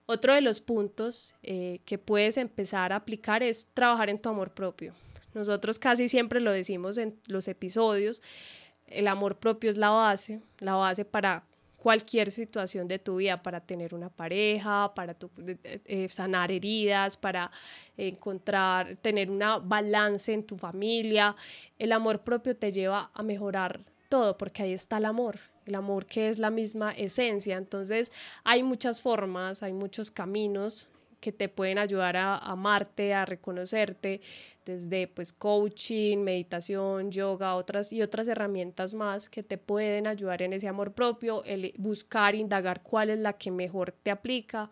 Otro 0.07 0.35
de 0.35 0.41
los 0.41 0.61
puntos 0.61 1.35
eh, 1.43 1.81
que 1.85 1.99
puedes 1.99 2.37
empezar 2.37 2.93
a 2.93 2.97
aplicar 2.97 3.43
es 3.43 3.67
trabajar 3.75 4.09
en 4.09 4.21
tu 4.21 4.29
amor 4.29 4.53
propio. 4.53 4.95
Nosotros 5.35 5.81
casi 5.81 6.09
siempre 6.09 6.41
lo 6.41 6.53
decimos 6.53 6.97
en 6.97 7.19
los 7.27 7.49
episodios, 7.49 8.23
el 8.87 9.09
amor 9.09 9.37
propio 9.37 9.69
es 9.69 9.77
la 9.77 9.91
base, 9.91 10.41
la 10.61 10.75
base 10.75 11.05
para 11.05 11.45
cualquier 11.77 12.31
situación 12.31 12.87
de 12.87 13.01
tu 13.01 13.17
vida, 13.17 13.43
para 13.43 13.61
tener 13.61 13.95
una 13.95 14.09
pareja, 14.09 14.93
para 14.95 15.17
eh, 15.47 15.81
eh, 15.85 16.09
sanar 16.09 16.53
heridas, 16.53 17.17
para 17.17 17.51
encontrar, 17.97 18.97
tener 18.97 19.29
una 19.29 19.59
balance 19.59 20.33
en 20.33 20.45
tu 20.45 20.57
familia. 20.57 21.35
El 21.79 21.91
amor 21.93 22.21
propio 22.21 22.57
te 22.57 22.71
lleva 22.71 23.11
a 23.13 23.23
mejorar 23.25 23.81
todo 24.09 24.39
porque 24.39 24.63
ahí 24.63 24.73
está 24.73 24.99
el 24.99 25.05
amor 25.05 25.39
el 25.67 25.75
amor 25.75 26.07
que 26.07 26.29
es 26.29 26.39
la 26.39 26.51
misma 26.51 26.93
esencia. 26.93 27.57
Entonces 27.57 28.13
hay 28.45 28.63
muchas 28.63 29.03
formas, 29.03 29.63
hay 29.63 29.73
muchos 29.73 30.11
caminos 30.11 30.89
que 31.21 31.33
te 31.33 31.49
pueden 31.49 31.79
ayudar 31.79 32.17
a, 32.17 32.39
amarte, 32.39 33.15
a 33.15 33.25
reconocerte, 33.25 34.21
desde 34.65 35.09
pues 35.09 35.33
coaching, 35.33 36.19
meditación, 36.19 37.11
yoga, 37.11 37.57
otras 37.57 37.93
y 37.93 38.03
otras 38.03 38.29
herramientas 38.29 38.95
más 38.95 39.29
que 39.29 39.43
te 39.43 39.59
pueden 39.59 40.07
ayudar 40.07 40.43
en 40.43 40.53
ese 40.53 40.69
amor 40.69 40.93
propio, 40.93 41.43
el 41.45 41.73
buscar, 41.79 42.35
indagar 42.35 42.83
cuál 42.83 43.11
es 43.11 43.19
la 43.19 43.33
que 43.33 43.51
mejor 43.51 43.93
te 43.93 44.11
aplica 44.11 44.71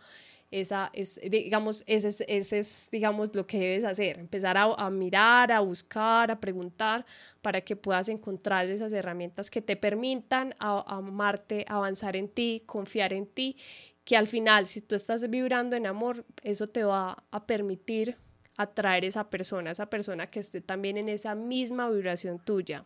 esa 0.61 0.91
es, 0.93 1.21
digamos, 1.21 1.83
ese 1.87 2.09
es, 2.09 2.25
ese 2.29 2.59
es, 2.61 2.89
digamos, 2.93 3.35
lo 3.35 3.45
que 3.45 3.59
debes 3.59 3.83
hacer, 3.83 4.21
empezar 4.21 4.57
a, 4.57 4.91
mirar, 4.91 5.51
a 5.51 5.59
buscar, 5.59 6.31
a 6.31 6.39
preguntar, 6.39 7.05
para 7.43 7.61
que 7.61 7.75
puedas 7.75 8.09
encontrar 8.09 8.67
esas 8.69 8.93
herramientas 8.93 9.51
que 9.51 9.61
te 9.61 9.75
permitan 9.75 10.55
amarte, 10.61 11.65
avanzar 11.69 12.15
en 12.15 12.29
ti, 12.29 12.63
confiar 12.67 13.13
en 13.13 13.27
ti, 13.27 13.57
que 14.05 14.17
al 14.17 14.29
final, 14.29 14.69
si 14.69 14.81
tú 14.81 14.95
estás 14.95 15.29
vibrando 15.29 15.75
en 15.75 15.87
amor, 15.87 16.25
eso 16.45 16.69
te 16.69 16.85
va 16.85 17.25
a 17.33 17.47
permitir 17.47 18.17
atraer 18.57 19.05
esa 19.05 19.29
persona, 19.31 19.73
esa 19.73 19.91
persona 19.91 20.31
que 20.31 20.39
esté 20.39 20.61
también 20.61 20.99
en 20.99 21.09
esa 21.09 21.35
misma 21.35 21.91
vibración 21.91 22.39
tuya. 22.39 22.85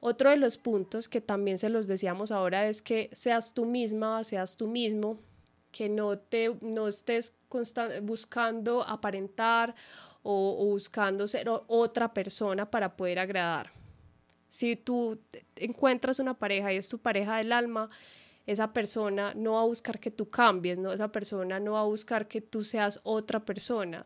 Otro 0.00 0.28
de 0.28 0.36
los 0.36 0.58
puntos 0.58 1.08
que 1.08 1.22
también 1.22 1.56
se 1.56 1.70
los 1.70 1.86
decíamos 1.86 2.30
ahora 2.32 2.68
es 2.68 2.82
que 2.82 3.08
seas 3.14 3.54
tú 3.54 3.64
misma, 3.64 4.22
seas 4.24 4.58
tú 4.58 4.68
mismo, 4.68 5.18
que 5.78 5.88
no, 5.88 6.18
te, 6.18 6.56
no 6.60 6.88
estés 6.88 7.32
buscando 8.02 8.82
aparentar 8.82 9.76
o, 10.24 10.56
o, 10.58 10.64
buscando 10.64 11.28
ser 11.28 11.48
otra 11.68 12.12
persona 12.12 12.68
para 12.68 12.96
poder 12.96 13.20
agradar. 13.20 13.70
Si 14.50 14.74
tú 14.74 15.20
encuentras 15.54 16.18
una 16.18 16.34
pareja 16.34 16.72
y 16.72 16.78
es 16.78 16.88
tu 16.88 16.98
pareja 16.98 17.36
del 17.36 17.52
alma, 17.52 17.90
esa 18.44 18.72
persona 18.72 19.34
no 19.36 19.52
va 19.52 19.60
a 19.60 19.66
buscar 19.66 20.00
que 20.00 20.10
tú 20.10 20.28
cambies, 20.28 20.80
¿no? 20.80 20.92
esa 20.92 21.12
persona 21.12 21.60
no 21.60 21.74
va 21.74 21.82
a 21.82 21.84
buscar 21.84 22.26
que 22.26 22.40
tú 22.40 22.64
seas 22.64 22.98
otra 23.04 23.38
persona. 23.38 24.04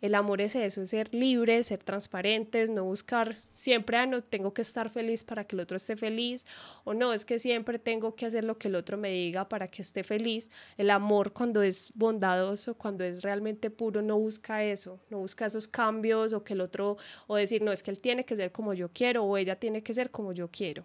El 0.00 0.14
amor 0.14 0.40
es 0.40 0.56
eso, 0.56 0.80
es 0.80 0.90
ser 0.90 1.14
libres, 1.14 1.66
ser 1.66 1.82
transparentes, 1.82 2.70
no 2.70 2.84
buscar 2.84 3.36
siempre, 3.52 3.98
ah, 3.98 4.06
no 4.06 4.22
tengo 4.22 4.54
que 4.54 4.62
estar 4.62 4.88
feliz 4.88 5.24
para 5.24 5.44
que 5.44 5.56
el 5.56 5.60
otro 5.60 5.76
esté 5.76 5.94
feliz, 5.94 6.46
o 6.84 6.94
no, 6.94 7.12
es 7.12 7.26
que 7.26 7.38
siempre 7.38 7.78
tengo 7.78 8.14
que 8.14 8.24
hacer 8.24 8.44
lo 8.44 8.56
que 8.56 8.68
el 8.68 8.76
otro 8.76 8.96
me 8.96 9.10
diga 9.10 9.48
para 9.48 9.68
que 9.68 9.82
esté 9.82 10.02
feliz. 10.02 10.50
El 10.78 10.90
amor 10.90 11.32
cuando 11.32 11.62
es 11.62 11.92
bondadoso, 11.94 12.74
cuando 12.74 13.04
es 13.04 13.22
realmente 13.22 13.70
puro, 13.70 14.00
no 14.00 14.18
busca 14.18 14.64
eso, 14.64 14.98
no 15.10 15.18
busca 15.18 15.46
esos 15.46 15.68
cambios 15.68 16.32
o 16.32 16.44
que 16.44 16.54
el 16.54 16.62
otro, 16.62 16.96
o 17.26 17.36
decir, 17.36 17.60
no, 17.60 17.70
es 17.70 17.82
que 17.82 17.90
él 17.90 18.00
tiene 18.00 18.24
que 18.24 18.36
ser 18.36 18.52
como 18.52 18.72
yo 18.72 18.88
quiero 18.92 19.24
o 19.24 19.36
ella 19.36 19.56
tiene 19.56 19.82
que 19.82 19.92
ser 19.92 20.10
como 20.10 20.32
yo 20.32 20.48
quiero. 20.48 20.82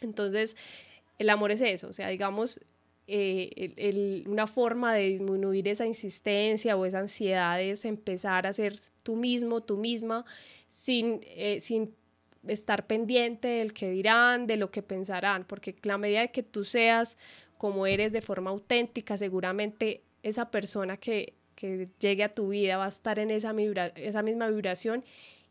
Entonces, 0.00 0.56
el 1.18 1.28
amor 1.28 1.50
es 1.50 1.60
eso, 1.60 1.88
o 1.88 1.92
sea, 1.92 2.08
digamos, 2.08 2.60
eh, 3.10 4.24
una 4.26 4.46
forma 4.46 4.94
de 4.94 5.08
disminuir 5.08 5.66
esa 5.68 5.86
insistencia 5.86 6.76
o 6.76 6.84
esa 6.84 6.98
ansiedad 6.98 7.60
es 7.60 7.86
empezar 7.86 8.46
a 8.46 8.52
ser 8.52 8.78
tú 9.02 9.16
mismo, 9.16 9.62
tú 9.62 9.78
misma, 9.78 10.26
sin, 10.68 11.20
eh, 11.22 11.60
sin 11.60 11.94
estar 12.46 12.86
pendiente 12.86 13.48
del 13.48 13.72
que 13.72 13.90
dirán, 13.90 14.46
de 14.46 14.58
lo 14.58 14.70
que 14.70 14.82
pensarán, 14.82 15.44
porque 15.44 15.74
la 15.82 15.96
medida 15.96 16.28
que 16.28 16.42
tú 16.42 16.64
seas 16.64 17.16
como 17.56 17.86
eres 17.86 18.12
de 18.12 18.20
forma 18.20 18.50
auténtica, 18.50 19.16
seguramente 19.16 20.02
esa 20.22 20.50
persona 20.50 20.98
que, 20.98 21.32
que 21.54 21.88
llegue 21.98 22.24
a 22.24 22.34
tu 22.34 22.48
vida 22.48 22.76
va 22.76 22.84
a 22.84 22.88
estar 22.88 23.18
en 23.18 23.30
esa, 23.30 23.54
esa 23.96 24.22
misma 24.22 24.48
vibración 24.48 25.02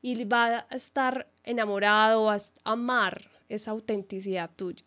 y 0.01 0.23
va 0.25 0.67
a 0.69 0.75
estar 0.75 1.27
enamorado, 1.43 2.25
va 2.25 2.35
a 2.35 2.71
amar 2.71 3.29
esa 3.49 3.71
autenticidad 3.71 4.49
tuya. 4.55 4.83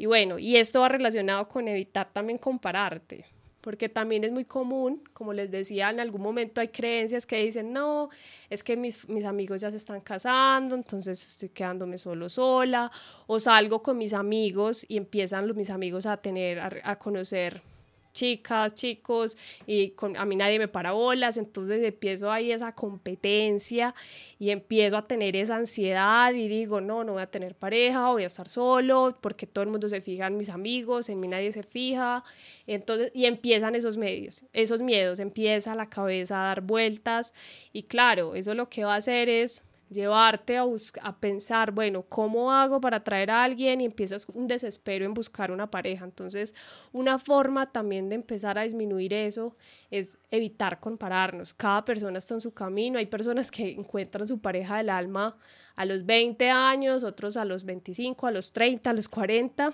Y 0.00 0.06
bueno, 0.06 0.38
y 0.38 0.56
esto 0.56 0.80
va 0.80 0.88
relacionado 0.88 1.46
con 1.46 1.68
evitar 1.68 2.10
también 2.10 2.38
compararte, 2.38 3.26
porque 3.60 3.90
también 3.90 4.24
es 4.24 4.32
muy 4.32 4.46
común, 4.46 5.02
como 5.12 5.34
les 5.34 5.50
decía, 5.50 5.90
en 5.90 6.00
algún 6.00 6.22
momento 6.22 6.62
hay 6.62 6.68
creencias 6.68 7.26
que 7.26 7.36
dicen, 7.44 7.74
no, 7.74 8.08
es 8.48 8.64
que 8.64 8.78
mis, 8.78 9.06
mis 9.10 9.26
amigos 9.26 9.60
ya 9.60 9.70
se 9.70 9.76
están 9.76 10.00
casando, 10.00 10.74
entonces 10.74 11.22
estoy 11.22 11.50
quedándome 11.50 11.98
solo 11.98 12.30
sola, 12.30 12.90
o 13.26 13.38
salgo 13.40 13.82
con 13.82 13.98
mis 13.98 14.14
amigos 14.14 14.86
y 14.88 14.96
empiezan 14.96 15.46
los, 15.46 15.54
mis 15.54 15.68
amigos 15.68 16.06
a 16.06 16.16
tener, 16.16 16.60
a, 16.60 16.70
a 16.82 16.98
conocer 16.98 17.60
chicas, 18.12 18.74
chicos, 18.74 19.36
y 19.66 19.90
con, 19.90 20.16
a 20.16 20.24
mí 20.24 20.36
nadie 20.36 20.58
me 20.58 20.68
para 20.68 20.92
bolas, 20.92 21.36
entonces 21.36 21.82
empiezo 21.82 22.30
ahí 22.30 22.52
esa 22.52 22.74
competencia 22.74 23.94
y 24.38 24.50
empiezo 24.50 24.96
a 24.96 25.06
tener 25.06 25.36
esa 25.36 25.56
ansiedad 25.56 26.32
y 26.32 26.48
digo, 26.48 26.80
no, 26.80 27.04
no 27.04 27.14
voy 27.14 27.22
a 27.22 27.26
tener 27.26 27.54
pareja, 27.54 28.10
voy 28.10 28.24
a 28.24 28.26
estar 28.26 28.48
solo, 28.48 29.16
porque 29.20 29.46
todo 29.46 29.64
el 29.64 29.70
mundo 29.70 29.88
se 29.88 30.00
fija 30.00 30.26
en 30.26 30.36
mis 30.36 30.48
amigos, 30.48 31.08
en 31.08 31.20
mí 31.20 31.28
nadie 31.28 31.52
se 31.52 31.62
fija, 31.62 32.24
entonces, 32.66 33.12
y 33.14 33.26
empiezan 33.26 33.74
esos 33.74 33.96
medios, 33.96 34.44
esos 34.52 34.82
miedos, 34.82 35.20
empieza 35.20 35.74
la 35.74 35.88
cabeza 35.88 36.42
a 36.42 36.46
dar 36.46 36.60
vueltas, 36.62 37.34
y 37.72 37.84
claro, 37.84 38.34
eso 38.34 38.54
lo 38.54 38.68
que 38.68 38.84
va 38.84 38.94
a 38.94 38.98
hacer 38.98 39.28
es 39.28 39.64
llevarte 39.90 40.56
a, 40.56 40.64
a 41.02 41.16
pensar, 41.18 41.72
bueno, 41.72 42.02
¿cómo 42.08 42.52
hago 42.52 42.80
para 42.80 42.98
atraer 42.98 43.30
a 43.30 43.44
alguien? 43.44 43.80
Y 43.80 43.84
empiezas 43.84 44.26
un 44.32 44.46
desespero 44.46 45.04
en 45.04 45.14
buscar 45.14 45.50
una 45.50 45.70
pareja. 45.70 46.04
Entonces, 46.04 46.54
una 46.92 47.18
forma 47.18 47.70
también 47.70 48.08
de 48.08 48.14
empezar 48.14 48.58
a 48.58 48.62
disminuir 48.62 49.12
eso 49.12 49.56
es 49.90 50.16
evitar 50.30 50.80
compararnos. 50.80 51.52
Cada 51.52 51.84
persona 51.84 52.18
está 52.18 52.34
en 52.34 52.40
su 52.40 52.52
camino. 52.52 52.98
Hay 52.98 53.06
personas 53.06 53.50
que 53.50 53.72
encuentran 53.72 54.26
su 54.26 54.38
pareja 54.38 54.78
del 54.78 54.90
alma 54.90 55.36
a 55.76 55.84
los 55.84 56.06
20 56.06 56.48
años, 56.50 57.02
otros 57.02 57.36
a 57.36 57.44
los 57.44 57.64
25, 57.64 58.26
a 58.26 58.30
los 58.30 58.52
30, 58.52 58.90
a 58.90 58.92
los 58.92 59.08
40 59.08 59.72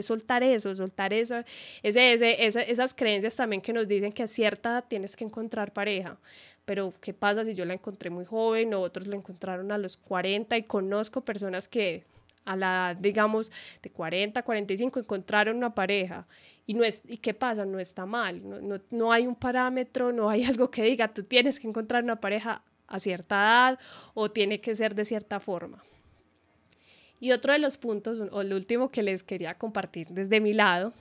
es 0.00 0.06
soltar 0.06 0.42
eso, 0.42 0.74
soltar 0.74 1.12
eso, 1.12 1.42
ese, 1.82 2.12
ese, 2.12 2.70
esas 2.70 2.94
creencias 2.94 3.36
también 3.36 3.60
que 3.60 3.72
nos 3.72 3.86
dicen 3.86 4.12
que 4.12 4.22
a 4.22 4.26
cierta 4.26 4.70
edad 4.70 4.84
tienes 4.88 5.16
que 5.16 5.24
encontrar 5.24 5.72
pareja 5.72 6.18
pero 6.66 6.92
¿qué 7.00 7.14
pasa 7.14 7.44
si 7.44 7.54
yo 7.54 7.64
la 7.64 7.74
encontré 7.74 8.10
muy 8.10 8.24
joven 8.24 8.74
o 8.74 8.80
otros 8.80 9.06
la 9.06 9.16
encontraron 9.16 9.70
a 9.70 9.78
los 9.78 9.96
40 9.96 10.58
y 10.58 10.64
conozco 10.64 11.24
personas 11.24 11.68
que 11.68 12.04
a 12.44 12.56
la 12.56 12.92
edad, 12.92 12.96
digamos, 12.96 13.50
de 13.82 13.90
40, 13.90 14.42
45 14.42 15.00
encontraron 15.00 15.56
una 15.56 15.74
pareja 15.74 16.26
y, 16.66 16.74
no 16.74 16.84
es, 16.84 17.02
¿y 17.06 17.18
qué 17.18 17.34
pasa? 17.34 17.64
No 17.64 17.78
está 17.78 18.06
mal, 18.06 18.48
no, 18.48 18.60
no, 18.60 18.80
no 18.90 19.12
hay 19.12 19.26
un 19.26 19.36
parámetro, 19.36 20.12
no 20.12 20.28
hay 20.28 20.44
algo 20.44 20.70
que 20.70 20.82
diga, 20.82 21.08
tú 21.08 21.22
tienes 21.22 21.60
que 21.60 21.68
encontrar 21.68 22.02
una 22.02 22.20
pareja 22.20 22.62
a 22.88 22.98
cierta 22.98 23.36
edad 23.36 23.78
o 24.14 24.30
tiene 24.30 24.60
que 24.60 24.74
ser 24.74 24.94
de 24.94 25.04
cierta 25.04 25.40
forma. 25.40 25.82
Y 27.20 27.32
otro 27.32 27.52
de 27.52 27.58
los 27.58 27.76
puntos, 27.76 28.18
o 28.30 28.40
el 28.40 28.52
último 28.52 28.90
que 28.90 29.02
les 29.02 29.22
quería 29.22 29.54
compartir 29.54 30.08
desde 30.08 30.40
mi 30.40 30.52
lado, 30.52 30.92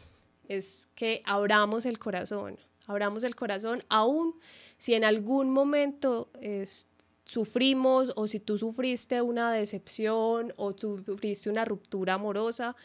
es 0.48 0.88
que 0.96 1.22
abramos 1.26 1.86
el 1.86 2.00
corazón, 2.00 2.58
abramos 2.88 3.24
el 3.24 3.36
corazón 3.36 3.84
aún 3.90 4.36
si 4.78 4.94
en 4.94 5.04
algún 5.04 5.50
momento 5.50 6.30
sufrimos 7.26 8.14
o 8.16 8.28
si 8.28 8.40
tú 8.40 8.58
sufriste 8.58 9.22
una 9.22 9.52
decepción 9.52 10.54
o 10.56 10.78
sufriste 10.78 11.50
una 11.50 11.66
ruptura 11.66 12.14
amorosa, 12.14 12.76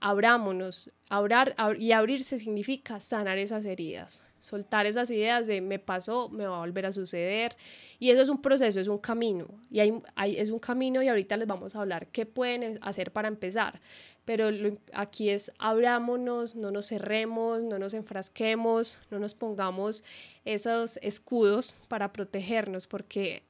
abrámonos. 0.00 0.90
Abrar, 1.10 1.54
y 1.78 1.92
abrirse 1.92 2.38
significa 2.38 3.00
sanar 3.00 3.38
esas 3.38 3.64
heridas, 3.64 4.22
soltar 4.40 4.86
esas 4.86 5.10
ideas 5.10 5.46
de 5.46 5.60
me 5.60 5.78
pasó, 5.78 6.28
me 6.28 6.46
va 6.46 6.56
a 6.56 6.60
volver 6.60 6.86
a 6.86 6.92
suceder. 6.92 7.56
Y 7.98 8.10
eso 8.10 8.22
es 8.22 8.28
un 8.28 8.40
proceso, 8.40 8.80
es 8.80 8.88
un 8.88 8.98
camino. 8.98 9.46
Y 9.70 9.80
hay, 9.80 10.36
es 10.36 10.50
un 10.50 10.58
camino 10.58 11.02
y 11.02 11.08
ahorita 11.08 11.36
les 11.36 11.48
vamos 11.48 11.74
a 11.74 11.80
hablar 11.80 12.06
qué 12.08 12.26
pueden 12.26 12.78
hacer 12.82 13.12
para 13.12 13.28
empezar 13.28 13.80
pero 14.28 14.50
aquí 14.92 15.30
es 15.30 15.50
abrámonos, 15.58 16.54
no 16.54 16.70
nos 16.70 16.88
cerremos, 16.88 17.62
no 17.62 17.78
nos 17.78 17.94
enfrasquemos, 17.94 18.98
no 19.10 19.18
nos 19.18 19.32
pongamos 19.32 20.04
esos 20.44 20.98
escudos 20.98 21.74
para 21.88 22.12
protegernos, 22.12 22.86
porque 22.86 23.42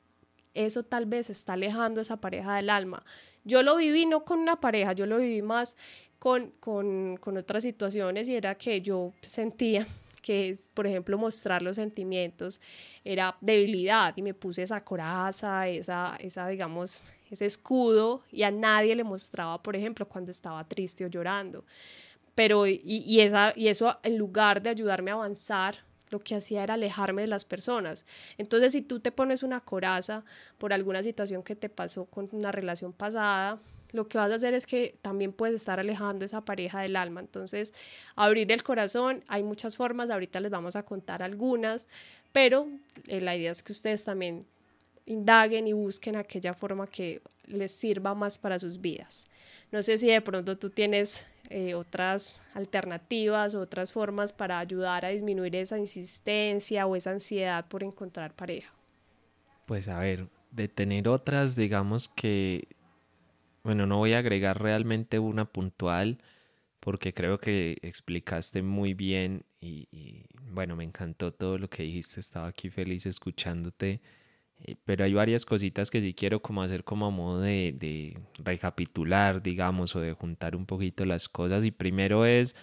eso 0.55 0.85
tal 0.85 1.07
vez 1.07 1.31
está 1.31 1.55
alejando 1.55 2.01
esa 2.01 2.19
pareja 2.19 2.55
del 2.55 2.71
alma. 2.71 3.05
Yo 3.43 3.65
lo 3.65 3.75
viví 3.75 4.07
no 4.07 4.25
con 4.25 4.39
una 4.39 4.61
pareja, 4.61 4.93
yo 4.93 5.07
lo 5.07 5.19
viví 5.19 5.43
más 5.43 5.77
con, 6.21 6.53
con, 6.61 7.17
con 7.17 7.37
otras 7.37 7.65
situaciones 7.65 8.29
y 8.29 8.37
era 8.37 8.55
que 8.55 8.81
yo 8.81 9.13
sentía 9.21 9.85
que, 10.21 10.59
por 10.75 10.87
ejemplo, 10.87 11.17
mostrar 11.19 11.63
los 11.63 11.77
sentimientos 11.77 12.61
era 13.05 13.37
debilidad 13.41 14.17
y 14.17 14.23
me 14.23 14.35
puse 14.35 14.63
esa 14.63 14.85
coraza, 14.85 15.69
esa, 15.69 16.17
esa 16.21 16.49
digamos, 16.49 17.13
ese 17.31 17.47
escudo 17.47 18.23
y 18.31 18.43
a 18.43 18.51
nadie 18.51 18.95
le 18.97 19.05
mostraba, 19.05 19.63
por 19.63 19.77
ejemplo, 19.77 20.09
cuando 20.09 20.31
estaba 20.31 20.67
triste 20.67 21.05
o 21.05 21.09
llorando. 21.09 21.65
Pero, 22.35 22.67
y, 22.67 23.21
esa, 23.21 23.53
y 23.57 23.69
eso 23.69 23.99
en 24.03 24.17
lugar 24.17 24.63
de 24.63 24.71
ayudarme 24.71 25.11
a 25.11 25.15
avanzar, 25.15 25.79
lo 26.11 26.21
que 26.21 26.35
hacía 26.35 26.63
era 26.63 26.75
alejarme 26.75 27.23
de 27.23 27.29
las 27.29 27.45
personas. 27.45 28.07
Entonces, 28.39 28.73
si 28.73 28.81
tú 28.83 29.01
te 29.01 29.13
pones 29.13 29.43
una 29.43 29.61
coraza 29.61 30.25
por 30.57 30.73
alguna 30.73 31.03
situación 31.03 31.43
que 31.43 31.57
te 31.57 31.69
pasó 31.69 32.07
con 32.07 32.29
una 32.33 32.53
relación 32.53 32.93
pasada, 32.93 33.59
lo 33.93 34.09
que 34.09 34.19
vas 34.19 34.31
a 34.31 34.35
hacer 34.35 34.55
es 34.55 34.67
que 34.67 34.97
también 35.03 35.33
puedes 35.33 35.57
estar 35.57 35.81
alejando 35.81 36.25
esa 36.25 36.43
pareja 36.45 36.81
del 36.81 36.97
alma. 36.97 37.21
Entonces, 37.21 37.75
abrir 38.17 38.51
el 38.53 38.63
corazón, 38.63 39.23
hay 39.29 39.43
muchas 39.43 39.77
formas, 39.77 40.11
ahorita 40.11 40.41
les 40.41 40.51
vamos 40.51 40.77
a 40.77 40.83
contar 40.83 41.23
algunas, 41.23 41.89
pero 42.33 42.69
eh, 43.07 43.21
la 43.21 43.37
idea 43.37 43.51
es 43.51 43.63
que 43.63 43.73
ustedes 43.73 44.05
también 44.05 44.47
indaguen 45.07 45.67
y 45.67 45.73
busquen 45.73 46.17
aquella 46.17 46.53
forma 46.53 46.87
que 46.87 47.23
les 47.47 47.73
sirva 47.73 48.15
más 48.15 48.37
para 48.37 48.59
sus 48.59 48.81
vidas. 48.81 49.27
No 49.73 49.83
sé 49.83 49.97
si 49.99 50.09
de 50.09 50.21
pronto 50.21 50.57
tú 50.59 50.71
tienes 50.71 51.27
eh, 51.51 51.75
otras 51.75 52.43
alternativas, 52.55 53.55
otras 53.55 53.91
formas 53.91 54.33
para 54.33 54.59
ayudar 54.59 55.07
a 55.07 55.09
disminuir 55.09 55.57
esa 55.57 55.79
insistencia 55.79 56.87
o 56.87 56.95
esa 56.95 57.11
ansiedad 57.11 57.67
por 57.67 57.83
encontrar 57.83 58.35
pareja. 58.35 58.73
Pues 59.65 59.89
a 59.89 59.99
ver, 59.99 60.29
de 60.51 60.69
tener 60.69 61.09
otras, 61.09 61.57
digamos 61.57 62.09
que, 62.09 62.69
bueno, 63.63 63.87
no 63.87 63.99
voy 63.99 64.13
a 64.13 64.19
agregar 64.19 64.61
realmente 64.61 65.19
una 65.19 65.45
puntual 65.47 66.19
porque 66.81 67.13
creo 67.13 67.39
que 67.39 67.79
explicaste 67.83 68.63
muy 68.63 68.95
bien 68.95 69.45
y, 69.61 70.25
bueno, 70.53 70.77
me 70.77 70.85
encantó 70.85 71.33
todo 71.33 71.59
lo 71.59 71.69
que 71.69 71.83
dijiste, 71.83 72.21
estaba 72.21 72.49
aquí 72.49 72.71
feliz 72.71 73.07
escuchándote 73.07 74.01
eh, 74.65 74.77
pero 74.85 75.05
hay 75.05 75.15
varias 75.15 75.45
cositas 75.45 75.91
que 75.91 76.01
sí 76.01 76.15
quiero 76.15 76.43
como 76.43 76.63
hacer 76.63 76.85
como 76.85 77.07
a 77.07 77.11
modo 77.11 77.41
de, 77.41 77.75
de, 77.79 78.19
recapitular, 78.39 79.43
digamos, 79.43 79.95
o 79.95 80.01
de 80.01 80.13
juntar 80.13 80.57
un 80.57 80.67
poquito 80.67 81.05
las 81.05 81.29
cosas. 81.29 81.65
Y 81.65 81.71
primero 81.71 82.27
es, 82.27 82.57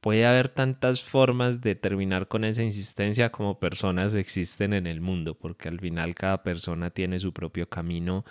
puede 0.00 0.26
haber 0.26 0.48
tantas 0.48 1.02
formas 1.02 1.60
de 1.60 1.74
terminar 1.74 2.28
con 2.28 2.44
esa 2.44 2.62
insistencia 2.62 3.30
como 3.30 3.58
personas 3.58 4.14
existen 4.14 4.72
en 4.74 4.86
el 4.86 5.00
mundo, 5.00 5.34
porque 5.34 5.68
al 5.68 5.80
final 5.80 6.14
cada 6.14 6.42
persona 6.42 6.90
tiene 6.90 7.18
su 7.18 7.32
propio 7.32 7.68
camino. 7.68 8.24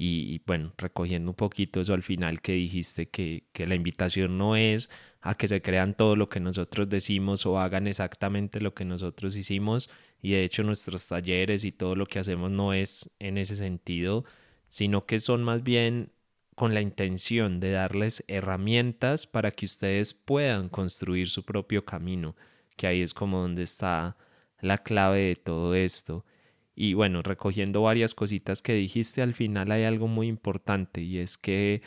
Y, 0.00 0.40
bueno, 0.46 0.72
recogiendo 0.78 1.32
un 1.32 1.36
poquito 1.36 1.80
eso 1.80 1.92
al 1.92 2.04
final 2.04 2.40
que 2.40 2.52
dijiste, 2.52 3.08
que, 3.08 3.44
que 3.52 3.66
la 3.66 3.74
invitación 3.74 4.38
no 4.38 4.54
es 4.54 4.90
a 5.20 5.34
que 5.34 5.48
se 5.48 5.60
crean 5.60 5.94
todo 5.94 6.14
lo 6.14 6.28
que 6.28 6.38
nosotros 6.40 6.88
decimos 6.88 7.44
o 7.46 7.58
hagan 7.58 7.88
exactamente 7.88 8.60
lo 8.60 8.74
que 8.74 8.84
nosotros 8.84 9.34
hicimos 9.34 9.90
y 10.22 10.32
de 10.32 10.44
hecho 10.44 10.62
nuestros 10.62 11.06
talleres 11.08 11.64
y 11.64 11.72
todo 11.72 11.96
lo 11.96 12.06
que 12.06 12.20
hacemos 12.20 12.50
no 12.50 12.72
es 12.72 13.10
en 13.18 13.38
ese 13.38 13.56
sentido, 13.56 14.24
sino 14.68 15.04
que 15.06 15.18
son 15.18 15.42
más 15.42 15.62
bien 15.64 16.12
con 16.54 16.74
la 16.74 16.80
intención 16.80 17.60
de 17.60 17.70
darles 17.72 18.24
herramientas 18.26 19.26
para 19.26 19.52
que 19.52 19.64
ustedes 19.66 20.12
puedan 20.14 20.68
construir 20.68 21.28
su 21.28 21.44
propio 21.44 21.84
camino, 21.84 22.36
que 22.76 22.86
ahí 22.88 23.02
es 23.02 23.14
como 23.14 23.40
donde 23.40 23.62
está 23.62 24.16
la 24.60 24.78
clave 24.78 25.20
de 25.20 25.36
todo 25.36 25.74
esto. 25.74 26.24
Y 26.80 26.94
bueno, 26.94 27.22
recogiendo 27.22 27.82
varias 27.82 28.14
cositas 28.14 28.62
que 28.62 28.72
dijiste, 28.72 29.20
al 29.20 29.34
final 29.34 29.72
hay 29.72 29.82
algo 29.82 30.06
muy 30.06 30.28
importante 30.28 31.02
y 31.02 31.18
es 31.18 31.36
que 31.36 31.82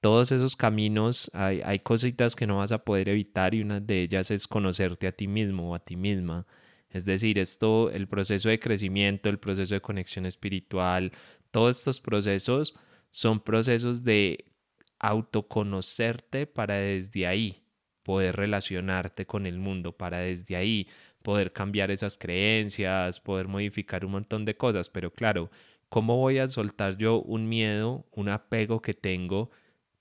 todos 0.00 0.30
esos 0.30 0.54
caminos 0.54 1.28
hay, 1.34 1.60
hay 1.64 1.80
cositas 1.80 2.36
que 2.36 2.46
no 2.46 2.58
vas 2.58 2.70
a 2.70 2.84
poder 2.84 3.08
evitar 3.08 3.52
y 3.52 3.62
una 3.62 3.80
de 3.80 4.02
ellas 4.02 4.30
es 4.30 4.46
conocerte 4.46 5.08
a 5.08 5.12
ti 5.12 5.26
mismo 5.26 5.72
o 5.72 5.74
a 5.74 5.80
ti 5.80 5.96
misma. 5.96 6.46
Es 6.88 7.04
decir, 7.04 7.36
esto, 7.40 7.90
el 7.90 8.06
proceso 8.06 8.48
de 8.48 8.60
crecimiento, 8.60 9.28
el 9.28 9.40
proceso 9.40 9.74
de 9.74 9.80
conexión 9.80 10.24
espiritual, 10.24 11.10
todos 11.50 11.78
estos 11.78 12.00
procesos 12.00 12.76
son 13.10 13.40
procesos 13.40 14.04
de 14.04 14.44
autoconocerte 15.00 16.46
para 16.46 16.76
desde 16.76 17.26
ahí 17.26 17.64
poder 18.04 18.36
relacionarte 18.36 19.26
con 19.26 19.46
el 19.46 19.58
mundo, 19.58 19.96
para 19.96 20.18
desde 20.18 20.54
ahí 20.54 20.86
poder 21.28 21.52
cambiar 21.52 21.90
esas 21.90 22.16
creencias, 22.16 23.20
poder 23.20 23.48
modificar 23.48 24.02
un 24.02 24.12
montón 24.12 24.46
de 24.46 24.56
cosas. 24.56 24.88
Pero 24.88 25.12
claro, 25.12 25.50
¿cómo 25.90 26.16
voy 26.16 26.38
a 26.38 26.48
soltar 26.48 26.96
yo 26.96 27.20
un 27.20 27.50
miedo, 27.50 28.06
un 28.12 28.30
apego 28.30 28.80
que 28.80 28.94
tengo? 28.94 29.50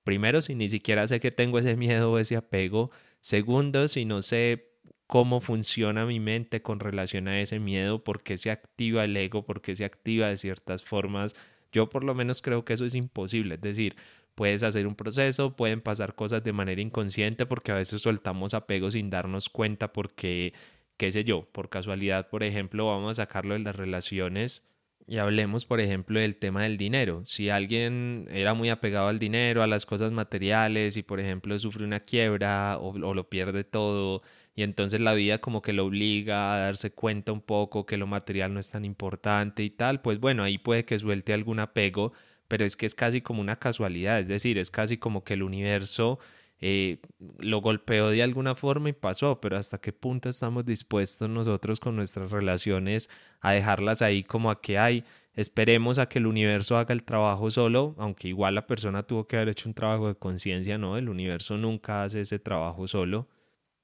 Primero, 0.05 0.39
si 0.39 0.55
ni 0.55 0.69
siquiera 0.69 1.05
sé 1.05 1.19
que 1.19 1.31
tengo 1.31 1.59
ese 1.59 1.75
miedo 1.75 2.13
o 2.13 2.17
ese 2.17 2.37
apego. 2.37 2.91
Segundo, 3.19 3.89
si 3.89 4.05
no 4.05 4.21
sé 4.21 4.69
cómo 5.05 5.41
funciona 5.41 6.05
mi 6.05 6.21
mente 6.21 6.61
con 6.61 6.79
relación 6.79 7.27
a 7.27 7.41
ese 7.41 7.59
miedo, 7.59 8.05
por 8.05 8.23
qué 8.23 8.37
se 8.37 8.49
activa 8.49 9.03
el 9.03 9.17
ego, 9.17 9.45
por 9.45 9.61
qué 9.61 9.75
se 9.75 9.83
activa 9.83 10.29
de 10.29 10.37
ciertas 10.37 10.85
formas. 10.85 11.35
Yo 11.73 11.89
por 11.89 12.05
lo 12.05 12.15
menos 12.15 12.41
creo 12.41 12.63
que 12.63 12.71
eso 12.71 12.85
es 12.85 12.95
imposible, 12.95 13.55
es 13.55 13.61
decir, 13.61 13.97
puedes 14.33 14.63
hacer 14.63 14.87
un 14.87 14.95
proceso, 14.95 15.57
pueden 15.57 15.81
pasar 15.81 16.15
cosas 16.15 16.41
de 16.41 16.53
manera 16.53 16.79
inconsciente 16.79 17.45
porque 17.45 17.73
a 17.73 17.75
veces 17.75 18.01
soltamos 18.01 18.53
apego 18.53 18.91
sin 18.91 19.09
darnos 19.09 19.49
cuenta 19.49 19.91
porque, 19.91 20.53
qué 20.97 21.11
sé 21.11 21.23
yo, 21.23 21.47
por 21.51 21.69
casualidad, 21.69 22.29
por 22.29 22.43
ejemplo, 22.43 22.87
vamos 22.87 23.11
a 23.19 23.23
sacarlo 23.23 23.53
de 23.53 23.61
las 23.61 23.75
relaciones 23.75 24.67
y 25.07 25.19
hablemos, 25.19 25.65
por 25.65 25.79
ejemplo, 25.79 26.19
del 26.19 26.35
tema 26.35 26.63
del 26.63 26.77
dinero. 26.77 27.23
Si 27.25 27.49
alguien 27.49 28.27
era 28.29 28.53
muy 28.53 28.69
apegado 28.69 29.07
al 29.07 29.19
dinero, 29.19 29.63
a 29.63 29.67
las 29.67 29.85
cosas 29.85 30.11
materiales 30.11 30.97
y, 30.97 31.03
por 31.03 31.21
ejemplo, 31.21 31.57
sufre 31.59 31.85
una 31.85 32.01
quiebra 32.01 32.77
o, 32.77 32.97
lo 32.97 33.29
pierde 33.29 33.63
todo, 33.63 34.21
y 34.53 34.63
entonces 34.63 34.99
la 34.99 35.13
vida 35.13 35.39
como 35.39 35.61
que 35.61 35.71
lo 35.71 35.85
obliga 35.85 36.55
a 36.55 36.57
darse 36.59 36.91
cuenta 36.91 37.31
un 37.31 37.41
poco 37.41 37.85
que 37.85 37.95
lo 37.95 38.07
material 38.07 38.53
no 38.53 38.59
es 38.59 38.69
tan 38.69 38.83
importante 38.83 39.63
y 39.63 39.69
tal, 39.69 40.01
pues 40.01 40.19
bueno, 40.19 40.43
ahí 40.43 40.57
puede 40.57 40.83
que 40.83 40.99
suelte 40.99 41.33
algún 41.33 41.59
apego, 41.59 42.11
pero 42.49 42.65
es 42.65 42.75
que 42.75 42.85
es 42.85 42.95
casi 42.95 43.21
como 43.21 43.39
una 43.41 43.57
casualidad, 43.57 44.19
es 44.19 44.27
decir, 44.27 44.57
es 44.57 44.71
casi 44.71 44.97
como 44.97 45.23
que 45.23 45.35
el 45.35 45.43
universo 45.43 46.19
eh, 46.59 46.99
lo 47.39 47.61
golpeó 47.61 48.09
de 48.09 48.23
alguna 48.23 48.55
forma 48.55 48.89
y 48.89 48.93
pasó, 48.93 49.39
pero 49.41 49.57
hasta 49.57 49.79
qué 49.79 49.93
punto 49.93 50.29
estamos 50.29 50.65
dispuestos 50.65 51.29
nosotros 51.29 51.79
con 51.79 51.95
nuestras 51.95 52.31
relaciones 52.31 53.09
a 53.41 53.51
dejarlas 53.51 54.01
ahí 54.01 54.23
como 54.23 54.49
a 54.49 54.61
que 54.61 54.77
hay, 54.77 55.03
esperemos 55.33 55.99
a 55.99 56.09
que 56.09 56.19
el 56.19 56.27
universo 56.27 56.77
haga 56.77 56.93
el 56.93 57.03
trabajo 57.03 57.51
solo, 57.51 57.95
aunque 57.97 58.27
igual 58.27 58.55
la 58.55 58.67
persona 58.67 59.03
tuvo 59.03 59.27
que 59.27 59.37
haber 59.37 59.49
hecho 59.49 59.69
un 59.69 59.75
trabajo 59.75 60.07
de 60.07 60.15
conciencia, 60.15 60.77
¿no? 60.77 60.97
El 60.97 61.09
universo 61.09 61.57
nunca 61.57 62.03
hace 62.03 62.21
ese 62.21 62.39
trabajo 62.39 62.87
solo 62.87 63.27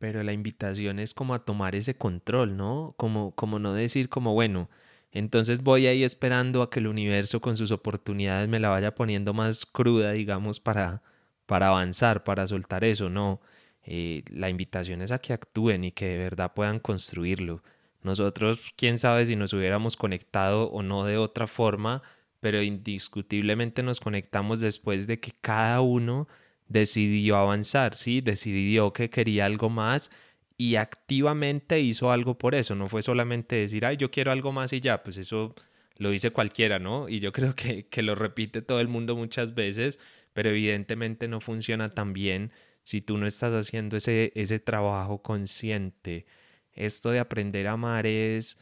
pero 0.04 0.22
la 0.22 0.34
invitación 0.34 1.00
es 1.00 1.14
como 1.14 1.34
a 1.34 1.46
tomar 1.46 1.76
ese 1.78 1.96
control, 1.96 2.58
¿no? 2.58 2.94
Como, 2.98 3.34
como 3.36 3.58
no 3.58 3.74
decir 3.74 4.10
como, 4.10 4.34
bueno, 4.34 4.70
entonces 5.14 5.64
voy 5.64 5.88
ahí 5.88 6.04
esperando 6.04 6.62
a 6.62 6.70
que 6.70 6.82
el 6.82 6.88
universo 6.88 7.40
con 7.40 7.56
sus 7.56 7.72
oportunidades 7.72 8.50
me 8.50 8.60
la 8.60 8.68
vaya 8.68 8.96
poniendo 8.96 9.34
más 9.34 9.66
cruda, 9.66 10.12
digamos, 10.12 10.60
para, 10.60 11.04
para 11.46 11.68
avanzar, 11.68 12.24
para 12.24 12.48
soltar 12.48 12.84
eso, 12.84 13.10
no. 13.10 13.42
Eh, 13.86 14.24
la 14.30 14.50
invitación 14.50 15.02
es 15.02 15.12
a 15.12 15.20
que 15.20 15.34
actúen 15.34 15.84
y 15.84 15.92
que 15.92 16.08
de 16.08 16.18
verdad 16.18 16.54
puedan 16.54 16.80
construirlo. 16.80 17.64
Nosotros, 18.02 18.72
quién 18.76 19.00
sabe 19.00 19.26
si 19.26 19.36
nos 19.36 19.54
hubiéramos 19.54 19.98
conectado 19.98 20.70
o 20.72 20.84
no 20.84 21.06
de 21.06 21.18
otra 21.18 21.48
forma, 21.48 22.02
pero 22.40 22.62
indiscutiblemente 22.62 23.84
nos 23.84 24.00
conectamos 24.00 24.60
después 24.60 25.08
de 25.08 25.20
que 25.20 25.34
cada 25.42 25.82
uno 25.82 26.28
decidió 26.68 27.38
avanzar, 27.38 27.96
¿sí? 27.96 28.22
Decidió 28.22 28.92
que 28.94 29.10
quería 29.10 29.46
algo 29.46 29.70
más 29.70 30.12
y 30.58 30.76
activamente 30.76 31.80
hizo 31.80 32.12
algo 32.12 32.38
por 32.38 32.56
eso. 32.56 32.76
No 32.76 32.90
fue 32.90 33.02
solamente 33.02 33.56
decir, 33.56 33.86
ay, 33.86 33.98
yo 33.98 34.12
quiero 34.12 34.32
algo 34.32 34.52
más 34.52 34.74
y 34.74 34.82
ya, 34.82 35.04
pues 35.04 35.18
eso 35.18 35.56
lo 35.98 36.10
dice 36.10 36.32
cualquiera, 36.32 36.80
¿no? 36.80 37.10
Y 37.10 37.20
yo 37.20 37.32
creo 37.32 37.56
que, 37.56 37.88
que 37.88 38.02
lo 38.02 38.16
repite 38.16 38.62
todo 38.62 38.80
el 38.82 38.88
mundo 38.88 39.16
muchas 39.16 39.54
veces, 39.56 40.00
pero 40.34 40.50
evidentemente 40.50 41.28
no 41.28 41.40
funciona 41.42 41.90
tan 41.90 42.14
bien 42.14 42.52
si 42.84 43.02
tú 43.02 43.18
no 43.18 43.28
estás 43.28 43.54
haciendo 43.54 43.98
ese, 43.98 44.32
ese 44.36 44.60
trabajo 44.60 45.22
consciente. 45.22 46.26
Esto 46.74 47.12
de 47.12 47.20
aprender 47.20 47.68
a 47.68 47.74
amar 47.74 48.06
es, 48.08 48.58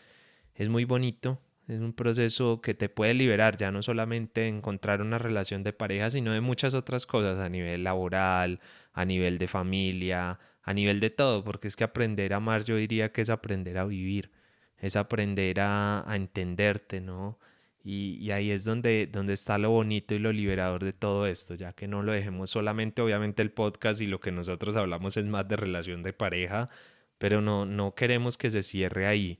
es 0.55 0.69
muy 0.69 0.85
bonito, 0.85 1.39
es 1.67 1.79
un 1.79 1.93
proceso 1.93 2.61
que 2.61 2.73
te 2.73 2.89
puede 2.89 3.13
liberar, 3.13 3.57
ya 3.57 3.71
no 3.71 3.81
solamente 3.81 4.47
encontrar 4.47 5.01
una 5.01 5.17
relación 5.17 5.63
de 5.63 5.73
pareja, 5.73 6.09
sino 6.09 6.33
de 6.33 6.41
muchas 6.41 6.73
otras 6.73 7.05
cosas 7.05 7.39
a 7.39 7.49
nivel 7.49 7.83
laboral, 7.83 8.59
a 8.93 9.05
nivel 9.05 9.37
de 9.37 9.47
familia, 9.47 10.39
a 10.63 10.73
nivel 10.73 10.99
de 10.99 11.09
todo, 11.09 11.43
porque 11.43 11.67
es 11.67 11.75
que 11.75 11.83
aprender 11.83 12.33
a 12.33 12.37
amar 12.37 12.63
yo 12.65 12.75
diría 12.75 13.11
que 13.11 13.21
es 13.21 13.29
aprender 13.29 13.77
a 13.77 13.85
vivir, 13.85 14.31
es 14.77 14.95
aprender 14.95 15.59
a, 15.61 16.09
a 16.09 16.15
entenderte, 16.15 17.01
¿no? 17.01 17.39
Y, 17.83 18.29
ahí 18.31 18.51
es 18.51 18.63
donde, 18.63 19.07
donde 19.07 19.33
está 19.33 19.57
lo 19.57 19.71
bonito 19.71 20.13
y 20.13 20.19
lo 20.19 20.31
liberador 20.31 20.83
de 20.83 20.93
todo 20.93 21.25
esto, 21.25 21.55
ya 21.55 21.73
que 21.73 21.87
no 21.87 22.03
lo 22.03 22.11
dejemos 22.11 22.51
solamente, 22.51 23.01
obviamente 23.01 23.41
el 23.41 23.51
podcast 23.51 24.01
y 24.01 24.07
lo 24.07 24.19
que 24.19 24.31
nosotros 24.31 24.75
hablamos 24.75 25.17
es 25.17 25.25
más 25.25 25.47
de 25.47 25.55
relación 25.55 26.03
de 26.03 26.13
pareja, 26.13 26.69
pero 27.17 27.41
no, 27.41 27.65
no 27.65 27.95
queremos 27.95 28.37
que 28.37 28.51
se 28.51 28.61
cierre 28.63 29.07
ahí 29.07 29.39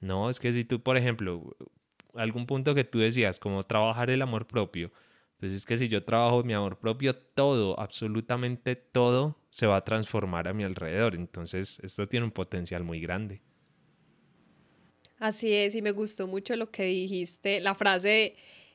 no, 0.00 0.30
es 0.30 0.40
que 0.40 0.52
si 0.52 0.64
tú, 0.64 0.82
por 0.82 0.96
ejemplo, 0.96 1.56
algún 2.14 2.46
punto 2.46 2.74
que 2.74 2.84
tú 2.84 2.98
decías, 2.98 3.38
como 3.38 3.62
trabajar 3.64 4.10
el 4.10 4.22
amor 4.22 4.46
propio, 4.46 4.92
pues 5.38 5.52
es 5.52 5.66
que 5.66 5.76
si 5.76 5.88
yo 5.88 6.04
trabajo 6.04 6.42
mi 6.44 6.54
amor 6.54 6.78
propio, 6.78 7.14
todo, 7.16 7.78
absolutamente 7.78 8.76
todo 8.76 9.38
se 9.50 9.66
va 9.66 9.76
a 9.76 9.84
transformar 9.84 10.48
a 10.48 10.54
mi 10.54 10.64
alrededor. 10.64 11.14
Entonces, 11.14 11.80
esto 11.80 12.08
tiene 12.08 12.24
un 12.24 12.32
potencial 12.32 12.84
muy 12.84 13.00
grande. 13.00 13.42
Así 15.18 15.52
es, 15.52 15.74
y 15.74 15.82
me 15.82 15.92
gustó 15.92 16.26
mucho 16.26 16.56
lo 16.56 16.70
que 16.70 16.84
dijiste, 16.84 17.60
la 17.60 17.74
frase, 17.74 18.34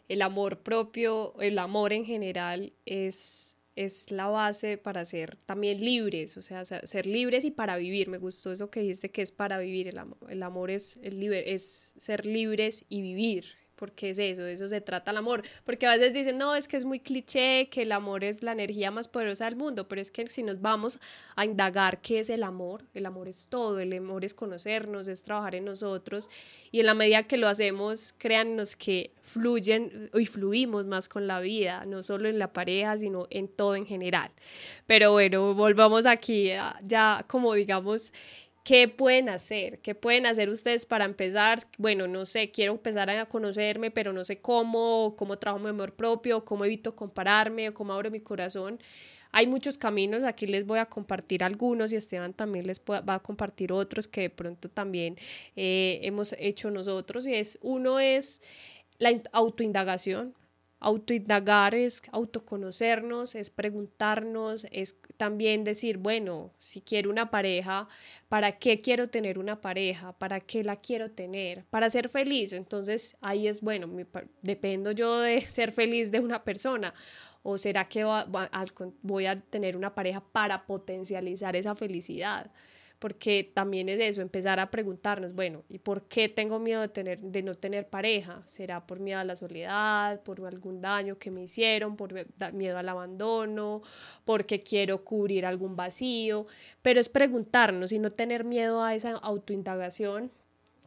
el 0.10 0.22
amor 0.22 0.60
propio, 0.60 1.34
el 1.40 1.60
amor 1.60 1.94
en 1.94 2.06
general 2.06 2.74
es 2.86 3.56
es 3.76 4.12
la 4.12 4.28
base 4.28 4.78
para 4.78 5.06
ser 5.06 5.38
también 5.46 5.80
libres, 5.84 6.38
o 6.38 6.42
sea, 6.42 6.66
ser 6.66 7.06
libres 7.06 7.46
y 7.46 7.52
para 7.52 7.78
vivir. 7.78 8.10
Me 8.10 8.18
gustó 8.18 8.52
eso 8.52 8.70
que 8.70 8.82
dijiste 8.82 9.10
que 9.10 9.22
es 9.22 9.32
para 9.32 9.58
vivir. 9.60 9.88
El 9.88 9.98
amor, 9.98 10.18
el 10.30 10.44
amor 10.44 10.70
es, 10.70 10.98
el 11.02 11.22
es 11.34 11.94
ser 11.98 12.26
libres 12.26 12.86
y 12.90 13.02
vivir 13.02 13.46
porque 13.82 14.12
es 14.12 14.20
eso, 14.20 14.44
de 14.44 14.54
eso 14.54 14.70
se 14.70 14.80
trata 14.80 15.10
el 15.10 15.18
amor, 15.18 15.42
porque 15.66 15.88
a 15.88 15.98
veces 15.98 16.14
dicen, 16.14 16.38
no, 16.38 16.56
es 16.56 16.68
que 16.68 16.78
es 16.78 16.86
muy 16.86 17.00
cliché, 17.00 17.68
que 17.72 17.82
el 17.82 17.92
amor 17.92 18.24
es 18.24 18.44
la 18.44 18.52
energía 18.52 18.92
más 18.92 19.08
poderosa 19.08 19.46
del 19.46 19.56
mundo, 19.56 19.88
pero 19.88 20.00
es 20.00 20.12
que 20.12 20.28
si 20.28 20.44
nos 20.44 20.62
vamos 20.62 21.00
a 21.36 21.46
indagar 21.46 22.00
qué 22.00 22.20
es 22.20 22.30
el 22.30 22.44
amor, 22.44 22.86
el 22.94 23.08
amor 23.08 23.28
es 23.28 23.48
todo, 23.50 23.80
el 23.80 23.92
amor 23.94 24.24
es 24.24 24.36
conocernos, 24.36 25.08
es 25.08 25.24
trabajar 25.24 25.56
en 25.56 25.66
nosotros, 25.66 26.30
y 26.72 26.82
en 26.82 26.86
la 26.86 26.94
medida 26.94 27.24
que 27.24 27.38
lo 27.38 27.48
hacemos, 27.48 28.14
créannos 28.20 28.76
que 28.76 29.10
fluyen 29.24 30.12
y 30.14 30.28
fluimos 30.28 30.86
más 30.86 31.10
con 31.10 31.26
la 31.26 31.40
vida, 31.40 31.84
no 31.86 32.04
solo 32.04 32.30
en 32.30 32.38
la 32.38 32.54
pareja, 32.54 33.00
sino 33.00 33.26
en 33.32 33.48
todo 33.48 33.76
en 33.76 33.88
general. 33.88 34.30
Pero 34.86 35.12
bueno, 35.14 35.56
volvamos 35.56 36.06
aquí 36.06 36.52
ya 36.86 37.26
como 37.28 37.56
digamos 37.56 38.14
¿Qué 38.64 38.88
pueden 38.88 39.30
hacer? 39.30 39.80
¿Qué 39.80 39.96
pueden 39.96 40.28
hacer 40.28 40.50
ustedes 40.50 40.86
para 40.86 41.06
empezar? 41.06 41.68
Bueno, 41.80 42.08
no 42.08 42.28
sé, 42.28 42.52
quiero 42.52 42.74
empezar 42.74 43.10
a 43.10 43.26
conocerme, 43.26 43.90
pero 43.90 44.14
no 44.14 44.24
sé 44.24 44.40
cómo, 44.40 45.16
cómo 45.18 45.40
trabajo 45.40 45.64
mi 45.64 45.70
amor 45.72 45.94
propio, 45.96 46.46
cómo 46.46 46.66
evito 46.66 46.96
compararme, 46.96 47.74
cómo 47.74 47.94
abro 47.94 48.12
mi 48.12 48.20
corazón. 48.20 48.80
Hay 49.32 49.48
muchos 49.48 49.78
caminos, 49.78 50.24
aquí 50.24 50.46
les 50.46 50.66
voy 50.68 50.78
a 50.80 50.86
compartir 50.86 51.44
algunos 51.44 51.92
y 51.92 51.96
Esteban 51.96 52.34
también 52.34 52.68
les 52.68 52.80
va 52.82 53.16
a 53.16 53.20
compartir 53.20 53.72
otros 53.72 54.08
que 54.08 54.22
de 54.22 54.30
pronto 54.30 54.70
también 54.70 55.18
eh, 55.56 56.00
hemos 56.04 56.36
hecho 56.38 56.70
nosotros. 56.70 57.26
Y 57.26 57.34
es, 57.34 57.58
uno 57.62 58.00
es 58.00 58.42
la 59.00 59.20
autoindagación, 59.32 60.36
Autoindagar 60.84 61.76
es 61.76 62.02
autoconocernos, 62.12 63.36
es 63.36 63.52
preguntarnos, 63.52 64.66
es 64.72 64.98
también 65.16 65.64
decir, 65.64 66.00
bueno, 66.00 66.52
si 66.58 66.82
quiero 66.82 67.12
una 67.12 67.30
pareja, 67.30 67.88
¿para 68.30 68.58
qué 68.58 68.82
quiero 68.82 69.08
tener 69.08 69.38
una 69.38 69.62
pareja? 69.62 70.14
¿Para 70.14 70.40
qué 70.40 70.64
la 70.64 70.78
quiero 70.78 71.12
tener? 71.12 71.66
Para 71.70 71.88
ser 71.92 72.10
feliz. 72.10 72.52
Entonces 72.52 73.16
ahí 73.22 73.48
es, 73.48 73.62
bueno, 73.62 73.88
dependo 74.42 74.92
yo 74.92 75.20
de 75.20 75.42
ser 75.50 75.72
feliz 75.72 76.10
de 76.10 76.20
una 76.20 76.44
persona. 76.44 76.96
¿O 77.44 77.60
será 77.60 77.88
que 77.88 78.04
voy 79.04 79.26
a 79.28 79.40
tener 79.40 79.78
una 79.78 79.94
pareja 79.94 80.24
para 80.32 80.66
potencializar 80.66 81.56
esa 81.56 81.76
felicidad? 81.76 82.50
Porque 83.02 83.52
también 83.52 83.90
es 83.90 84.00
eso, 84.00 84.22
empezar 84.22 84.60
a 84.60 84.70
preguntarnos, 84.70 85.34
bueno, 85.34 85.64
¿y 85.70 85.80
por 85.80 86.04
qué 86.04 86.30
tengo 86.30 86.60
miedo 86.60 86.82
de, 86.82 86.88
tener, 86.88 87.20
de 87.20 87.42
no 87.42 87.56
tener 87.56 87.90
pareja? 87.90 88.44
¿Será 88.46 88.86
por 88.86 89.00
miedo 89.00 89.18
a 89.18 89.24
la 89.24 89.36
soledad, 89.36 90.22
por 90.22 90.46
algún 90.46 90.82
daño 90.82 91.18
que 91.18 91.32
me 91.32 91.42
hicieron, 91.42 91.98
por 91.98 92.14
miedo 92.54 92.78
al 92.78 92.88
abandono, 92.88 93.82
porque 94.24 94.62
quiero 94.62 95.04
cubrir 95.04 95.48
algún 95.48 95.76
vacío? 95.76 96.46
Pero 96.84 97.00
es 97.00 97.10
preguntarnos 97.10 97.92
y 97.92 97.98
no 97.98 98.12
tener 98.12 98.44
miedo 98.44 98.84
a 98.84 98.94
esa 98.94 99.14
autoindagación, 99.14 100.32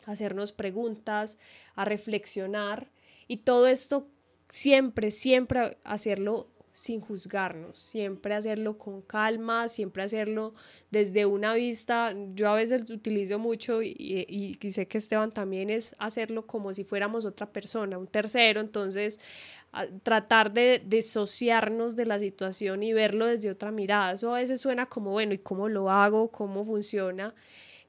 hacernos 0.07 0.53
preguntas, 0.53 1.37
a 1.75 1.85
reflexionar 1.85 2.93
y 3.27 3.39
todo 3.39 3.67
esto 3.67 4.07
siempre, 4.49 5.11
siempre 5.11 5.79
hacerlo 5.83 6.54
sin 6.75 7.01
juzgarnos, 7.01 7.79
siempre 7.79 8.35
hacerlo 8.35 8.77
con 8.77 9.01
calma, 9.01 9.69
siempre 9.69 10.03
hacerlo 10.03 10.55
desde 10.91 11.25
una 11.25 11.55
vista. 11.55 12.13
Yo 12.35 12.49
a 12.49 12.55
veces 12.57 12.91
utilizo 12.91 13.39
mucho 13.39 13.81
y, 13.81 13.95
y, 14.61 14.71
sé 14.73 14.87
que 14.89 14.99
Esteban 14.99 15.33
también 15.33 15.71
es 15.71 15.95
hacerlo 16.01 16.47
como 16.47 16.75
si 16.75 16.83
fuéramos 16.83 17.27
otra 17.27 17.47
persona, 17.47 17.97
un 17.97 18.09
tercero, 18.09 18.61
entonces 18.61 19.21
tratar 20.03 20.53
de 20.53 20.83
disociarnos 20.85 21.95
de 21.95 22.07
la 22.07 22.19
situación 22.19 22.83
y 22.83 22.93
verlo 22.93 23.27
desde 23.27 23.51
otra 23.51 23.71
mirada. 23.71 24.13
Eso 24.13 24.35
a 24.35 24.39
veces 24.39 24.61
suena 24.61 24.87
como, 24.87 25.13
bueno, 25.13 25.33
¿y 25.33 25.39
cómo 25.39 25.69
lo 25.69 25.91
hago? 25.91 26.29
¿Cómo 26.33 26.65
funciona? 26.65 27.35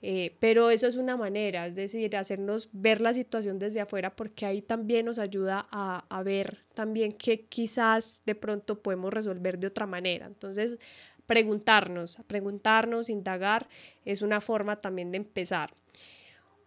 Eh, 0.02 0.36
pero 0.40 0.70
eso 0.70 0.88
es 0.88 0.98
una 0.98 1.18
manera, 1.18 1.66
es 1.66 1.76
decir, 1.76 2.16
hacernos 2.16 2.70
ver 2.74 3.02
la 3.02 3.14
situación 3.14 3.58
desde 3.58 3.82
afuera 3.82 4.16
porque 4.16 4.46
ahí 4.46 4.62
también 4.62 5.06
nos 5.06 5.18
ayuda 5.18 5.68
a, 5.72 6.06
a 6.10 6.22
ver 6.22 6.60
también 6.76 7.12
que 7.12 7.46
quizás 7.46 8.22
de 8.26 8.36
pronto 8.36 8.82
podemos 8.82 9.12
resolver 9.12 9.58
de 9.58 9.68
otra 9.68 9.88
manera. 9.88 10.28
Entonces, 10.28 10.78
preguntarnos, 11.26 12.18
preguntarnos, 12.28 13.10
indagar, 13.10 13.68
es 14.04 14.22
una 14.22 14.42
forma 14.42 14.76
también 14.76 15.12
de 15.12 15.18
empezar. 15.18 15.74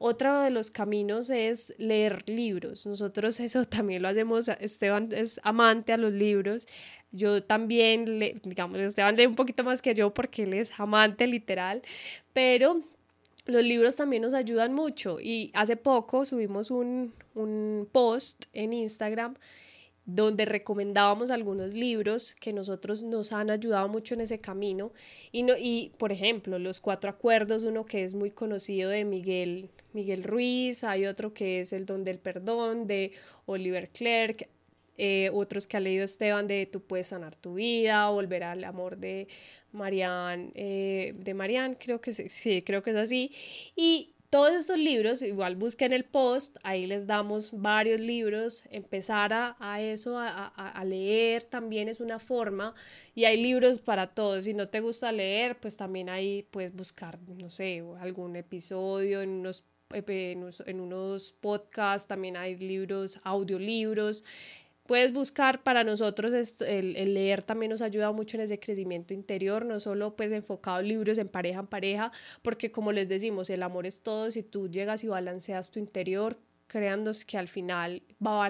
Otro 0.00 0.42
de 0.42 0.50
los 0.50 0.70
caminos 0.70 1.28
es 1.28 1.74
leer 1.76 2.22
libros. 2.28 2.86
Nosotros 2.86 3.40
eso 3.40 3.64
también 3.64 4.02
lo 4.02 4.08
hacemos. 4.08 4.48
Esteban 4.48 5.08
es 5.12 5.40
amante 5.42 5.92
a 5.92 5.96
los 5.96 6.12
libros. 6.12 6.66
Yo 7.10 7.42
también, 7.42 8.18
le, 8.18 8.40
digamos, 8.44 8.78
Esteban 8.78 9.16
lee 9.16 9.26
un 9.26 9.34
poquito 9.34 9.64
más 9.64 9.82
que 9.82 9.94
yo 9.94 10.14
porque 10.14 10.44
él 10.44 10.54
es 10.54 10.70
amante 10.78 11.26
literal, 11.26 11.82
pero 12.32 12.82
los 13.48 13.62
libros 13.64 13.96
también 13.96 14.22
nos 14.22 14.34
ayudan 14.34 14.74
mucho. 14.74 15.18
Y 15.20 15.50
hace 15.54 15.76
poco 15.76 16.24
subimos 16.24 16.70
un, 16.70 17.12
un 17.34 17.88
post 17.90 18.44
en 18.52 18.72
Instagram 18.72 19.34
donde 20.04 20.46
recomendábamos 20.46 21.30
algunos 21.30 21.74
libros 21.74 22.34
que 22.40 22.54
nosotros 22.54 23.02
nos 23.02 23.30
han 23.34 23.50
ayudado 23.50 23.88
mucho 23.88 24.14
en 24.14 24.22
ese 24.22 24.40
camino. 24.40 24.90
Y, 25.32 25.42
no, 25.42 25.52
y 25.58 25.92
por 25.98 26.12
ejemplo, 26.12 26.58
Los 26.58 26.80
Cuatro 26.80 27.10
Acuerdos, 27.10 27.62
uno 27.62 27.84
que 27.84 28.04
es 28.04 28.14
muy 28.14 28.30
conocido 28.30 28.88
de 28.88 29.04
Miguel, 29.04 29.68
Miguel 29.92 30.24
Ruiz, 30.24 30.82
hay 30.82 31.04
otro 31.04 31.34
que 31.34 31.60
es 31.60 31.74
El 31.74 31.84
Don 31.84 32.04
del 32.04 32.18
Perdón 32.18 32.86
de 32.86 33.12
Oliver 33.44 33.90
Clerk, 33.90 34.48
eh, 34.98 35.30
otros 35.32 35.66
que 35.66 35.76
ha 35.76 35.80
leído 35.80 36.04
Esteban 36.04 36.46
de 36.46 36.66
Tú 36.66 36.80
puedes 36.80 37.06
sanar 37.06 37.36
tu 37.36 37.54
vida, 37.54 38.10
Volver 38.10 38.42
al 38.42 38.64
amor 38.64 38.98
de 38.98 39.28
Marianne, 39.72 40.50
eh, 40.54 41.14
de 41.16 41.34
Marianne, 41.34 41.76
creo 41.78 42.00
que 42.00 42.12
sí, 42.12 42.62
creo 42.62 42.82
que 42.82 42.90
es 42.90 42.96
así. 42.96 43.32
Y 43.76 44.14
todos 44.30 44.52
estos 44.52 44.76
libros, 44.76 45.22
igual 45.22 45.56
busquen 45.56 45.92
el 45.94 46.04
post, 46.04 46.58
ahí 46.62 46.86
les 46.86 47.06
damos 47.06 47.50
varios 47.50 48.00
libros, 48.00 48.64
empezar 48.70 49.32
a, 49.32 49.80
eso, 49.80 50.18
a, 50.18 50.84
leer 50.84 51.44
también 51.44 51.88
es 51.88 51.98
una 52.00 52.18
forma 52.18 52.74
y 53.14 53.24
hay 53.24 53.40
libros 53.42 53.78
para 53.78 54.08
todos. 54.08 54.44
Si 54.44 54.52
no 54.52 54.68
te 54.68 54.80
gusta 54.80 55.12
leer, 55.12 55.58
pues 55.58 55.78
también 55.78 56.10
ahí 56.10 56.46
puedes 56.50 56.74
buscar, 56.74 57.18
no 57.26 57.48
sé, 57.48 57.82
algún 58.00 58.36
episodio 58.36 59.22
en 59.22 59.30
unos, 59.30 59.64
en 59.94 60.80
unos 60.80 61.32
podcasts, 61.32 62.06
también 62.06 62.36
hay 62.36 62.56
libros, 62.56 63.18
audiolibros 63.24 64.24
puedes 64.88 65.12
buscar 65.12 65.62
para 65.62 65.84
nosotros 65.84 66.32
el, 66.62 66.96
el, 66.96 67.12
leer 67.12 67.42
también 67.42 67.68
nos 67.68 67.82
ayuda 67.82 68.10
mucho 68.10 68.38
en 68.38 68.44
ese 68.44 68.58
crecimiento 68.58 69.12
interior, 69.12 69.66
no 69.66 69.80
solo 69.80 70.16
pues 70.16 70.32
enfocado 70.32 70.80
en 70.80 70.88
libros 70.88 71.18
en 71.18 71.28
pareja 71.28 71.60
en 71.60 71.66
pareja, 71.66 72.10
porque 72.40 72.72
como 72.72 72.90
les 72.90 73.06
decimos, 73.06 73.50
el 73.50 73.62
amor 73.62 73.86
es 73.86 74.00
todo, 74.00 74.30
si 74.30 74.42
tú 74.42 74.70
llegas 74.70 75.04
y 75.04 75.08
balanceas 75.08 75.70
tu 75.70 75.78
interior, 75.78 76.38
creando 76.68 77.10
que 77.26 77.36
al 77.36 77.48
final 77.48 78.02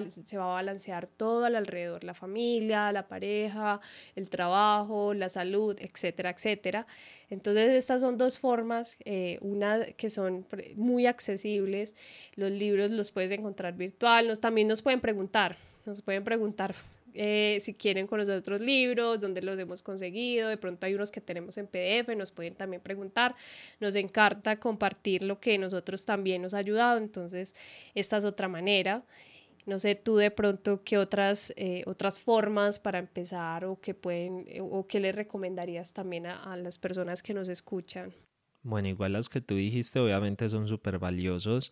se 0.07 0.37
va 0.37 0.45
a 0.45 0.53
balancear 0.53 1.07
todo 1.07 1.43
al 1.43 1.57
alrededor, 1.57 2.05
la 2.05 2.13
familia, 2.13 2.93
la 2.93 3.09
pareja, 3.09 3.81
el 4.15 4.29
trabajo, 4.29 5.13
la 5.13 5.27
salud, 5.27 5.75
etcétera, 5.79 6.29
etcétera. 6.29 6.87
Entonces 7.29 7.71
estas 7.71 7.99
son 7.99 8.17
dos 8.17 8.39
formas, 8.39 8.95
eh, 9.03 9.39
una 9.41 9.85
que 9.97 10.09
son 10.09 10.45
muy 10.77 11.05
accesibles, 11.05 11.97
los 12.35 12.51
libros 12.51 12.91
los 12.91 13.11
puedes 13.11 13.31
encontrar 13.31 13.75
virtual, 13.75 14.29
nos, 14.29 14.39
también 14.39 14.69
nos 14.69 14.81
pueden 14.81 15.01
preguntar, 15.01 15.57
nos 15.89 16.01
pueden 16.01 16.23
preguntar 16.23 16.75
eh, 17.13 17.57
si 17.61 17.73
quieren 17.73 18.07
conocer 18.07 18.37
otros 18.37 18.61
libros, 18.61 19.19
dónde 19.19 19.41
los 19.41 19.57
hemos 19.57 19.81
conseguido. 19.81 20.49
De 20.49 20.57
pronto 20.57 20.85
hay 20.85 20.93
unos 20.93 21.11
que 21.11 21.21
tenemos 21.21 21.57
en 21.57 21.67
PDF, 21.67 22.15
nos 22.15 22.31
pueden 22.31 22.55
también 22.55 22.81
preguntar. 22.81 23.35
Nos 23.79 23.95
encanta 23.95 24.59
compartir 24.59 25.23
lo 25.23 25.39
que 25.39 25.57
nosotros 25.57 26.05
también 26.05 26.41
nos 26.41 26.53
ha 26.53 26.59
ayudado. 26.59 26.97
Entonces, 26.97 27.55
esta 27.95 28.17
es 28.17 28.25
otra 28.25 28.47
manera. 28.47 29.03
No 29.65 29.79
sé 29.79 29.95
tú 29.95 30.17
de 30.17 30.31
pronto 30.31 30.81
qué 30.83 30.97
otras, 30.97 31.53
eh, 31.55 31.83
otras 31.85 32.19
formas 32.19 32.79
para 32.79 32.99
empezar 32.99 33.65
o 33.65 33.79
que 33.79 33.93
pueden 33.93 34.45
eh, 34.47 34.61
o 34.61 34.87
qué 34.87 34.99
le 34.99 35.11
recomendarías 35.11 35.93
también 35.93 36.25
a, 36.25 36.53
a 36.53 36.57
las 36.57 36.77
personas 36.77 37.21
que 37.21 37.33
nos 37.33 37.49
escuchan. 37.49 38.13
Bueno, 38.63 38.87
igual 38.87 39.13
las 39.13 39.29
que 39.29 39.41
tú 39.41 39.55
dijiste 39.55 39.99
obviamente 39.99 40.49
son 40.49 40.67
súper 40.67 40.99
valiosos 40.99 41.71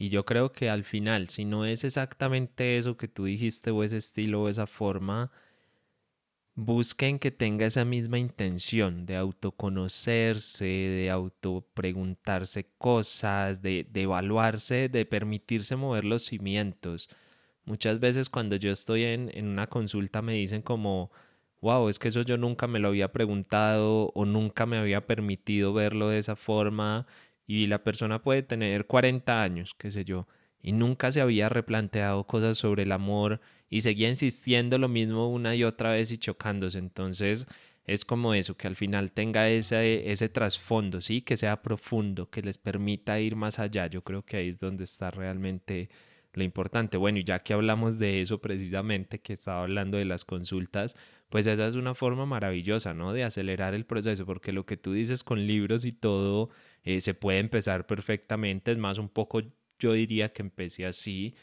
y 0.00 0.08
yo 0.08 0.24
creo 0.24 0.50
que 0.50 0.70
al 0.70 0.84
final, 0.84 1.28
si 1.28 1.44
no 1.44 1.66
es 1.66 1.84
exactamente 1.84 2.78
eso 2.78 2.96
que 2.96 3.06
tú 3.06 3.26
dijiste 3.26 3.70
o 3.70 3.84
ese 3.84 3.98
estilo 3.98 4.42
o 4.42 4.48
esa 4.48 4.66
forma, 4.66 5.30
busquen 6.54 7.18
que 7.18 7.30
tenga 7.30 7.66
esa 7.66 7.84
misma 7.84 8.18
intención 8.18 9.04
de 9.04 9.16
autoconocerse, 9.16 10.64
de 10.64 11.10
autopreguntarse 11.10 12.70
cosas, 12.78 13.60
de, 13.60 13.86
evaluarse, 13.94 14.88
de 14.88 15.04
permitirse 15.04 15.76
mover 15.76 16.04
los 16.06 16.22
cimientos. 16.24 17.10
Muchas 17.66 18.00
veces 18.00 18.30
cuando 18.30 18.56
yo 18.56 18.72
estoy 18.72 19.04
en, 19.04 19.30
en 19.34 19.48
una 19.48 19.66
consulta 19.68 20.22
me 20.22 20.32
dicen 20.32 20.62
como, 20.62 21.10
wow, 21.60 21.90
es 21.90 21.98
que 21.98 22.08
eso 22.08 22.22
yo 22.22 22.38
nunca 22.38 22.66
me 22.66 22.78
lo 22.78 22.88
había 22.88 23.12
preguntado 23.12 24.12
o 24.14 24.24
nunca 24.24 24.64
me 24.64 24.78
había 24.78 25.06
permitido 25.06 25.74
verlo 25.74 26.08
de 26.08 26.18
esa 26.20 26.36
forma 26.36 27.06
y 27.50 27.66
la 27.66 27.82
persona 27.82 28.22
puede 28.22 28.44
tener 28.44 28.86
40 28.86 29.42
años, 29.42 29.74
qué 29.76 29.90
sé 29.90 30.04
yo, 30.04 30.28
y 30.62 30.70
nunca 30.70 31.10
se 31.10 31.20
había 31.20 31.48
replanteado 31.48 32.22
cosas 32.24 32.58
sobre 32.58 32.84
el 32.84 32.92
amor 32.92 33.40
y 33.68 33.80
seguía 33.80 34.08
insistiendo 34.08 34.78
lo 34.78 34.86
mismo 34.86 35.28
una 35.28 35.56
y 35.56 35.64
otra 35.64 35.90
vez 35.90 36.12
y 36.12 36.18
chocándose. 36.18 36.78
Entonces 36.78 37.48
es 37.84 38.04
como 38.04 38.34
eso, 38.34 38.56
que 38.56 38.68
al 38.68 38.76
final 38.76 39.10
tenga 39.10 39.48
ese, 39.48 40.12
ese 40.12 40.28
trasfondo, 40.28 41.00
sí, 41.00 41.22
que 41.22 41.36
sea 41.36 41.60
profundo, 41.60 42.30
que 42.30 42.40
les 42.40 42.56
permita 42.56 43.18
ir 43.18 43.34
más 43.34 43.58
allá. 43.58 43.88
Yo 43.88 44.04
creo 44.04 44.24
que 44.24 44.36
ahí 44.36 44.48
es 44.48 44.60
donde 44.60 44.84
está 44.84 45.10
realmente 45.10 45.88
lo 46.32 46.44
importante. 46.44 46.98
Bueno, 46.98 47.18
y 47.18 47.24
ya 47.24 47.40
que 47.40 47.52
hablamos 47.52 47.98
de 47.98 48.20
eso 48.20 48.40
precisamente, 48.40 49.18
que 49.20 49.32
estaba 49.32 49.62
hablando 49.62 49.98
de 49.98 50.04
las 50.04 50.24
consultas, 50.24 50.94
pues 51.28 51.48
esa 51.48 51.66
es 51.66 51.74
una 51.74 51.94
forma 51.94 52.26
maravillosa, 52.26 52.94
¿no? 52.94 53.12
De 53.12 53.24
acelerar 53.24 53.74
el 53.74 53.86
proceso, 53.86 54.24
porque 54.26 54.52
lo 54.52 54.66
que 54.66 54.76
tú 54.76 54.92
dices 54.92 55.24
con 55.24 55.46
libros 55.46 55.84
y 55.84 55.92
todo, 55.92 56.50
eh, 56.84 57.00
se 57.00 57.14
puede 57.14 57.38
empezar 57.38 57.86
perfectamente, 57.86 58.72
es 58.72 58.78
más 58.78 58.98
un 58.98 59.08
poco, 59.08 59.42
yo 59.78 59.92
diría 59.92 60.32
que 60.32 60.42
empecé 60.42 60.86
así, 60.86 61.34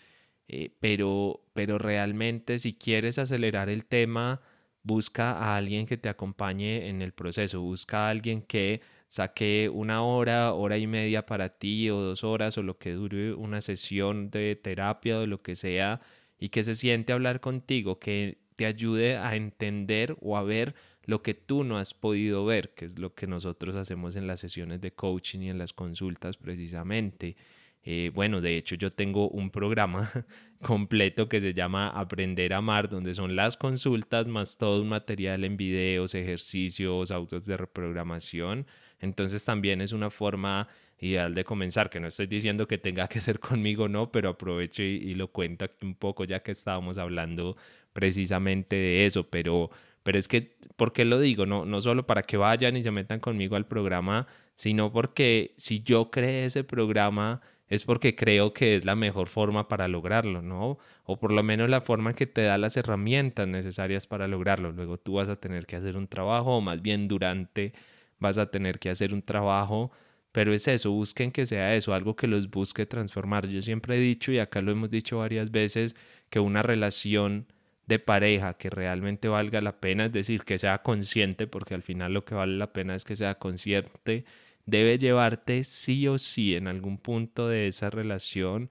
eh, 0.48 0.72
pero, 0.80 1.44
pero 1.54 1.78
realmente 1.78 2.60
si 2.60 2.74
quieres 2.74 3.18
acelerar 3.20 3.70
el 3.70 3.86
tema, 3.86 4.42
busca 4.84 5.34
a 5.34 5.58
alguien 5.58 5.86
que 5.86 5.98
te 5.98 6.10
acompañe 6.10 6.90
en 6.90 7.02
el 7.02 7.12
proceso, 7.14 7.62
busca 7.62 8.08
a 8.08 8.10
alguien 8.10 8.42
que 8.42 8.82
saque 9.10 9.70
una 9.74 10.04
hora, 10.04 10.54
hora 10.54 10.78
y 10.78 10.88
media 10.88 11.26
para 11.26 11.50
ti 11.50 11.90
o 11.90 12.02
dos 12.02 12.24
horas 12.24 12.58
o 12.58 12.64
lo 12.64 12.78
que 12.78 12.92
dure 12.94 13.34
una 13.34 13.62
sesión 13.62 14.30
de 14.32 14.56
terapia 14.56 15.20
o 15.20 15.26
lo 15.26 15.42
que 15.42 15.56
sea 15.56 16.02
y 16.40 16.50
que 16.50 16.64
se 16.64 16.76
siente 16.76 17.14
hablar 17.14 17.40
contigo, 17.42 18.00
que 18.00 18.40
te 18.56 18.66
ayude 18.66 19.18
a 19.18 19.36
entender 19.36 20.18
o 20.22 20.38
a 20.38 20.44
ver 20.44 20.76
lo 21.08 21.24
que 21.24 21.34
tú 21.34 21.64
no 21.64 21.78
has 21.78 21.94
podido 21.94 22.46
ver, 22.46 22.74
que 22.76 22.86
es 22.86 23.00
lo 23.00 23.16
que 23.16 23.28
nosotros 23.28 23.78
hacemos 23.78 24.18
en 24.18 24.28
las 24.28 24.42
sesiones 24.42 24.82
de 24.82 24.92
coaching 24.92 25.40
y 25.40 25.50
en 25.50 25.58
las 25.58 25.72
consultas 25.72 26.36
precisamente. 26.36 27.38
Eh, 27.84 28.12
bueno, 28.14 28.42
de 28.42 28.58
hecho 28.58 28.76
yo 28.76 28.92
tengo 28.92 29.30
un 29.30 29.50
programa 29.50 30.12
completo 30.62 31.30
que 31.30 31.40
se 31.40 31.54
llama 31.54 31.88
Aprender 31.90 32.54
a 32.54 32.58
Amar, 32.58 32.90
donde 32.90 33.16
son 33.16 33.38
las 33.38 33.56
consultas 33.56 34.28
más 34.28 34.58
todo 34.58 34.82
un 34.82 34.90
material 34.90 35.46
en 35.46 35.56
videos, 35.56 36.14
ejercicios, 36.14 37.10
autos 37.10 37.46
de 37.46 37.56
reprogramación. 37.56 38.68
Entonces 39.00 39.46
también 39.46 39.80
es 39.80 39.94
una 39.94 40.10
forma 40.10 40.68
ideal 41.00 41.34
de 41.34 41.46
comenzar, 41.46 41.90
que 41.90 42.02
no 42.02 42.08
estoy 42.08 42.28
diciendo 42.28 42.68
que 42.68 42.78
tenga 42.78 43.08
que 43.08 43.22
ser 43.22 43.40
conmigo, 43.40 43.88
no, 43.88 44.12
pero 44.12 44.28
aprovecho 44.28 44.84
y, 44.84 44.98
y 44.98 45.16
lo 45.16 45.30
cuento 45.30 45.70
un 45.82 45.96
poco 45.96 46.26
ya 46.26 46.42
que 46.44 46.52
estábamos 46.52 46.98
hablando 46.98 47.56
precisamente 47.94 48.76
de 48.76 49.06
eso, 49.06 49.30
pero 49.30 49.72
pero 50.08 50.20
es 50.20 50.30
que, 50.30 50.56
¿por 50.78 50.94
qué 50.94 51.04
lo 51.04 51.20
digo? 51.20 51.46
No, 51.46 51.66
no 51.66 51.82
solo 51.82 52.08
para 52.08 52.22
que 52.22 52.38
vayan 52.38 52.78
y 52.78 52.82
se 52.82 52.92
metan 52.92 53.20
conmigo 53.20 53.58
al 53.58 53.68
programa, 53.68 54.26
sino 54.56 54.94
porque 54.94 55.54
si 55.58 55.84
yo 55.84 56.12
creé 56.12 56.46
ese 56.46 56.64
programa 56.64 57.42
es 57.68 57.84
porque 57.84 58.16
creo 58.16 58.54
que 58.54 58.78
es 58.78 58.86
la 58.86 58.96
mejor 58.96 59.28
forma 59.28 59.68
para 59.68 59.90
lograrlo, 59.90 60.42
¿no? 60.42 60.78
O 61.04 61.20
por 61.20 61.34
lo 61.34 61.44
menos 61.44 61.70
la 61.70 61.82
forma 61.82 62.14
que 62.14 62.26
te 62.26 62.44
da 62.44 62.58
las 62.58 62.78
herramientas 62.78 63.50
necesarias 63.50 64.08
para 64.08 64.30
lograrlo. 64.30 64.72
Luego 64.72 64.98
tú 64.98 65.16
vas 65.16 65.28
a 65.28 65.36
tener 65.36 65.66
que 65.66 65.76
hacer 65.76 65.98
un 65.98 66.08
trabajo, 66.08 66.56
o 66.56 66.62
más 66.62 66.82
bien 66.82 67.10
durante 67.10 67.74
vas 68.18 68.38
a 68.38 68.50
tener 68.50 68.80
que 68.80 68.90
hacer 68.90 69.14
un 69.14 69.24
trabajo, 69.24 69.92
pero 70.32 70.54
es 70.54 70.70
eso, 70.70 70.90
busquen 70.92 71.34
que 71.34 71.46
sea 71.46 71.76
eso, 71.76 71.94
algo 71.94 72.16
que 72.16 72.28
los 72.28 72.50
busque 72.50 72.86
transformar. 72.86 73.46
Yo 73.48 73.62
siempre 73.62 73.98
he 73.98 74.00
dicho, 74.00 74.32
y 74.32 74.40
acá 74.40 74.62
lo 74.62 74.72
hemos 74.72 74.90
dicho 74.90 75.18
varias 75.18 75.52
veces, 75.52 75.98
que 76.30 76.40
una 76.40 76.64
relación 76.64 77.48
de 77.88 78.00
pareja 78.00 78.56
que 78.56 78.70
realmente 78.70 79.28
valga 79.30 79.62
la 79.62 79.80
pena, 79.80 80.06
es 80.08 80.12
decir, 80.14 80.44
que 80.44 80.58
sea 80.58 80.84
consciente, 80.84 81.48
porque 81.48 81.74
al 81.76 81.84
final 81.84 82.14
lo 82.14 82.26
que 82.26 82.36
vale 82.36 82.58
la 82.58 82.74
pena 82.74 82.96
es 82.96 83.06
que 83.06 83.16
sea 83.16 83.36
consciente, 83.36 84.26
debe 84.66 84.98
llevarte 85.00 85.64
sí 85.64 86.08
o 86.08 86.20
sí 86.20 86.56
en 86.56 86.68
algún 86.68 86.98
punto 87.00 87.48
de 87.48 87.68
esa 87.68 87.90
relación 87.90 88.70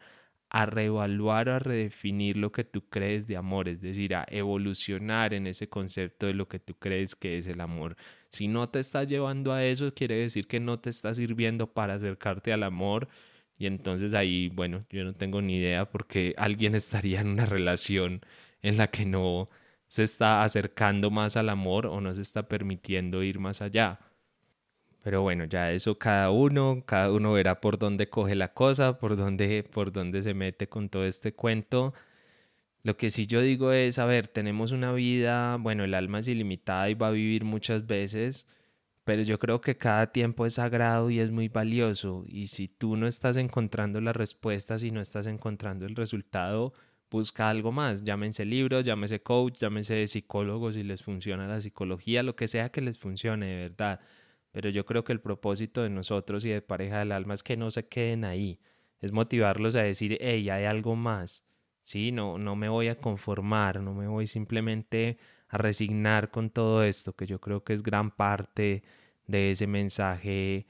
a 0.51 0.67
reevaluar 0.67 1.49
o 1.49 1.55
a 1.55 1.59
redefinir 1.59 2.37
lo 2.37 2.53
que 2.53 2.65
tú 2.65 2.89
crees 2.89 3.27
de 3.27 3.37
amor, 3.37 3.69
es 3.69 3.81
decir, 3.81 4.15
a 4.15 4.27
evolucionar 4.31 5.35
en 5.35 5.47
ese 5.47 5.69
concepto 5.69 6.27
de 6.27 6.35
lo 6.35 6.49
que 6.49 6.59
tú 6.61 6.75
crees 6.75 7.17
que 7.17 7.39
es 7.39 7.47
el 7.47 7.61
amor. 7.61 7.97
Si 8.31 8.49
no 8.49 8.69
te 8.69 8.79
está 8.81 9.05
llevando 9.05 9.53
a 9.53 9.65
eso, 9.65 9.93
quiere 9.95 10.17
decir 10.17 10.47
que 10.47 10.61
no 10.61 10.79
te 10.81 10.91
está 10.91 11.15
sirviendo 11.15 11.73
para 11.73 11.95
acercarte 11.95 12.53
al 12.53 12.63
amor. 12.63 13.09
Y 13.59 13.67
entonces 13.67 14.15
ahí, 14.15 14.49
bueno, 14.51 14.85
yo 14.91 15.05
no 15.05 15.15
tengo 15.15 15.43
ni 15.43 15.57
idea 15.59 15.91
porque 15.91 16.35
alguien 16.37 16.75
estaría 16.77 17.21
en 17.21 17.29
una 17.29 17.47
relación 17.47 18.21
en 18.67 18.77
la 18.77 18.89
que 18.89 19.05
no, 19.07 19.49
se 19.89 20.03
está 20.03 20.43
acercando 20.43 21.11
más 21.11 21.37
al 21.37 21.49
amor 21.49 21.87
o 21.87 22.01
no 22.01 22.15
se 22.15 22.23
está 22.23 22.49
permitiendo 22.49 23.23
ir 23.23 23.39
más 23.39 23.63
allá. 23.63 24.01
Pero 25.03 25.23
bueno, 25.23 25.45
ya 25.45 25.71
eso 25.73 25.99
cada 25.99 26.31
uno, 26.31 26.83
cada 26.85 27.13
uno 27.13 27.33
verá 27.33 27.61
por 27.61 27.79
dónde 27.79 28.09
coge 28.11 28.35
la 28.35 28.53
cosa, 28.53 28.99
por 28.99 29.17
dónde, 29.17 29.63
por 29.63 29.93
dónde 29.93 30.23
se 30.23 30.35
mete 30.35 30.69
con 30.69 30.89
todo 30.89 31.05
este 31.07 31.33
cuento. 31.33 31.95
Lo 32.83 32.97
que 32.97 33.11
sí 33.11 33.27
yo 33.27 33.41
digo 33.41 33.73
es, 33.73 33.99
a 33.99 34.07
ver, 34.07 34.29
tenemos 34.29 34.73
una 34.73 34.93
vida, 34.93 35.57
bueno, 35.59 35.85
el 35.85 35.95
alma 35.95 36.21
es 36.21 36.29
ilimitada 36.29 36.91
y 36.91 36.95
va 36.95 37.09
a 37.09 37.13
vivir 37.13 37.45
muchas 37.45 37.87
veces, 37.87 38.47
pero 39.05 39.23
yo 39.23 39.39
creo 39.39 39.61
que 39.61 39.77
cada 39.77 40.13
tiempo 40.13 40.47
es 40.47 40.55
sagrado 40.55 41.11
y 41.11 41.21
es 41.21 41.31
muy 41.31 41.49
valioso. 41.49 42.25
Y 42.27 42.49
si 42.49 42.69
tú 42.69 42.97
no 42.97 43.07
estás 43.07 43.37
encontrando 43.37 44.01
las 44.01 44.17
respuestas 44.17 44.83
y 44.83 44.91
no 44.91 45.01
estás 45.01 45.27
encontrando 45.27 45.87
el 45.87 45.95
resultado, 45.97 46.73
busca 47.11 47.49
algo 47.51 47.73
más. 47.73 48.05
Llámense 48.05 48.45
libros, 48.45 48.87
llámese 48.87 49.23
coach, 49.23 49.59
llámese 49.59 50.07
psicólogos 50.07 50.75
si 50.75 50.83
les 50.83 51.03
funciona 51.03 51.47
la 51.47 51.61
psicología, 51.61 52.23
lo 52.23 52.37
que 52.37 52.49
sea 52.49 52.71
que 52.71 52.81
les 52.81 52.99
funcione, 52.99 53.47
de 53.47 53.57
verdad 53.69 54.01
pero 54.57 54.71
yo 54.71 54.87
creo 54.87 55.05
que 55.05 55.13
el 55.13 55.21
propósito 55.21 55.83
de 55.83 55.91
nosotros 55.91 56.43
y 56.47 56.49
de 56.49 56.63
pareja 56.63 57.01
del 57.01 57.13
alma 57.13 57.35
es 57.35 57.43
que 57.43 57.59
no 57.59 57.71
se 57.71 57.89
queden 57.89 58.25
ahí, 58.25 58.59
es 59.01 59.13
motivarlos 59.13 59.77
a 59.77 59.83
decir, 59.83 60.17
hey, 60.19 60.49
hay 60.49 60.65
algo 60.65 60.97
más, 60.97 61.45
¿sí? 61.83 62.11
No, 62.11 62.39
no 62.39 62.57
me 62.57 62.71
voy 62.71 62.89
a 62.89 62.99
conformar, 62.99 63.83
no 63.83 63.93
me 63.93 64.09
voy 64.09 64.27
simplemente 64.27 65.19
a 65.49 65.59
resignar 65.59 66.31
con 66.31 66.49
todo 66.49 66.83
esto, 66.85 67.15
que 67.15 67.27
yo 67.27 67.39
creo 67.39 67.65
que 67.65 67.75
es 67.75 67.83
gran 67.83 68.11
parte 68.11 68.83
de 69.27 69.51
ese 69.51 69.67
mensaje 69.67 70.67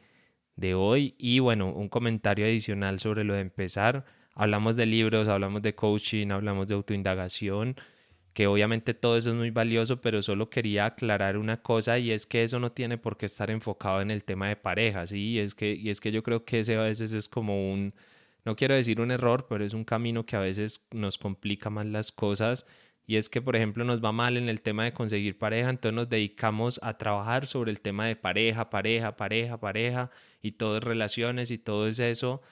de 0.57 0.75
hoy. 0.75 1.15
Y 1.17 1.39
bueno, 1.39 1.73
un 1.73 1.89
comentario 1.89 2.45
adicional 2.45 2.99
sobre 2.99 3.23
lo 3.23 3.35
de 3.35 3.43
empezar. 3.43 4.05
Hablamos 4.37 4.77
de 4.77 4.87
libros, 4.87 5.27
hablamos 5.29 5.63
de 5.63 5.75
coaching, 5.75 6.31
hablamos 6.31 6.69
de 6.69 6.75
autoindagación 6.75 7.77
que 8.37 8.47
obviamente 8.47 8.93
todo 8.93 9.17
eso 9.17 9.31
es 9.31 9.35
muy 9.35 9.49
valioso, 9.51 10.03
pero 10.03 10.21
solo 10.23 10.51
quería 10.51 10.85
aclarar 10.85 11.39
una 11.39 11.63
cosa 11.63 11.99
y 11.99 12.11
es 12.11 12.27
que 12.27 12.43
eso 12.43 12.61
no 12.61 12.71
tiene 12.71 12.99
por 12.99 13.17
qué 13.17 13.25
estar 13.25 13.51
enfocado 13.51 14.03
en 14.03 14.11
el 14.11 14.25
tema 14.25 14.47
de 14.49 14.57
pareja, 14.57 15.07
¿sí? 15.07 15.31
Y 15.31 15.39
es 15.39 15.55
que, 15.55 15.73
y 15.73 15.89
es 15.89 16.03
que 16.03 16.13
yo 16.13 16.23
creo 16.23 16.45
que 16.45 16.61
ese 16.61 16.77
a 16.77 16.83
veces 16.83 17.15
es 17.15 17.31
como 17.31 17.73
un, 17.73 17.95
no 18.45 18.55
quiero 18.55 18.75
decir 18.75 19.01
un 19.01 19.11
error, 19.11 19.47
pero 19.49 19.65
es 19.65 19.73
un 19.73 19.85
camino 19.87 20.27
que 20.27 20.37
a 20.37 20.41
veces 20.41 20.87
nos 20.93 21.17
complica 21.17 21.71
más 21.71 21.87
las 21.87 22.13
cosas 22.13 22.67
y 23.07 23.17
es 23.17 23.31
que, 23.31 23.41
por 23.41 23.57
ejemplo, 23.57 23.85
nos 23.85 24.05
va 24.05 24.13
mal 24.13 24.37
en 24.37 24.51
el 24.51 24.61
tema 24.61 24.85
de 24.85 24.93
conseguir 24.93 25.39
pareja, 25.39 25.71
entonces 25.71 25.95
nos 25.97 26.11
dedicamos 26.11 26.79
a 26.83 26.99
trabajar 26.99 27.47
sobre 27.47 27.71
el 27.71 27.81
tema 27.81 28.07
de 28.07 28.17
pareja, 28.17 28.69
pareja, 28.69 29.17
pareja, 29.17 29.59
pareja 29.59 30.11
y 30.43 30.53
todo 30.53 30.77
es 30.77 30.85
relaciones 30.85 31.51
y 31.51 31.57
todo 31.57 31.89
es 31.89 31.99
eso 32.01 32.43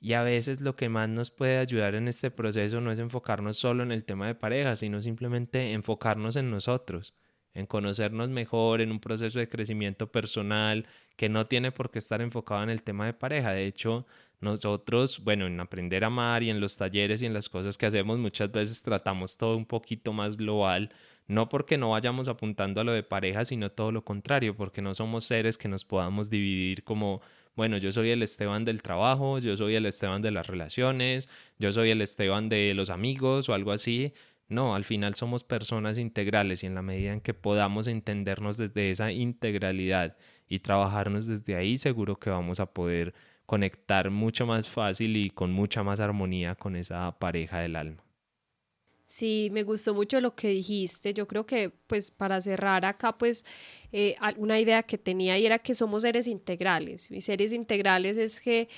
y 0.00 0.14
a 0.14 0.22
veces 0.22 0.60
lo 0.62 0.76
que 0.76 0.88
más 0.88 1.08
nos 1.08 1.30
puede 1.30 1.58
ayudar 1.58 1.94
en 1.94 2.08
este 2.08 2.30
proceso 2.30 2.80
no 2.80 2.90
es 2.90 2.98
enfocarnos 2.98 3.58
solo 3.58 3.82
en 3.82 3.92
el 3.92 4.04
tema 4.04 4.26
de 4.26 4.34
pareja, 4.34 4.74
sino 4.76 5.02
simplemente 5.02 5.72
enfocarnos 5.72 6.36
en 6.36 6.50
nosotros, 6.50 7.14
en 7.52 7.66
conocernos 7.66 8.30
mejor, 8.30 8.80
en 8.80 8.92
un 8.92 9.00
proceso 9.00 9.38
de 9.38 9.48
crecimiento 9.48 10.10
personal 10.10 10.86
que 11.16 11.28
no 11.28 11.46
tiene 11.46 11.70
por 11.70 11.90
qué 11.90 11.98
estar 11.98 12.22
enfocado 12.22 12.62
en 12.62 12.70
el 12.70 12.82
tema 12.82 13.04
de 13.04 13.12
pareja. 13.12 13.52
De 13.52 13.66
hecho, 13.66 14.06
nosotros, 14.40 15.22
bueno, 15.22 15.46
en 15.46 15.60
aprender 15.60 16.02
a 16.04 16.06
amar 16.06 16.42
y 16.42 16.48
en 16.48 16.60
los 16.60 16.78
talleres 16.78 17.20
y 17.20 17.26
en 17.26 17.34
las 17.34 17.50
cosas 17.50 17.76
que 17.76 17.84
hacemos, 17.84 18.18
muchas 18.18 18.50
veces 18.50 18.80
tratamos 18.80 19.36
todo 19.36 19.54
un 19.54 19.66
poquito 19.66 20.14
más 20.14 20.38
global, 20.38 20.90
no 21.28 21.50
porque 21.50 21.76
no 21.76 21.90
vayamos 21.90 22.26
apuntando 22.28 22.80
a 22.80 22.84
lo 22.84 22.92
de 22.92 23.02
pareja, 23.02 23.44
sino 23.44 23.70
todo 23.70 23.92
lo 23.92 24.02
contrario, 24.02 24.56
porque 24.56 24.80
no 24.80 24.94
somos 24.94 25.24
seres 25.24 25.58
que 25.58 25.68
nos 25.68 25.84
podamos 25.84 26.30
dividir 26.30 26.84
como 26.84 27.20
bueno, 27.56 27.76
yo 27.78 27.92
soy 27.92 28.10
el 28.10 28.22
Esteban 28.22 28.64
del 28.64 28.82
trabajo, 28.82 29.38
yo 29.38 29.56
soy 29.56 29.74
el 29.74 29.86
Esteban 29.86 30.22
de 30.22 30.30
las 30.30 30.46
relaciones, 30.46 31.28
yo 31.58 31.72
soy 31.72 31.90
el 31.90 32.02
Esteban 32.02 32.48
de 32.48 32.74
los 32.74 32.90
amigos 32.90 33.48
o 33.48 33.54
algo 33.54 33.72
así. 33.72 34.12
No, 34.48 34.74
al 34.74 34.84
final 34.84 35.14
somos 35.14 35.44
personas 35.44 35.98
integrales 35.98 36.62
y 36.64 36.66
en 36.66 36.74
la 36.74 36.82
medida 36.82 37.12
en 37.12 37.20
que 37.20 37.34
podamos 37.34 37.86
entendernos 37.86 38.56
desde 38.56 38.90
esa 38.90 39.12
integralidad 39.12 40.16
y 40.48 40.60
trabajarnos 40.60 41.26
desde 41.26 41.54
ahí, 41.54 41.78
seguro 41.78 42.18
que 42.18 42.30
vamos 42.30 42.58
a 42.60 42.66
poder 42.72 43.14
conectar 43.46 44.10
mucho 44.10 44.46
más 44.46 44.68
fácil 44.68 45.16
y 45.16 45.30
con 45.30 45.52
mucha 45.52 45.82
más 45.82 46.00
armonía 46.00 46.54
con 46.56 46.76
esa 46.76 47.18
pareja 47.18 47.60
del 47.60 47.76
alma. 47.76 48.09
Sí, 49.10 49.48
me 49.50 49.64
gustó 49.64 49.92
mucho 49.92 50.20
lo 50.20 50.36
que 50.36 50.48
dijiste. 50.50 51.12
Yo 51.12 51.26
creo 51.26 51.44
que, 51.44 51.70
pues, 51.88 52.12
para 52.12 52.40
cerrar 52.40 52.84
acá, 52.84 53.18
pues, 53.18 53.44
eh, 53.90 54.14
una 54.36 54.60
idea 54.60 54.84
que 54.84 54.98
tenía 54.98 55.36
y 55.36 55.44
era 55.46 55.58
que 55.58 55.74
somos 55.74 56.02
seres 56.02 56.28
integrales. 56.28 57.10
Y 57.10 57.20
seres 57.20 57.52
integrales 57.52 58.16
es 58.16 58.40
que 58.40 58.68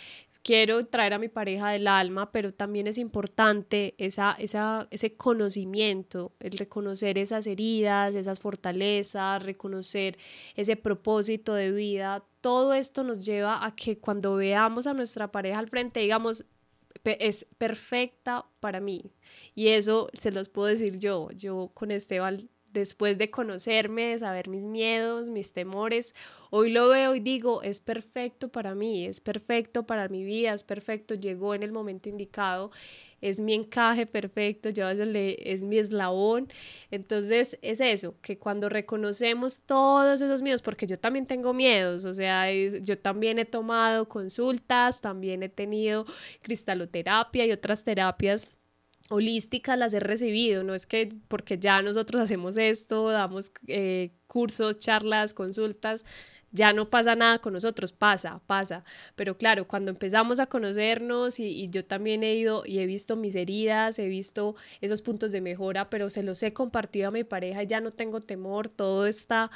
quiero 0.43 0.87
traer 0.87 1.12
a 1.12 1.18
mi 1.18 1.28
pareja 1.28 1.68
del 1.72 1.87
alma, 1.87 2.33
pero 2.33 2.55
también 2.55 2.87
es 2.87 2.97
importante 2.97 3.95
esa, 3.99 4.35
esa, 4.39 4.89
ese 4.91 5.16
conocimiento, 5.16 6.33
el 6.41 6.57
reconocer 6.57 7.18
esas 7.18 7.47
heridas, 7.47 8.14
esas 8.14 8.41
fortalezas, 8.41 9.43
reconocer 9.43 10.16
ese 10.57 10.76
propósito 10.76 11.53
de 11.55 11.72
vida. 11.72 12.24
Todo 12.41 12.72
esto 12.72 13.05
nos 13.05 13.22
lleva 13.24 13.66
a 13.66 13.76
que 13.76 13.99
cuando 13.99 14.37
veamos 14.37 14.87
a 14.87 14.95
nuestra 14.95 15.30
pareja 15.30 15.59
al 15.59 15.68
frente, 15.68 16.01
digamos, 16.01 16.47
es 17.05 17.46
perfecta 17.59 18.46
para 18.61 18.80
mí. 18.80 19.12
Y 19.55 19.68
eso 19.68 20.09
se 20.12 20.32
los 20.32 20.48
puedo 20.48 20.68
decir 20.68 20.98
yo. 20.98 21.30
Yo 21.32 21.70
con 21.74 21.90
Esteban, 21.90 22.48
después 22.72 23.18
de 23.18 23.30
conocerme, 23.30 24.09
de 24.09 24.18
saber 24.18 24.48
mis 24.48 24.62
miedos, 24.62 25.28
mis 25.28 25.53
temores, 25.53 26.14
hoy 26.50 26.70
lo 26.70 26.88
veo 26.88 27.14
y 27.14 27.20
digo, 27.20 27.62
es 27.62 27.80
perfecto 27.80 28.50
para 28.50 28.74
mí, 28.74 29.07
es 29.07 29.20
perfecto 29.20 29.84
para 29.86 30.09
mi 30.09 30.24
vida, 30.24 30.55
es 30.55 30.64
perfecto, 30.64 31.14
llegó 31.14 31.55
en 31.55 31.62
el 31.62 31.72
momento 31.72 32.09
indicado 32.09 32.70
es 33.23 33.41
mi 33.41 33.55
encaje 33.55 34.05
perfecto, 34.05 34.68
yo 34.68 34.89
es 34.91 35.62
mi 35.62 35.79
eslabón. 35.79 36.49
Entonces 36.91 37.59
es 37.62 37.81
eso, 37.81 38.16
que 38.20 38.37
cuando 38.39 38.68
reconocemos 38.68 39.62
todos 39.62 40.20
esos 40.20 40.43
miedos, 40.43 40.61
porque 40.61 40.87
yo 40.87 40.99
también 40.99 41.27
tengo 41.27 41.55
miedos, 41.55 42.05
o 42.05 42.12
sea, 42.12 42.53
yo 42.53 42.99
también 42.99 43.39
he 43.39 43.45
tomado 43.47 44.09
consultas, 44.09 45.01
también 45.01 45.43
he 45.43 45.49
tenido 45.49 46.05
cristaloterapia 46.43 47.47
y 47.47 47.53
otras 47.53 47.85
terapias 47.85 48.49
holísticas 49.09 49.79
las 49.79 49.95
he 49.95 50.01
recibido, 50.01 50.64
no 50.64 50.75
es 50.75 50.87
que 50.87 51.09
porque 51.29 51.59
ya 51.59 51.83
nosotros 51.83 52.20
hacemos 52.23 52.57
esto, 52.57 53.11
damos 53.11 53.53
eh, 53.68 54.12
cursos, 54.27 54.79
charlas, 54.79 55.35
consultas, 55.35 56.05
ya 56.53 56.72
no 56.72 56.90
pasa 56.90 57.16
nada 57.16 57.38
con 57.40 57.55
nosotros, 57.55 57.92
pasa, 57.92 58.40
pasa. 58.46 58.84
Pero 59.16 59.36
claro, 59.36 59.66
cuando 59.66 59.90
empezamos 59.90 60.38
a 60.38 60.46
conocernos 60.46 61.40
y, 61.40 61.68
yo 61.70 61.84
también 61.84 62.22
he 62.22 62.34
ido 62.34 62.64
y 62.66 62.78
he 62.78 62.86
visto 62.86 63.16
mis 63.16 63.34
heridas, 63.34 63.98
he 63.98 64.09
visto 64.09 64.55
esos 64.80 65.03
puntos 65.03 65.32
de 65.32 65.40
mejora, 65.40 65.90
pero 65.90 66.11
se 66.11 66.22
los 66.22 66.42
he 66.42 66.53
compartido 66.53 67.09
a 67.09 67.11
mi 67.11 67.24
pareja, 67.24 67.62
ya 67.62 67.80
no 67.80 67.92
tengo 67.92 68.20
temor, 68.20 68.68
todo 68.68 69.07
está, 69.07 69.50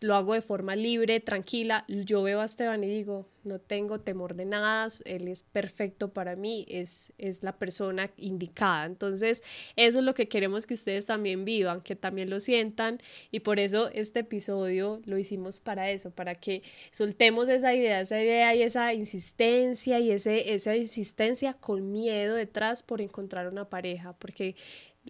lo 0.00 0.14
hago 0.14 0.34
de 0.34 0.42
forma 0.42 0.74
libre, 0.76 1.20
tranquila. 1.20 1.84
Yo 1.88 2.22
veo 2.22 2.40
a 2.40 2.46
Esteban 2.46 2.82
y 2.84 2.88
digo, 2.88 3.26
no 3.48 3.58
tengo 3.58 4.00
temor 4.00 4.34
de 4.34 4.44
nada, 4.44 4.88
él 5.04 5.28
es 5.28 5.42
perfecto 5.42 6.12
para 6.12 6.36
mí, 6.36 6.66
es, 6.68 7.12
es 7.18 7.42
la 7.42 7.58
persona 7.58 8.10
indicada. 8.16 8.86
Entonces, 8.86 9.42
eso 9.76 9.98
es 9.98 10.04
lo 10.04 10.14
que 10.14 10.28
queremos 10.28 10.66
que 10.66 10.74
ustedes 10.74 11.06
también 11.06 11.44
vivan, 11.44 11.80
que 11.80 11.96
también 11.96 12.30
lo 12.30 12.40
sientan 12.40 13.00
y 13.30 13.40
por 13.40 13.58
eso 13.58 13.90
este 13.92 14.20
episodio 14.20 15.00
lo 15.04 15.18
hicimos 15.18 15.60
para 15.60 15.90
eso, 15.90 16.10
para 16.10 16.34
que 16.34 16.62
soltemos 16.90 17.48
esa 17.48 17.74
idea, 17.74 18.00
esa 18.00 18.20
idea 18.20 18.54
y 18.54 18.62
esa 18.62 18.92
insistencia 18.94 19.98
y 20.00 20.10
ese, 20.10 20.54
esa 20.54 20.76
insistencia 20.76 21.54
con 21.54 21.90
miedo 21.90 22.34
detrás 22.34 22.82
por 22.82 23.00
encontrar 23.00 23.48
una 23.48 23.68
pareja, 23.68 24.12
porque 24.12 24.54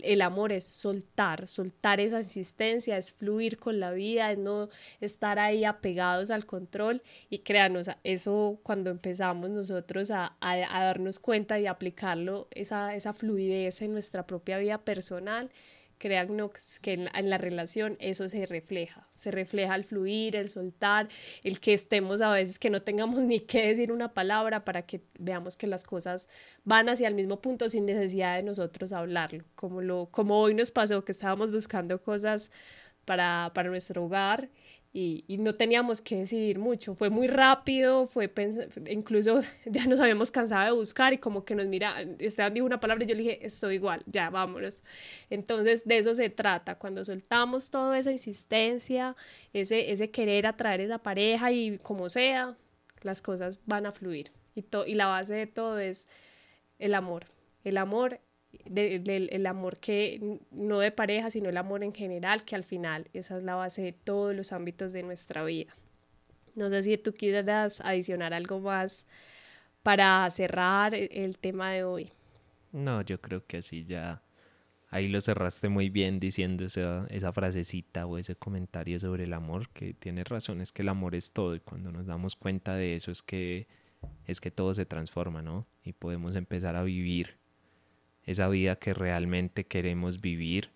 el 0.03 0.23
amor 0.23 0.53
es 0.53 0.65
soltar, 0.65 1.47
soltar 1.47 2.01
esa 2.01 2.21
insistencia, 2.21 2.97
es 2.97 3.13
fluir 3.13 3.59
con 3.59 3.81
la 3.81 3.91
vida, 3.93 4.33
es 4.33 4.39
no 4.39 4.69
estar 5.01 5.39
ahí 5.39 5.65
apegados 5.65 6.31
al 6.31 6.47
control. 6.47 7.03
Y 7.31 7.39
créanos, 7.39 7.91
eso 8.05 8.59
cuando 8.63 8.91
empezamos 8.91 9.51
nosotros 9.51 10.11
a, 10.11 10.37
a, 10.41 10.57
darnos 10.85 11.19
cuenta 11.19 11.59
y 11.59 11.67
aplicarlo, 11.67 12.49
esa, 12.51 12.95
esa 12.95 13.13
fluidez 13.13 13.83
en 13.83 13.93
nuestra 13.93 14.27
propia 14.27 14.59
vida 14.59 14.79
personal, 14.79 15.51
créannos 15.99 16.79
que 16.81 16.95
en, 16.95 17.31
la 17.31 17.39
relación 17.39 17.97
eso 18.01 18.29
se 18.29 18.47
refleja, 18.47 19.09
se 19.15 19.31
refleja 19.31 19.75
el 19.75 19.85
fluir, 19.85 20.37
el 20.37 20.49
soltar, 20.49 21.09
el 21.45 21.61
que 21.61 21.75
estemos 21.75 22.21
a 22.21 22.31
veces 22.33 22.59
que 22.59 22.71
no 22.71 22.83
tengamos 22.83 23.21
ni 23.21 23.41
que 23.41 23.69
decir 23.69 23.93
una 23.93 24.15
palabra 24.15 24.65
para 24.65 24.83
que 24.83 25.03
veamos 25.19 25.57
que 25.57 25.67
las 25.67 25.85
cosas 25.85 26.29
van 26.65 26.89
hacia 26.89 27.09
el 27.09 27.15
mismo 27.15 27.41
punto 27.41 27.69
sin 27.69 27.87
necesidad 27.87 28.37
de 28.37 28.43
nosotros 28.43 28.93
hablarlo, 28.93 29.45
como, 29.55 29.81
lo, 29.81 30.07
como 30.11 30.41
hoy 30.41 30.55
nos 30.55 30.71
pasó 30.71 31.05
que 31.05 31.13
estábamos 31.13 31.51
buscando 31.51 32.01
cosas 32.01 32.51
para, 33.05 33.51
para 33.55 33.71
nuestro 33.71 34.05
hogar 34.05 34.49
y, 35.01 35.39
no 35.39 35.55
teníamos 35.55 36.03
que 36.03 36.17
decidir 36.17 36.59
mucho. 36.59 36.95
Fue 36.97 37.09
muy 37.09 37.29
rápido, 37.29 38.09
fue 38.09 38.33
incluso 38.91 39.41
ya 39.65 39.87
nos 39.87 40.01
habíamos 40.01 40.33
cansado 40.33 40.65
de 40.65 40.73
buscar 40.73 41.13
y 41.13 41.19
como 41.19 41.45
que 41.45 41.55
nos 41.55 41.67
mira, 41.67 42.03
Esteban 42.19 42.53
dijo 42.53 42.67
una 42.67 42.81
palabra 42.81 43.05
y 43.05 43.07
yo 43.07 43.15
le 43.15 43.23
dije, 43.23 43.47
estoy 43.47 43.77
igual, 43.77 44.03
ya 44.07 44.29
vámonos. 44.31 44.83
Entonces 45.31 45.87
de 45.87 45.99
eso 45.99 46.15
se 46.15 46.31
trata, 46.31 46.79
cuando 46.79 47.05
soltamos 47.05 47.71
toda 47.71 47.97
esa 47.97 48.11
insistencia, 48.11 49.15
ese, 49.53 49.93
ese 49.93 50.11
querer 50.11 50.47
atraer 50.47 50.81
esa 50.81 50.99
pareja 50.99 51.53
y 51.53 51.79
como 51.79 52.09
sea, 52.11 52.57
las 53.03 53.23
cosas 53.23 53.61
van 53.67 53.87
a 53.87 53.93
fluir. 53.93 54.33
Y, 54.57 54.65
y 54.87 54.95
la 54.95 55.07
base 55.07 55.35
de 55.35 55.47
todo 55.47 55.79
es 55.79 56.09
el 56.81 56.95
amor. 56.95 57.27
El 57.63 57.77
amor 57.77 58.21
del 58.65 59.47
amor 59.47 59.79
que 59.79 60.41
no 60.51 60.81
de 60.81 60.91
pareja, 60.91 61.31
sino 61.31 61.49
el 61.49 61.57
amor 61.57 61.83
en 61.85 61.93
general, 61.93 62.45
que 62.45 62.57
al 62.57 62.65
final 62.65 63.09
esa 63.13 63.37
es 63.39 63.43
la 63.45 63.55
base 63.55 63.83
de 63.83 63.93
todos 63.93 64.35
los 64.35 64.53
ámbitos 64.53 64.93
de 64.93 65.03
nuestra 65.03 65.45
vida. 65.45 65.75
No 66.55 66.71
sé 66.71 66.83
si 66.83 66.99
tú 66.99 67.13
quieras 67.15 67.81
adicionar 67.81 68.35
algo 68.35 68.61
más 68.61 69.07
para 69.83 70.29
cerrar 70.31 70.95
el 70.95 71.39
tema 71.39 71.71
de 71.71 71.85
hoy. 71.85 72.13
No, 72.73 73.03
yo 73.03 73.21
creo 73.21 73.47
que 73.47 73.59
así 73.59 73.85
ya 73.85 74.23
ahí 74.91 75.09
lo 75.09 75.21
cerraste 75.21 75.69
muy 75.69 75.91
bien 75.91 76.19
diciendo 76.19 76.65
esa, 76.65 77.33
frasecita 77.33 78.07
o 78.07 78.19
ese 78.19 78.37
comentario 78.37 78.99
sobre 78.99 79.25
el 79.25 79.33
amor, 79.33 79.69
que 79.71 79.95
tiene 79.95 80.25
razón, 80.25 80.61
es 80.61 80.73
que 80.73 80.83
el 80.83 80.89
amor 80.89 81.15
es 81.15 81.33
todo 81.33 81.55
y 81.55 81.61
cuando 81.61 81.93
nos 81.93 82.07
damos 82.07 82.37
cuenta 82.37 82.75
de 82.75 82.95
eso 82.95 83.11
es 83.11 83.23
que 83.23 83.69
es 84.27 84.41
que 84.41 84.53
todo 84.53 84.75
se 84.75 84.87
transforma, 84.87 85.43
¿no? 85.43 85.67
Y 85.83 85.93
podemos 85.93 86.37
empezar 86.37 86.77
a 86.77 86.85
vivir 86.85 87.38
esa 88.29 88.47
vida 88.49 88.77
que 88.77 88.93
realmente 88.93 89.67
queremos 89.67 90.21
vivir 90.21 90.71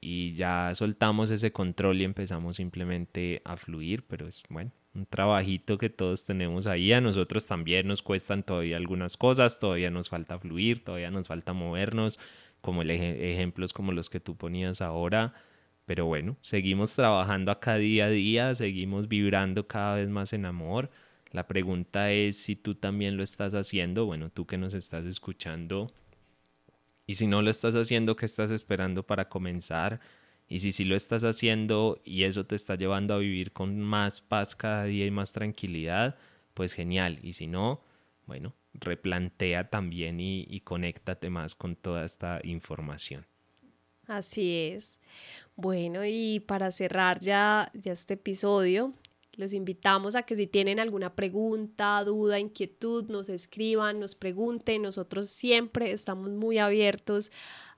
y 0.00 0.34
ya 0.34 0.72
soltamos 0.74 1.30
ese 1.30 1.52
control 1.52 2.00
y 2.00 2.04
empezamos 2.04 2.56
simplemente 2.56 3.42
a 3.44 3.56
fluir, 3.56 4.04
pero 4.06 4.28
es 4.28 4.42
bueno, 4.48 4.70
un 4.94 5.04
trabajito 5.04 5.78
que 5.78 5.90
todos 5.90 6.24
tenemos 6.24 6.68
ahí. 6.68 6.92
A 6.92 7.00
nosotros 7.00 7.46
también 7.46 7.88
nos 7.88 8.02
cuestan 8.02 8.44
todavía 8.44 8.76
algunas 8.76 9.16
cosas, 9.16 9.58
todavía 9.58 9.90
nos 9.90 10.08
falta 10.08 10.38
fluir, 10.38 10.84
todavía 10.84 11.10
nos 11.10 11.26
falta 11.26 11.52
movernos, 11.52 12.20
como 12.60 12.82
ejemplos 12.82 13.72
como 13.72 13.90
los 13.90 14.08
que 14.08 14.20
tú 14.20 14.36
ponías 14.36 14.80
ahora. 14.80 15.32
Pero 15.86 16.06
bueno, 16.06 16.36
seguimos 16.42 16.94
trabajando 16.94 17.50
acá 17.50 17.76
día 17.76 18.06
a 18.06 18.10
día, 18.10 18.54
seguimos 18.54 19.08
vibrando 19.08 19.66
cada 19.66 19.96
vez 19.96 20.08
más 20.08 20.32
en 20.32 20.44
amor. 20.44 20.90
La 21.32 21.48
pregunta 21.48 22.12
es 22.12 22.36
si 22.36 22.54
tú 22.54 22.76
también 22.76 23.16
lo 23.16 23.24
estás 23.24 23.54
haciendo, 23.54 24.06
bueno, 24.06 24.30
tú 24.30 24.46
que 24.46 24.56
nos 24.56 24.72
estás 24.72 25.04
escuchando. 25.04 25.92
Y 27.06 27.14
si 27.14 27.26
no 27.26 27.42
lo 27.42 27.50
estás 27.50 27.74
haciendo, 27.74 28.16
¿qué 28.16 28.26
estás 28.26 28.50
esperando 28.50 29.04
para 29.04 29.28
comenzar? 29.28 30.00
Y 30.48 30.60
si 30.60 30.72
sí 30.72 30.84
lo 30.84 30.94
estás 30.96 31.24
haciendo 31.24 32.00
y 32.04 32.24
eso 32.24 32.44
te 32.44 32.54
está 32.54 32.76
llevando 32.76 33.14
a 33.14 33.18
vivir 33.18 33.52
con 33.52 33.80
más 33.80 34.20
paz 34.20 34.54
cada 34.54 34.84
día 34.84 35.06
y 35.06 35.10
más 35.10 35.32
tranquilidad, 35.32 36.16
pues 36.54 36.72
genial. 36.72 37.18
Y 37.22 37.32
si 37.34 37.46
no, 37.46 37.82
bueno, 38.26 38.54
replantea 38.74 39.70
también 39.70 40.20
y, 40.20 40.46
y 40.48 40.60
conéctate 40.60 41.30
más 41.30 41.54
con 41.54 41.76
toda 41.76 42.04
esta 42.04 42.40
información. 42.44 43.26
Así 44.06 44.72
es. 44.72 45.00
Bueno, 45.56 46.04
y 46.04 46.40
para 46.40 46.70
cerrar 46.70 47.18
ya, 47.18 47.70
ya 47.74 47.92
este 47.92 48.14
episodio, 48.14 48.92
los 49.36 49.52
invitamos 49.52 50.16
a 50.16 50.22
que 50.22 50.36
si 50.36 50.46
tienen 50.46 50.80
alguna 50.80 51.14
pregunta, 51.14 52.02
duda, 52.04 52.38
inquietud, 52.38 53.08
nos 53.08 53.28
escriban, 53.28 54.00
nos 54.00 54.14
pregunten. 54.14 54.82
Nosotros 54.82 55.28
siempre 55.28 55.92
estamos 55.92 56.30
muy 56.30 56.58
abiertos 56.58 57.30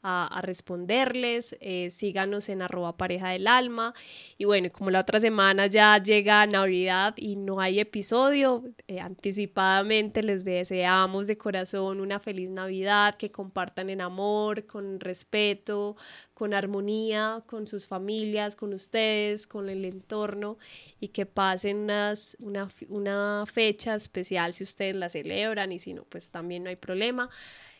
a, 0.03 0.41
responderles. 0.43 1.57
Eh, 1.61 1.91
síganos 1.91 2.49
en 2.49 2.63
arroba 2.63 2.97
pareja 2.97 3.31
del 3.31 3.47
alma. 3.47 3.95
Y 4.37 4.45
bueno, 4.45 4.71
como 4.73 4.91
la 4.91 5.01
otra 5.01 5.21
semana 5.21 5.67
ya 5.67 5.99
llega 5.99 6.47
Navidad 6.47 7.15
y 7.17 7.37
no 7.37 7.61
hay 7.61 7.81
episodio, 7.81 8.65
eh, 8.87 9.01
anticipadamente 9.01 10.23
les 10.23 10.45
deseamos 10.45 11.27
de 11.27 11.37
corazón 11.37 12.01
una 12.01 12.21
feliz 12.21 12.51
Navidad, 12.51 13.17
que 13.17 13.31
compartan 13.31 13.91
en 13.91 14.01
amor, 14.01 14.67
con 14.67 15.01
respeto, 15.01 15.97
con 16.35 16.55
armonía, 16.55 17.43
con 17.47 17.67
sus 17.67 17.87
familias, 17.87 18.55
con 18.55 18.73
ustedes, 18.73 19.47
con 19.47 19.69
el 19.69 19.85
entorno 19.85 20.59
y 21.01 21.09
que 21.09 21.27
pasen 21.27 21.79
unas, 21.79 22.37
una, 22.41 22.69
una 22.89 23.45
fecha 23.47 23.95
especial 23.95 24.55
si 24.55 24.65
ustedes 24.65 24.95
la 24.95 25.09
celebran 25.09 25.73
y 25.73 25.79
si 25.79 25.95
no, 25.95 26.05
pues 26.05 26.31
también 26.31 26.63
no 26.63 26.71
hay 26.71 26.77
problema. 26.77 27.29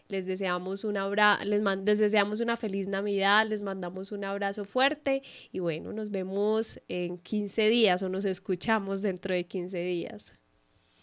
Les 0.09 0.25
deseamos 0.25 0.85
un 0.85 0.97
abrazo, 0.97 1.45
les, 1.45 1.63
les 1.85 1.99
deseamos 1.99 2.41
una 2.41 2.57
feliz 2.57 2.89
Navidad, 2.89 3.47
les 3.47 3.61
mandamos 3.61 4.11
un 4.11 4.25
abrazo 4.25 4.65
fuerte 4.65 5.23
y 5.53 5.59
bueno, 5.59 5.93
nos 5.93 6.11
vemos 6.11 6.81
en 6.89 7.19
15 7.19 7.69
días 7.69 8.03
o 8.03 8.09
nos 8.09 8.25
escuchamos 8.25 9.03
dentro 9.03 9.35
de 9.35 9.45
15 9.45 9.79
días. 9.79 10.35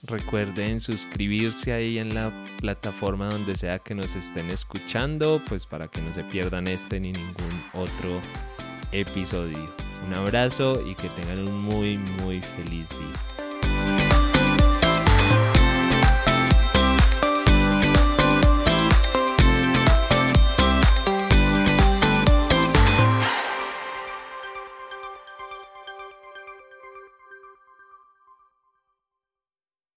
Recuerden 0.07 0.79
suscribirse 0.79 1.71
ahí 1.73 1.97
en 1.97 2.13
la 2.13 2.31
plataforma 2.59 3.29
donde 3.29 3.55
sea 3.55 3.79
que 3.79 3.95
nos 3.95 4.15
estén 4.15 4.49
escuchando, 4.49 5.41
pues 5.47 5.65
para 5.65 5.87
que 5.87 6.01
no 6.01 6.11
se 6.13 6.23
pierdan 6.23 6.67
este 6.67 6.99
ni 6.99 7.11
ningún 7.11 7.63
otro 7.73 8.21
episodio. 8.91 9.73
Un 10.05 10.13
abrazo 10.13 10.81
y 10.85 10.95
que 10.95 11.09
tengan 11.09 11.47
un 11.47 11.59
muy, 11.61 11.97
muy 11.97 12.41
feliz 12.41 12.89
día. 12.89 13.34